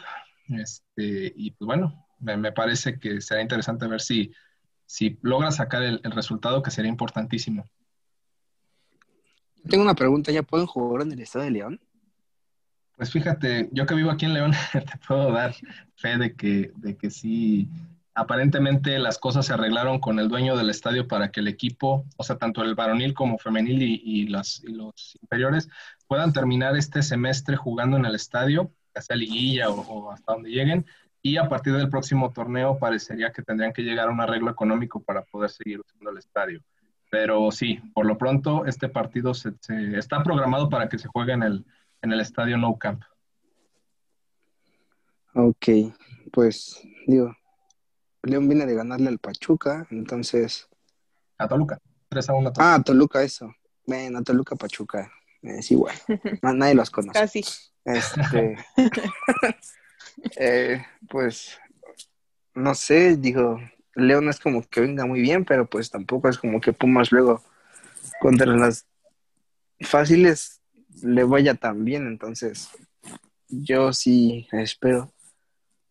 [0.50, 4.32] Este, y pues bueno, me parece que será interesante ver si,
[4.86, 7.64] si logra sacar el, el resultado, que sería importantísimo.
[9.68, 11.80] Tengo una pregunta, ¿ya pueden jugar en el Estado de León?
[12.96, 15.54] Pues fíjate, yo que vivo aquí en León, te puedo dar
[15.96, 17.68] fe de que, de que sí,
[18.14, 22.24] aparentemente las cosas se arreglaron con el dueño del estadio para que el equipo, o
[22.24, 25.68] sea, tanto el varonil como femenil y, y las, y los inferiores,
[26.06, 30.50] puedan terminar este semestre jugando en el estadio, ya sea liguilla o, o hasta donde
[30.50, 30.86] lleguen,
[31.22, 35.02] y a partir del próximo torneo parecería que tendrían que llegar a un arreglo económico
[35.02, 36.62] para poder seguir usando el estadio.
[37.10, 41.32] Pero sí, por lo pronto este partido se, se- está programado para que se juegue
[41.32, 41.64] en el,
[42.02, 43.02] en el estadio No Camp.
[45.34, 45.66] Ok,
[46.32, 47.36] pues digo,
[48.22, 50.68] León viene de ganarle al Pachuca, entonces...
[51.38, 51.78] A Toluca,
[52.08, 52.74] 3 a 1 Toluca.
[52.74, 53.54] Ah, Toluca, eso.
[53.86, 55.12] Bueno, Toluca, Pachuca,
[55.42, 55.94] es igual.
[56.42, 57.18] Na- Nadie los conoce.
[57.20, 57.44] Casi.
[57.84, 58.56] Este,
[60.36, 61.58] eh, pues,
[62.54, 63.58] no sé, digo,
[63.94, 67.42] León es como que venga muy bien, pero pues tampoco es como que Pumas luego
[68.20, 68.86] contra las
[69.80, 70.62] fáciles
[71.02, 72.70] le vaya tan bien, entonces
[73.48, 75.12] yo sí espero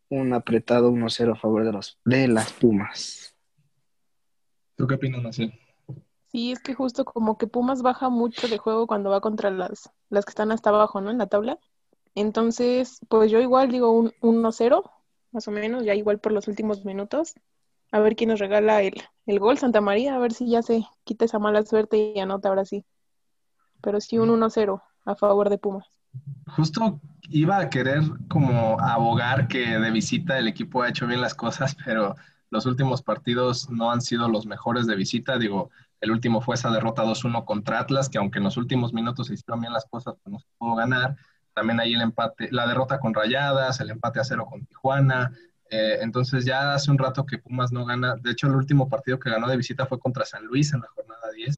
[0.09, 3.35] un apretado 1-0 a favor de los de las Pumas.
[4.75, 5.53] ¿Tú qué opinas, Maciel?
[6.31, 9.89] Sí, es que justo como que Pumas baja mucho de juego cuando va contra las,
[10.09, 11.09] las que están hasta abajo, ¿no?
[11.09, 11.59] En la tabla.
[12.15, 14.89] Entonces, pues yo igual digo un 1-0,
[15.31, 17.33] más o menos, ya igual por los últimos minutos.
[17.91, 18.93] A ver quién nos regala el,
[19.25, 22.49] el gol, Santa María, a ver si ya se quita esa mala suerte y anota
[22.49, 22.85] ahora sí.
[23.81, 25.87] Pero sí un 1-0 a favor de Pumas.
[26.55, 31.35] Justo iba a querer como abogar que de visita el equipo ha hecho bien las
[31.35, 32.15] cosas, pero
[32.49, 35.37] los últimos partidos no han sido los mejores de visita.
[35.37, 35.69] Digo,
[35.99, 39.33] el último fue esa derrota 2-1 contra Atlas, que aunque en los últimos minutos se
[39.33, 41.17] hicieron bien las cosas, pues no se pudo ganar.
[41.55, 45.31] También ahí el empate, la derrota con Rayadas, el empate a cero con Tijuana.
[45.69, 48.15] Eh, entonces ya hace un rato que Pumas no gana.
[48.17, 50.87] De hecho, el último partido que ganó de visita fue contra San Luis en la
[50.87, 51.55] jornada 10.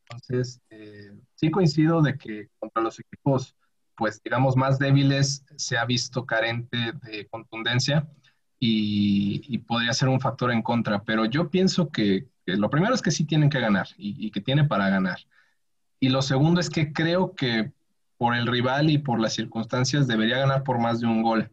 [0.00, 3.54] Entonces, eh, sí coincido de que contra los equipos,
[3.94, 8.08] pues digamos, más débiles se ha visto carente de contundencia
[8.58, 11.02] y, podría ser un factor en contra.
[11.02, 14.30] Pero yo pienso que, que lo primero es que sí tienen que ganar y, y
[14.30, 15.18] que tiene para ganar.
[16.00, 17.72] Y lo segundo es que creo que
[18.18, 21.50] por el rival y por las circunstancias debería ganar por más de un gol,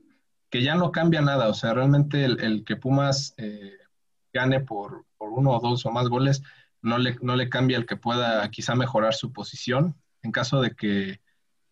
[0.49, 3.73] que ya no cambia nada, o sea, realmente el, que Pumas eh,
[4.31, 6.41] gane por, por uno o dos o más goles,
[6.81, 9.95] no le, no le cambia el que pueda quizá mejorar su posición.
[10.21, 11.21] En caso de que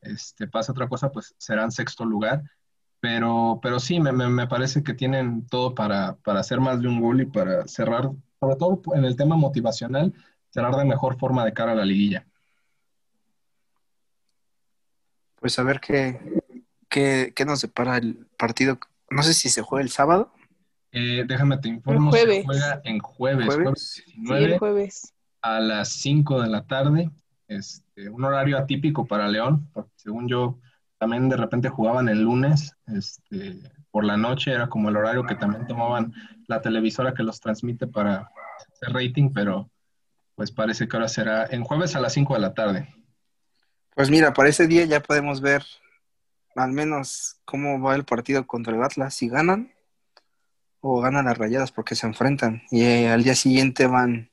[0.01, 2.43] este, pase otra cosa, pues serán sexto lugar.
[2.99, 6.87] Pero, pero sí, me, me, me parece que tienen todo para, para hacer más de
[6.87, 10.13] un gol y para cerrar, sobre todo en el tema motivacional,
[10.49, 12.25] cerrar de mejor forma de cara a la liguilla.
[15.41, 16.21] Pues a ver qué,
[16.87, 18.79] qué, qué nos separa el partido.
[19.09, 20.31] No sé si se juega el sábado.
[20.93, 22.45] Eh, déjame te informo, El se jueves.
[22.45, 23.63] juega en jueves, ¿Jueves?
[23.63, 25.13] jueves Sí, 19 el jueves.
[25.41, 27.09] a las 5 de la tarde.
[27.47, 30.59] Este, un horario atípico para León, porque según yo
[30.99, 33.59] también de repente jugaban el lunes, este,
[33.89, 36.13] por la noche era como el horario que también tomaban
[36.47, 38.29] la televisora que los transmite para
[38.71, 39.69] hacer rating, pero
[40.35, 42.87] pues parece que ahora será en jueves a las 5 de la tarde.
[43.95, 45.63] Pues mira, para ese día ya podemos ver
[46.55, 49.73] al menos cómo va el partido contra el Atlas, si ganan
[50.79, 52.63] o ganan las rayadas porque se enfrentan.
[52.71, 54.31] Y eh, al día siguiente van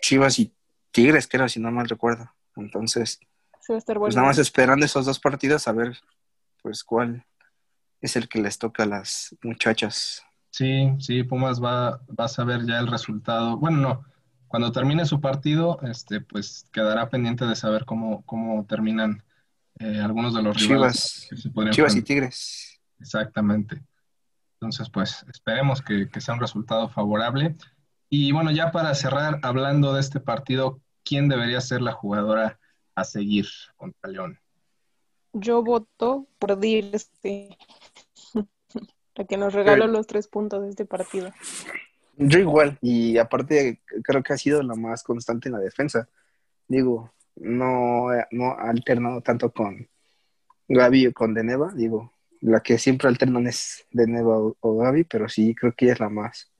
[0.00, 0.52] Chivas y
[0.90, 2.32] Tigres, creo, si no mal recuerdo.
[2.56, 3.20] Entonces,
[3.60, 5.96] Se va a estar pues nada más esperando esos dos partidos a ver
[6.62, 7.24] pues cuál
[8.00, 10.24] es el que les toca a las muchachas.
[10.50, 13.56] Sí, sí, Pumas va, va a saber ya el resultado.
[13.56, 14.04] Bueno, no,
[14.50, 19.22] cuando termine su partido, este, pues quedará pendiente de saber cómo, cómo terminan
[19.78, 21.04] eh, algunos de los rivales.
[21.04, 22.02] Chivas, que se podrían Chivas y.
[22.02, 22.80] Tigres.
[22.98, 23.80] Exactamente.
[24.54, 27.54] Entonces, pues esperemos que, que sea un resultado favorable.
[28.08, 32.58] Y bueno, ya para cerrar, hablando de este partido, ¿quién debería ser la jugadora
[32.96, 33.46] a seguir
[33.76, 34.40] contra León?
[35.32, 37.56] Yo voto por Dirce,
[39.14, 41.30] la que nos regaló los tres puntos de este partido.
[42.22, 46.06] Yo igual, y aparte creo que ha sido la más constante en la defensa.
[46.68, 49.88] Digo, no, no ha alternado tanto con
[50.68, 55.30] Gaby o con Deneva, digo, la que siempre alternan es Deneva o, o Gaby, pero
[55.30, 56.52] sí creo que ella es la más,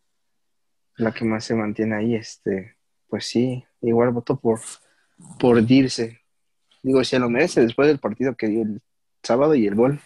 [0.96, 2.76] la que más se mantiene ahí, este,
[3.06, 4.60] pues sí, igual voto por,
[5.38, 6.22] por Dirce.
[6.82, 8.80] Digo, si lo merece después del partido que dio el
[9.22, 10.00] sábado y el gol.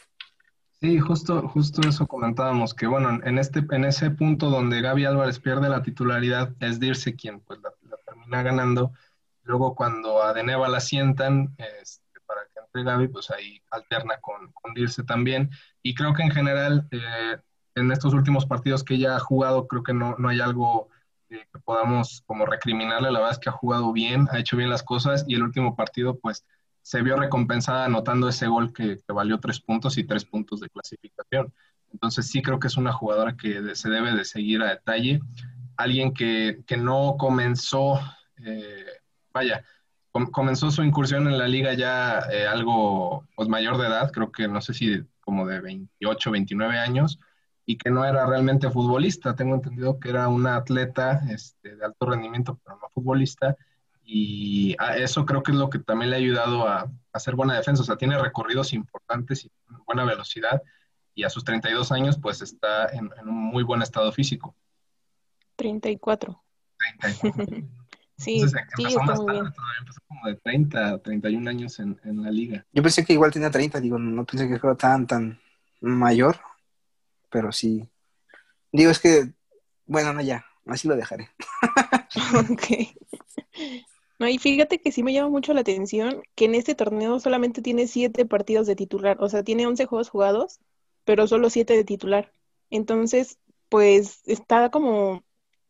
[0.80, 5.40] Sí, justo, justo eso comentábamos, que bueno, en este, en ese punto donde Gaby Álvarez
[5.40, 7.72] pierde la titularidad, es Dirce quien pues la,
[8.04, 8.92] termina ganando.
[9.44, 14.52] Luego cuando a Deneva la sientan, este, para que entre Gaby, pues ahí alterna con,
[14.52, 15.50] con Dirce también.
[15.82, 17.38] Y creo que en general, eh,
[17.74, 20.90] en estos últimos partidos que ella ha jugado, creo que no, no hay algo
[21.30, 23.10] eh, que podamos como recriminarle.
[23.10, 25.76] La verdad es que ha jugado bien, ha hecho bien las cosas y el último
[25.76, 26.44] partido, pues
[26.84, 31.50] se vio recompensada anotando ese gol que, valió tres puntos y tres puntos de clasificación.
[31.90, 35.20] Entonces sí creo que es una jugadora que se debe de seguir a detalle.
[35.78, 37.98] Alguien que, que no comenzó,
[38.36, 38.84] eh,
[39.32, 39.64] vaya,
[40.10, 44.30] com comenzó su incursión en la liga ya eh, algo pues, mayor de edad, creo
[44.30, 47.18] que no sé si como de 28, 29 años,
[47.64, 49.34] y que no era realmente futbolista.
[49.34, 53.56] Tengo entendido que era una atleta este, de alto rendimiento, pero no futbolista
[54.04, 57.54] y eso creo que es lo que también le ha ayudado a, a, hacer buena
[57.54, 57.82] defensa.
[57.82, 59.50] O sea, tiene recorridos importantes y
[59.86, 60.62] buena velocidad
[61.14, 64.54] y a sus 32 años pues está en, en un muy buen estado físico.
[65.56, 66.42] 34.
[67.00, 67.30] 34.
[68.16, 69.52] sí, Entonces, sí, está muy bien.
[69.52, 72.66] Todavía empezó como de 30, 31 años en, en, la liga.
[72.72, 75.40] Yo pensé que igual tenía 30, digo, no pensé que fuera tan, tan
[75.80, 76.38] mayor,
[77.30, 77.88] pero sí.
[78.72, 79.32] Digo, es que,
[79.86, 81.30] bueno, no, ya, así lo dejaré.
[82.50, 82.66] ok.
[84.18, 87.62] No, y fíjate que sí me llama mucho la atención que en este torneo solamente
[87.62, 90.60] tiene siete partidos de titular, o sea, tiene 11 juegos jugados,
[91.04, 92.32] pero solo siete de titular.
[92.70, 93.38] Entonces,
[93.68, 95.24] pues está como,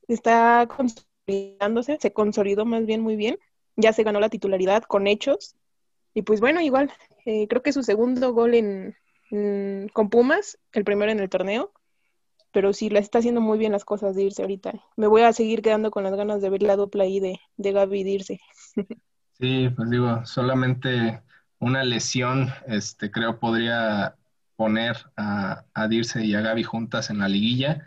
[0.09, 3.39] está consolidándose, se consolidó más bien muy bien,
[3.77, 5.57] ya se ganó la titularidad con hechos.
[6.15, 6.93] Y pues bueno, igual,
[7.27, 8.97] eh, creo que su segundo gol en,
[9.31, 11.73] en, con Pumas, el primero en el torneo,
[12.55, 14.73] pero sí, la está haciendo muy bien las cosas de irse ahorita.
[14.97, 17.73] Me voy a seguir quedando con las ganas de ver la dupla ahí de, de
[17.73, 18.41] Gaby de irse.
[19.37, 21.21] Sí, pues digo, solamente
[21.59, 24.15] una lesión, este, creo podría
[24.55, 27.85] poner a, a Dirce y a Gaby juntas en la liguilla,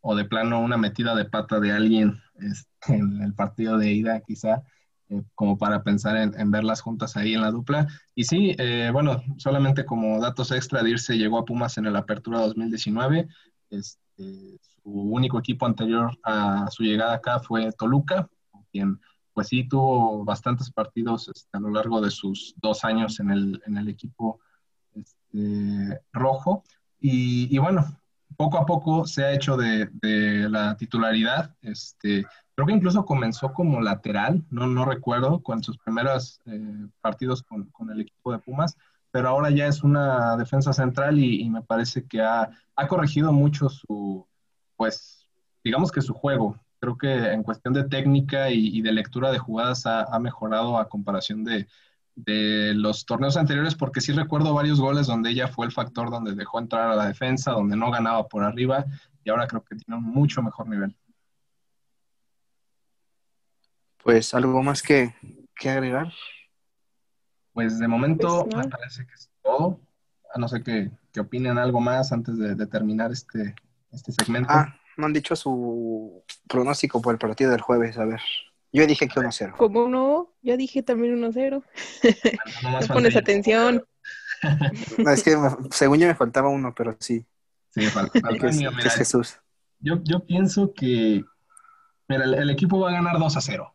[0.00, 4.22] o de plano una metida de pata de alguien este, en el partido de ida,
[4.26, 4.62] quizá,
[5.10, 7.86] eh, como para pensar en, en, verlas juntas ahí en la dupla.
[8.14, 12.40] Y sí, eh, bueno, solamente como datos extra, Dirce llegó a Pumas en el Apertura
[12.40, 13.28] 2019.
[13.70, 18.28] Este, su único equipo anterior a su llegada acá fue Toluca,
[18.70, 19.00] quien
[19.32, 23.62] pues sí tuvo bastantes partidos este, a lo largo de sus dos años en el,
[23.66, 24.40] en el equipo
[24.94, 26.64] este, rojo.
[26.98, 27.84] Y, bueno,
[28.38, 31.54] poco a poco se ha hecho de, de la titularidad.
[31.60, 32.24] Este,
[32.54, 37.66] creo que incluso comenzó como lateral, no, no recuerdo, con sus primeros eh, partidos con,
[37.72, 38.74] con el equipo de Pumas
[39.16, 43.70] pero ahora ya es una defensa central y, me parece que ha, ha, corregido mucho
[43.70, 44.28] su,
[44.76, 45.26] pues,
[45.64, 46.60] digamos que su juego.
[46.80, 51.44] Creo que en cuestión de técnica y, de lectura de jugadas ha, mejorado a comparación
[51.44, 51.66] de,
[52.14, 56.34] de, los torneos anteriores, porque sí recuerdo varios goles donde ella fue el factor donde
[56.34, 58.84] dejó entrar a la defensa, donde no ganaba por arriba,
[59.24, 60.94] y ahora creo que tiene un mucho mejor nivel.
[63.96, 65.14] Pues algo más que,
[65.58, 66.12] que agregar.
[67.56, 69.80] Pues de momento pues me parece que es todo.
[70.34, 73.54] A no ser que, que opinen algo más antes de, terminar este,
[73.90, 74.50] este segmento.
[74.52, 77.96] Ah, no han dicho su pronóstico por el partido del jueves.
[77.96, 78.20] A ver,
[78.74, 79.56] yo dije que 1-0.
[79.56, 80.34] ¿Cómo no?
[80.42, 81.64] Yo dije también 1-0.
[82.62, 83.82] No, pones atención.
[84.98, 85.34] No, es que
[85.70, 87.24] según yo me faltaba uno, pero sí.
[87.70, 89.40] Sí, falta, es, Jesús.
[89.78, 91.24] Yo, yo pienso que
[92.06, 93.74] mira, el, el, equipo va a ganar 2 0.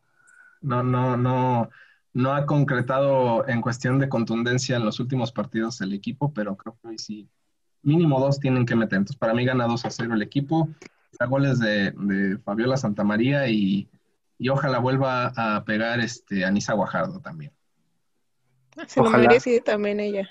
[0.60, 1.68] No, no, no
[2.14, 6.76] no ha concretado en cuestión de contundencia en los últimos partidos el equipo, pero creo
[6.80, 7.28] que hoy sí,
[7.82, 8.98] mínimo dos tienen que meter.
[8.98, 10.68] Entonces, para mí gana 2 a 0 el equipo.
[11.10, 13.88] Está goles de, de Fabiola Santamaría y,
[14.38, 17.52] y ojalá vuelva a pegar este Anisa Guajardo también.
[18.86, 20.28] Se lo merece también ella.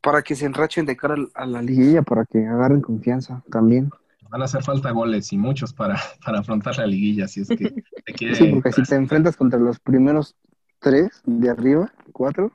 [0.00, 3.90] Para que se enrachen de cara a la liguilla, para que agarren confianza también.
[4.30, 7.74] Van a hacer falta goles y muchos para, para afrontar la liguilla, si es que
[8.34, 10.36] Sí, porque si te enfrentas contra los primeros
[10.80, 12.52] tres de arriba, cuatro,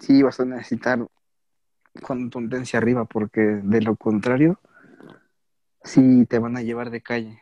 [0.00, 1.06] sí vas a necesitar
[2.02, 4.58] contundencia arriba, porque de lo contrario,
[5.84, 7.40] sí te van a llevar de calle.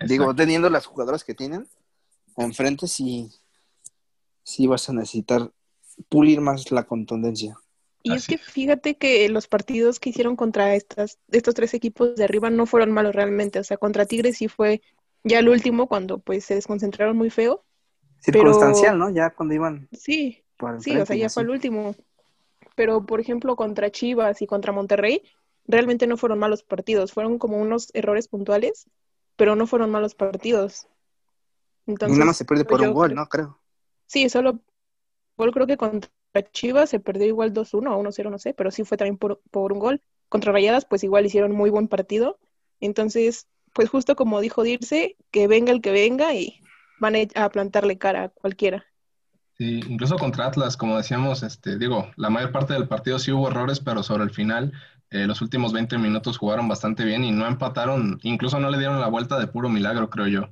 [0.00, 1.66] Digo, teniendo las jugadoras que tienen
[2.36, 3.30] enfrente, sí,
[4.44, 5.50] sí vas a necesitar
[6.08, 7.56] pulir más la contundencia.
[8.04, 12.24] Y es que fíjate que los partidos que hicieron contra estas, estos tres equipos de
[12.24, 13.58] arriba no fueron malos realmente.
[13.58, 14.80] O sea, contra Tigres sí fue
[15.24, 17.64] ya el último cuando pues se desconcentraron muy feo
[18.20, 19.10] circunstancial, ¿no?
[19.10, 19.88] Ya cuando iban.
[19.92, 20.42] Sí,
[20.80, 21.94] sí, o sea, ya fue el último.
[22.74, 25.22] Pero, por ejemplo, contra Chivas y contra Monterrey,
[25.66, 27.12] realmente no fueron malos partidos.
[27.12, 28.86] Fueron como unos errores puntuales,
[29.36, 30.86] pero no fueron malos partidos.
[31.86, 33.26] Entonces, y nada más se pierde por un gol, ¿no?
[33.26, 33.58] Creo.
[34.06, 34.60] Sí, solo.
[35.36, 36.10] Gol creo que contra
[36.52, 39.72] Chivas se perdió igual 2-1 o 1-0, no sé, pero sí fue también por, por
[39.72, 40.02] un gol.
[40.28, 42.38] Contra Rayadas, pues igual hicieron muy buen partido.
[42.80, 46.60] Entonces, pues justo como dijo Dirce, que venga el que venga y
[47.00, 48.84] van a plantarle cara a cualquiera.
[49.58, 53.48] Sí, incluso contra Atlas, como decíamos, este, digo, la mayor parte del partido sí hubo
[53.48, 54.72] errores, pero sobre el final,
[55.10, 59.00] eh, los últimos 20 minutos jugaron bastante bien y no empataron, incluso no le dieron
[59.00, 60.48] la vuelta de puro milagro, creo yo.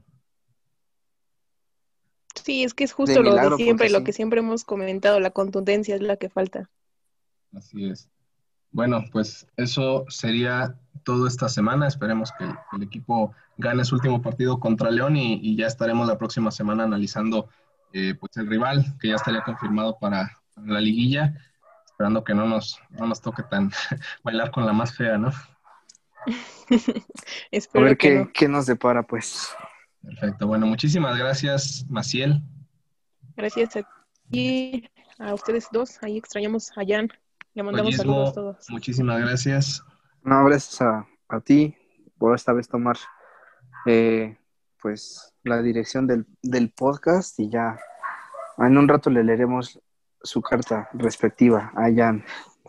[2.34, 5.94] Sí, es que es justo lo de siempre, lo que siempre hemos comentado, la contundencia
[5.94, 6.68] es la que falta.
[7.52, 8.08] Así es.
[8.72, 11.86] Bueno, pues eso sería todo esta semana.
[11.86, 16.50] Esperemos que el equipo gane su último partido contra León y, ya estaremos la próxima
[16.50, 17.48] semana analizando
[17.92, 21.34] eh, pues el rival que ya estaría confirmado para, la liguilla,
[21.84, 23.70] esperando que no nos, no nos toque tan
[24.24, 25.30] bailar con la más fea, ¿no?
[27.74, 29.54] a ver qué, qué nos depara, pues.
[30.02, 30.46] Perfecto.
[30.48, 32.42] Bueno, muchísimas gracias, Maciel.
[33.36, 33.88] Gracias a
[34.30, 34.88] ti,
[35.18, 35.98] a ustedes dos.
[36.02, 37.08] Ahí extrañamos a Jan.
[37.54, 38.70] Le mandamos saludos a todos.
[38.70, 39.84] Muchísimas gracias.
[40.26, 41.76] No, gracias a, a ti
[42.18, 42.96] por esta vez tomar
[43.86, 44.36] eh,
[44.82, 47.78] pues la dirección del, del podcast y ya
[48.58, 49.78] en un rato le leeremos
[50.20, 52.24] su carta respectiva a Jan.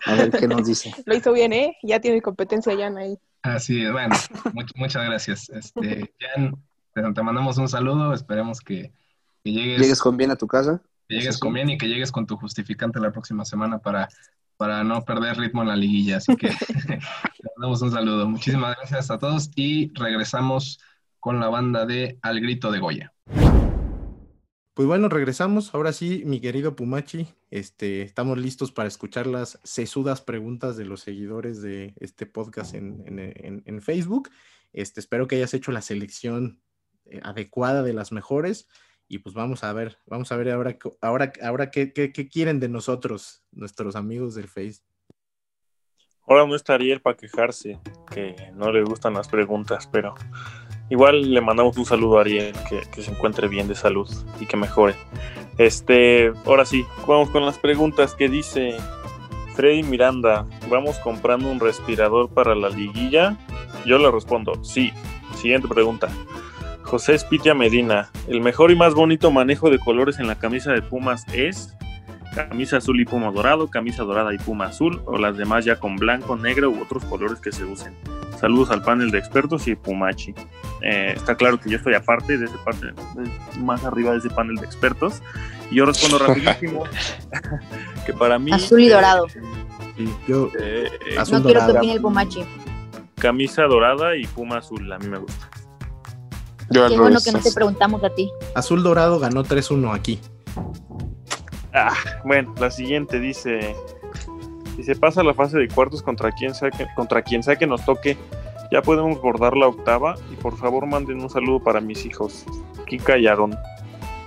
[0.06, 0.94] A ver qué nos dice.
[1.08, 1.76] Lo hizo bien, ¿eh?
[1.82, 3.18] Ya tiene competencia Jan ahí.
[3.42, 4.16] Así es, bueno,
[4.76, 5.50] muchas gracias.
[5.50, 6.64] Este, Jan,
[6.94, 8.94] te, mandamos un saludo, esperemos que,
[9.44, 9.82] llegues...
[9.82, 10.80] Llegues con bien a tu casa.
[11.08, 14.10] Que llegues con bien y que llegues con tu justificante la próxima semana para
[14.58, 16.18] para no perder ritmo en la liguilla.
[16.18, 16.50] Así que
[16.90, 17.00] le
[17.58, 18.28] damos un saludo.
[18.28, 20.80] Muchísimas gracias a todos y regresamos
[21.20, 23.14] con la banda de Al Grito de Goya.
[24.74, 25.74] Pues bueno, regresamos.
[25.74, 31.02] Ahora sí, mi querido Pumachi, este, estamos listos para escuchar las sesudas preguntas de los
[31.02, 34.30] seguidores de este podcast en, Facebook.
[34.74, 36.62] Este, espero que hayas hecho la selección
[37.06, 38.68] eh, adecuada de las mejores
[39.08, 42.70] y pues vamos a ver, vamos a ver ahora, ahora, ahora qué, qué, quieren de
[42.70, 44.82] nosotros, nuestros amigos del Face.
[46.28, 47.80] Ahora no está Ariel para quejarse,
[48.12, 50.14] que no le gustan las preguntas, pero
[50.90, 54.10] igual le mandamos un saludo a Ariel, que, que, se encuentre bien de salud
[54.40, 54.96] y que mejore.
[55.58, 58.76] Este, ahora sí, vamos con las preguntas que dice
[59.58, 63.38] Freddy Miranda, ¿vamos comprando un respirador para la liguilla?
[63.88, 64.92] Yo le respondo, sí.
[65.36, 66.10] Siguiente pregunta.
[66.88, 70.82] José Espitia Medina, el mejor y más bonito manejo de colores en la camisa de
[70.82, 71.76] Pumas es
[72.34, 75.98] camisa azul y puma dorado, camisa dorada y puma azul, o las demás ya con
[75.98, 77.94] blanco, negro u otros colores que se usen.
[78.40, 80.34] Saludos al panel de expertos y Pumachi.
[80.82, 82.94] Eh, está claro que yo estoy aparte de ese panel,
[83.60, 85.22] más arriba de ese panel de expertos.
[85.72, 86.84] Y yo respondo rapidísimo
[88.06, 88.52] que para mí...
[88.54, 89.28] Azul y dorado.
[89.98, 90.90] Eh, yo, eh,
[91.32, 92.46] no quiero que opine el Pumachi.
[93.16, 95.50] Camisa dorada y puma azul, a mí me gusta.
[96.70, 98.30] Yo Qué bueno que no te preguntamos a ti.
[98.56, 100.20] Azul Dorado ganó 3-1 aquí.
[101.74, 103.76] Ah, bueno, la siguiente dice:
[104.78, 107.84] Dice, pasa la fase de cuartos contra quien sea que, contra quien sea que nos
[107.84, 108.18] toque.
[108.72, 112.44] Ya podemos bordar la octava y por favor manden un saludo para mis hijos,
[112.86, 113.58] Kika y Aarón.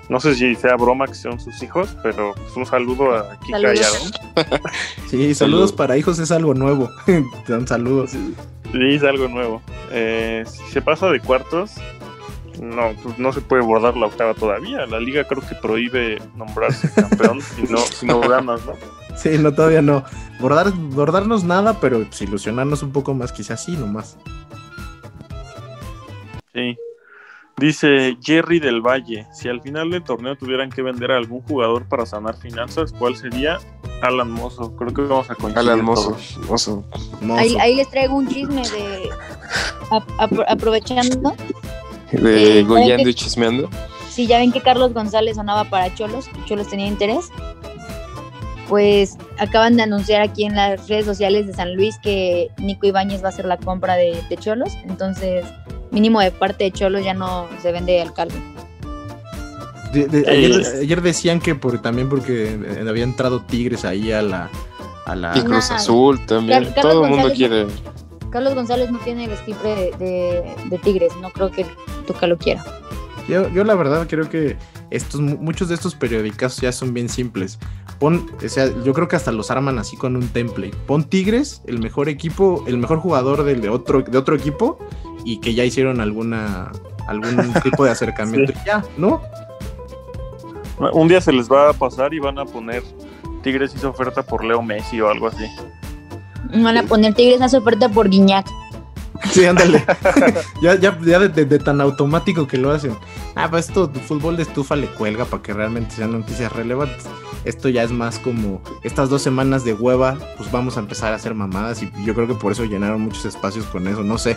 [0.09, 3.59] No sé si sea broma que son sus hijos, pero pues, un saludo a Kika
[3.59, 4.13] y Saludos.
[4.35, 4.61] Aarón.
[5.09, 6.89] Sí, saludos para hijos es algo nuevo.
[7.49, 8.13] Dan saludos.
[8.13, 9.61] Sí, es algo nuevo.
[9.91, 11.73] Eh, si se pasa de cuartos,
[12.61, 14.87] no, pues no se puede bordar la octava todavía.
[14.87, 18.73] La liga creo que prohíbe nombrarse campeón si no, si no ganas, ¿no?
[19.17, 20.05] Sí, no, todavía no.
[20.41, 24.17] Bordar, bordarnos nada, pero pues, ilusionarnos un poco más, quizás sí, nomás.
[26.55, 26.77] Sí.
[27.59, 31.87] Dice Jerry del Valle, si al final del torneo tuvieran que vender a algún jugador
[31.87, 33.59] para sanar finanzas, ¿cuál sería?
[34.01, 34.75] Alan Mozo.
[34.77, 35.59] Creo que vamos a coincidir.
[35.71, 36.17] Alan Mozo.
[36.49, 36.85] Mozo.
[37.21, 37.39] Mozo.
[37.39, 39.11] Ahí, ahí les traigo un chisme de.
[39.91, 41.35] ap- apro- aprovechando.
[42.13, 43.71] De Goyando ¿sabe y chismeando.
[44.11, 47.27] Si ya ven que Carlos González sonaba para Cholos, Cholos tenía interés.
[48.69, 53.23] Pues acaban de anunciar aquí en las redes sociales de San Luis que Nico Ibáñez
[53.23, 54.75] va a hacer la compra de, de Cholos.
[54.89, 55.45] Entonces,
[55.91, 58.37] mínimo de parte de Cholos ya no se vende al calvo.
[59.93, 64.23] De- de- ayer, ayer decían que por, también porque eh, había entrado Tigres ahí a
[64.23, 64.49] la.
[65.07, 66.63] A la Y Cruz Azul también.
[66.65, 67.67] Car- Carlos Todo el mundo González- quiere.
[68.31, 71.13] Carlos González no tiene el estifre de, de- de Tigres.
[71.21, 71.67] No creo que
[72.13, 72.65] Tuca lo quiera.
[73.29, 74.57] Yo, yo la verdad creo que
[74.91, 77.59] estos, mu- muchos de estos periódicos ya son bien simples.
[77.99, 80.75] Pon, o sea, yo creo que hasta los arman así con un template.
[80.87, 84.79] Pon Tigres, el mejor equipo, el mejor jugador del de otro, de otro equipo,
[85.25, 86.73] y que ya hicieron alguna
[87.07, 88.53] algún tipo de acercamiento.
[88.53, 89.21] Y Ya, ¿no?
[90.93, 92.83] Un día se les va a pasar y van a poner
[93.43, 95.45] Tigres hizo oferta por Leo Messi o algo así.
[96.63, 98.47] Van a poner Tigres hace oferta por Guiñac.
[99.31, 99.85] Sí, ándale.
[100.63, 102.97] ya ya, ya de, tan automático que lo hacen.
[103.35, 107.07] Ah, pues esto, fútbol de estufa le cuelga para que realmente sean noticias relevantes.
[107.45, 111.17] Esto ya es más como estas dos semanas de hueva, pues vamos a empezar a
[111.17, 114.37] hacer mamadas y yo creo que por eso llenaron muchos espacios con eso, no sé.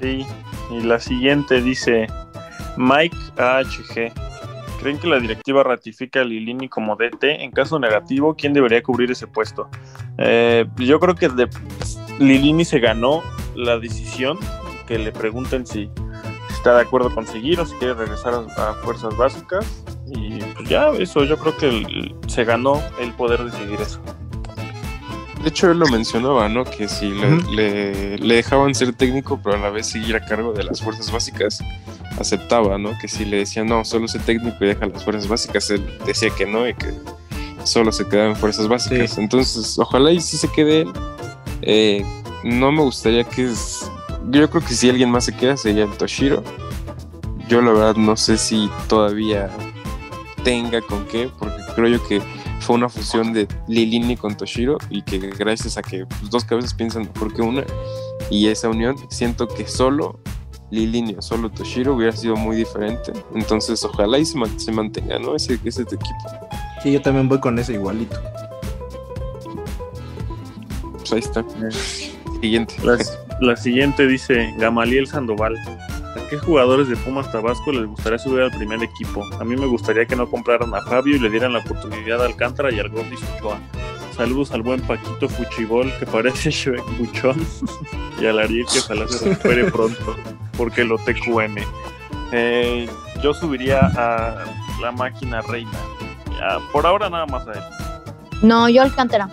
[0.00, 0.26] Sí.
[0.70, 2.06] Y la siguiente dice
[2.76, 4.12] Mike AHG.
[4.80, 7.44] ¿Creen que la directiva ratifica a Lilini como DT?
[7.44, 9.68] En caso negativo, ¿quién debería cubrir ese puesto?
[10.18, 11.48] Eh, yo creo que de-
[12.22, 13.22] Lilini se ganó
[13.54, 14.38] la decisión
[14.86, 15.90] que le pregunten si
[16.50, 19.64] está de acuerdo con seguir o si quiere regresar a, a fuerzas básicas.
[20.14, 24.00] Y pues ya, eso, yo creo que el- se ganó el poder decidir eso.
[25.42, 26.64] De hecho, él lo mencionaba, ¿no?
[26.64, 27.52] Que si le, Ujú.
[27.52, 31.10] le- le dejaban ser técnico, pero a la vez seguir a cargo de las fuerzas
[31.10, 31.58] básicas,
[32.18, 32.96] aceptaba, ¿no?
[33.00, 36.30] Que si le decían, no, solo sé técnico y deja las fuerzas básicas, él decía
[36.30, 36.92] que no y que
[37.64, 39.12] solo se quedaba en fuerzas básicas.
[39.12, 39.20] Sí.
[39.20, 40.92] Entonces, ojalá y sí se quede él.
[41.62, 42.04] Eh,
[42.44, 43.44] no me gustaría que...
[43.44, 43.90] es-
[44.30, 46.42] Yo creo que si alguien más se queda sería el Toshiro.
[47.48, 49.50] Yo la verdad no sé si todavía
[50.44, 52.20] tenga con qué, porque creo yo que
[52.60, 56.72] fue una fusión de Lilini con Toshiro y que gracias a que pues, dos cabezas
[56.74, 57.64] piensan mejor que una
[58.30, 60.20] y esa unión, siento que solo
[60.70, 63.12] Lilini o solo Toshiro hubiera sido muy diferente.
[63.34, 65.36] Entonces, ojalá y se, man- se mantenga, ¿no?
[65.36, 66.06] Ese, ese equipo.
[66.82, 68.16] Sí, yo también voy con ese igualito.
[71.02, 71.44] Pues ahí está.
[72.40, 72.74] Siguiente.
[72.82, 72.96] La,
[73.40, 75.56] la siguiente dice Gamaliel Sandoval.
[75.56, 79.24] ¿A qué jugadores de Pumas Tabasco les gustaría subir al primer equipo?
[79.40, 82.26] A mí me gustaría que no compraran a Fabio y le dieran la oportunidad a
[82.26, 83.58] Alcántara y al Gordis Ochoa.
[84.16, 87.44] Saludos al buen Paquito Fuchibol que parece Shrek Buchón
[88.20, 90.16] y al Ariel que ojalá se recupere pronto
[90.56, 91.56] porque lo TQM.
[92.32, 92.88] Eh,
[93.22, 94.44] yo subiría a
[94.80, 95.72] la máquina reina.
[96.38, 97.62] Ya, por ahora nada más a él.
[98.42, 99.28] No, yo Alcántara.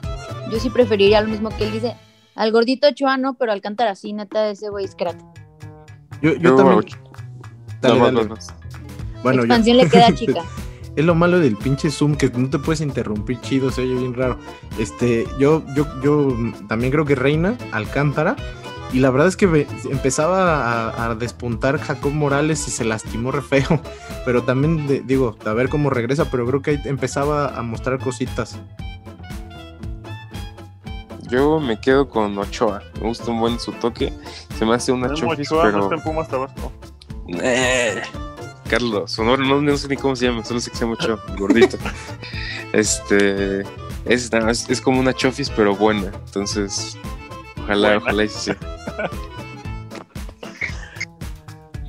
[0.51, 1.95] Yo sí preferiría lo mismo que él dice.
[2.35, 5.17] Al gordito Ochoa no, pero Alcántara sí, neta, ese güey es crack.
[6.21, 6.85] Yo, yo Yo, también.
[7.81, 8.29] Dale, dale.
[9.23, 10.41] Bueno, yo- Expansión le queda chica.
[10.95, 14.13] Es lo malo del pinche Zoom, que no te puedes interrumpir chido, se oye bien
[14.13, 14.37] raro.
[14.79, 16.35] Este, yo, yo, yo
[16.67, 18.35] también creo que Reina, Alcántara,
[18.91, 23.41] y la verdad es que empezaba a, a despuntar Jacob Morales y se lastimó re
[23.41, 23.79] feo.
[24.25, 27.99] Pero también de- digo, a ver cómo regresa, pero creo que ahí empezaba a mostrar
[27.99, 28.57] cositas.
[31.29, 32.81] Yo me quedo con Ochoa.
[32.95, 34.11] Me gusta un buen su toque.
[34.57, 35.83] Se me hace una chofis, Ochoa no pero.
[35.83, 36.71] está en Pumas Tabasco.
[37.41, 38.01] Eh,
[38.69, 41.19] Carlos, no, no, no sé ni cómo se llama, solo sé que se llama Ochoa,
[41.37, 41.77] gordito.
[42.73, 43.61] este.
[44.05, 46.11] Es, es, es como una chofis, pero buena.
[46.25, 46.97] Entonces,
[47.63, 47.97] ojalá, Buena.
[48.03, 48.51] ojalá y sí.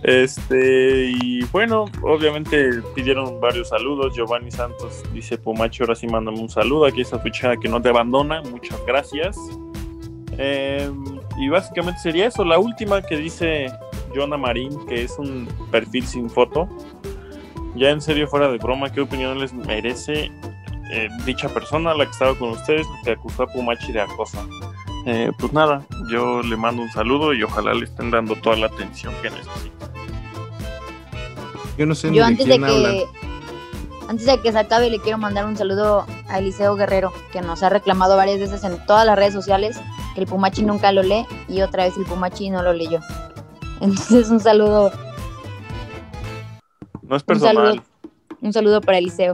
[0.03, 4.15] Este, y bueno, obviamente pidieron varios saludos.
[4.15, 6.87] Giovanni Santos dice: Pumacho, ahora sí mándame un saludo.
[6.87, 8.43] Aquí está tu chava que no te abandona.
[8.43, 9.37] Muchas gracias.
[10.39, 10.91] Eh,
[11.39, 12.45] y básicamente sería eso.
[12.45, 13.71] La última que dice
[14.15, 16.69] Jonah Marín, que es un perfil sin foto.
[17.77, 20.31] Ya en serio, fuera de broma, ¿qué opinión les merece
[20.93, 24.39] eh, dicha persona, la que estaba con ustedes, que acusó a Pumachi de acoso?
[25.07, 28.67] Eh, pues nada, yo le mando un saludo y ojalá le estén dando toda la
[28.67, 29.90] atención que necesita.
[31.81, 33.07] Yo no sé ni Yo de antes de quién que
[34.07, 37.63] antes de que se acabe le quiero mandar un saludo a Eliseo Guerrero, que nos
[37.63, 39.81] ha reclamado varias veces en todas las redes sociales
[40.15, 43.01] que el Pumachi nunca lo lee y otra vez el Pumachi no lo leyó.
[43.81, 44.93] Entonces un saludo,
[47.03, 47.55] No es un personal.
[47.69, 47.83] saludo,
[48.43, 49.33] un saludo para Eliseo.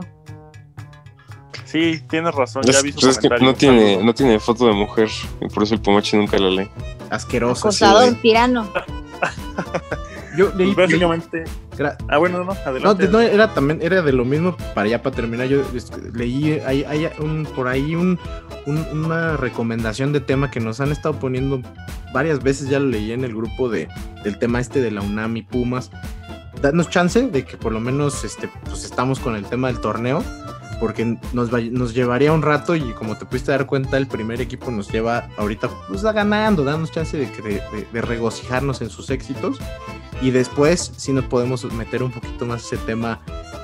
[1.65, 3.51] Sí, tienes razón, ya Es, vi su pues es que comentario.
[3.51, 5.09] no tiene, no tiene foto de mujer
[5.41, 6.69] y por eso el Pumachi nunca la lee.
[7.09, 7.73] Asqueroso.
[7.73, 8.21] sí, Acosador, güey.
[8.21, 8.71] tirano.
[10.37, 11.43] Yo leí, Pues básicamente.
[11.77, 13.05] gra- Ah, bueno, no, No, adelante.
[13.07, 15.63] de- no, era también, era de lo mismo, para ya para terminar, yo
[16.13, 18.19] leí, hay, hay un, por ahí un,
[18.65, 21.61] un- una recomendación de tema que nos han estado poniendo
[22.13, 23.87] varias veces, ya lo leí en el grupo de,
[24.23, 25.89] del tema este de la UNAM y Pumas.
[26.61, 30.23] Danos chance de que por lo menos este, pues estamos con el tema del torneo,
[30.79, 34.41] porque nos, va- nos llevaría un rato y como te pudiste dar cuenta, el primer
[34.41, 38.89] equipo nos lleva ahorita pues ganando, danos chance de, que- de- de- de regocijarnos en
[38.91, 39.57] sus éxitos
[40.21, 43.19] y después sí nos podemos meter un poquito más ese tema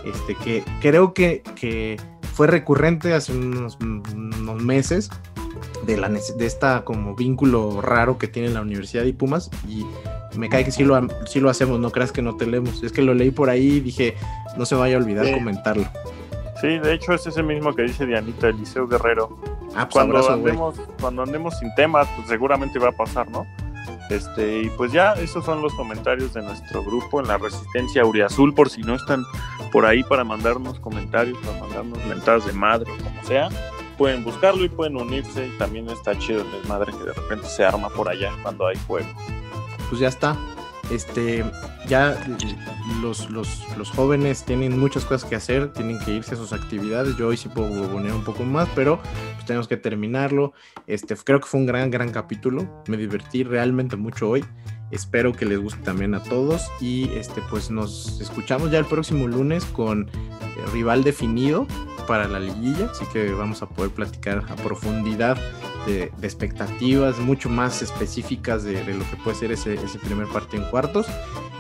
[0.06, 1.98] este que creo que, que
[2.34, 5.10] fue recurrente hace unos, unos meses
[5.86, 9.86] de la de esta como vínculo raro que tiene la universidad y Pumas y
[10.38, 12.92] me cae que sí lo, sí lo hacemos, no creas que no te leemos, es
[12.92, 14.16] que lo leí por ahí y dije
[14.58, 15.34] no se vaya a olvidar Sí.
[15.34, 15.86] comentarlo.
[16.62, 19.38] Sí, de hecho es ese mismo que dice Dianita, Eliseo Guerrero.
[19.76, 23.46] Ah, pues Cuando abrazo, andemos, cuando andemos sin temas, pues seguramente va a pasar, ¿no?
[24.14, 28.54] Este, y pues ya, esos son los comentarios de nuestro grupo en la Resistencia Uriazul,
[28.54, 29.26] por si no están
[29.72, 33.50] por ahí para mandarnos comentarios, para mandarnos mentadas de madre o como sea,
[33.98, 35.48] pueden buscarlo y pueden unirse.
[35.48, 38.78] Y también está chido el desmadre que de repente se arma por allá cuando hay
[38.86, 39.08] juego.
[39.90, 40.38] pues ya está.
[40.94, 41.44] Este,
[41.88, 42.16] ya
[43.02, 47.18] los, los, los jóvenes tienen muchas cosas que hacer, tienen que irse a sus actividades.
[47.18, 49.02] Yo hoy sí puedo bobonear un poco más, pero
[49.34, 50.54] pues tenemos que terminarlo.
[50.86, 52.84] Este, creo que fue un gran, gran capítulo.
[52.88, 54.46] Me divertí realmente mucho hoy.
[54.92, 56.62] Espero que les guste también a todos.
[56.80, 60.12] Y este, pues nos escuchamos ya el próximo lunes con eh,
[60.74, 61.66] rival definido
[62.08, 62.92] para la liguilla.
[62.92, 65.40] Así que vamos a poder platicar a profundidad
[65.86, 70.28] de, de expectativas mucho más específicas de, de lo que puede ser ese, ese primer
[70.28, 71.08] partido en cuartos.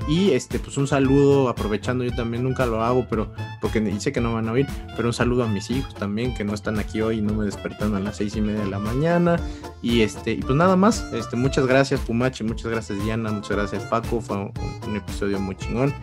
[0.07, 3.31] Y este, pues un saludo, aprovechando, yo también nunca lo hago, pero
[3.61, 4.67] porque dice que no van a oír,
[4.97, 7.45] pero un saludo a mis hijos también, que no están aquí hoy y no me
[7.45, 9.39] despertaron a las seis y media de la mañana.
[9.81, 13.83] Y este, y pues nada más, este, muchas gracias Pumachi, muchas gracias Diana, muchas gracias
[13.83, 14.53] Paco, fue un,
[14.87, 15.93] un episodio muy chingón.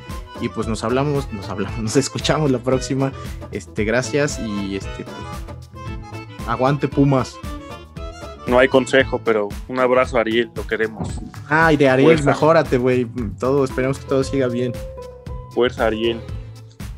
[0.40, 3.12] Y pues nos hablamos, nos hablamos, nos escuchamos la próxima.
[3.52, 7.36] Este, gracias y este pues, aguante Pumas.
[8.50, 11.08] No hay consejo, pero un abrazo a Ariel, lo queremos.
[11.48, 12.30] Ay, de Ariel, Fuerza.
[12.30, 13.06] mejórate, güey.
[13.38, 14.72] Todo, esperemos que todo siga bien.
[15.50, 16.20] Fuerza, Ariel.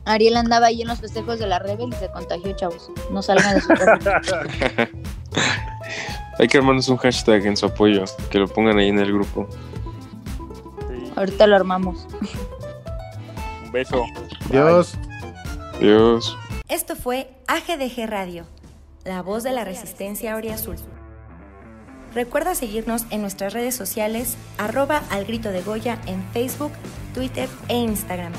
[0.06, 2.90] Ariel andaba ahí en los festejos de la Rebel y se contagió, chavos.
[3.10, 4.20] No salgan de su casa.
[6.38, 9.46] Hay que armarnos un hashtag en su apoyo, que lo pongan ahí en el grupo.
[10.88, 12.06] Sí, Ahorita lo armamos.
[13.66, 14.06] un beso.
[14.50, 14.94] Dios.
[15.78, 16.34] Dios.
[16.70, 18.46] Esto fue AGDG Radio,
[19.04, 20.76] la voz de la resistencia Azul.
[22.14, 26.72] Recuerda seguirnos en nuestras redes sociales, arroba al grito de Goya en Facebook,
[27.14, 28.32] Twitter e Instagram.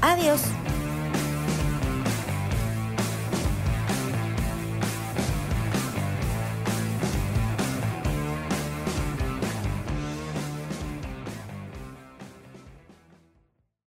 [0.00, 0.40] Adiós.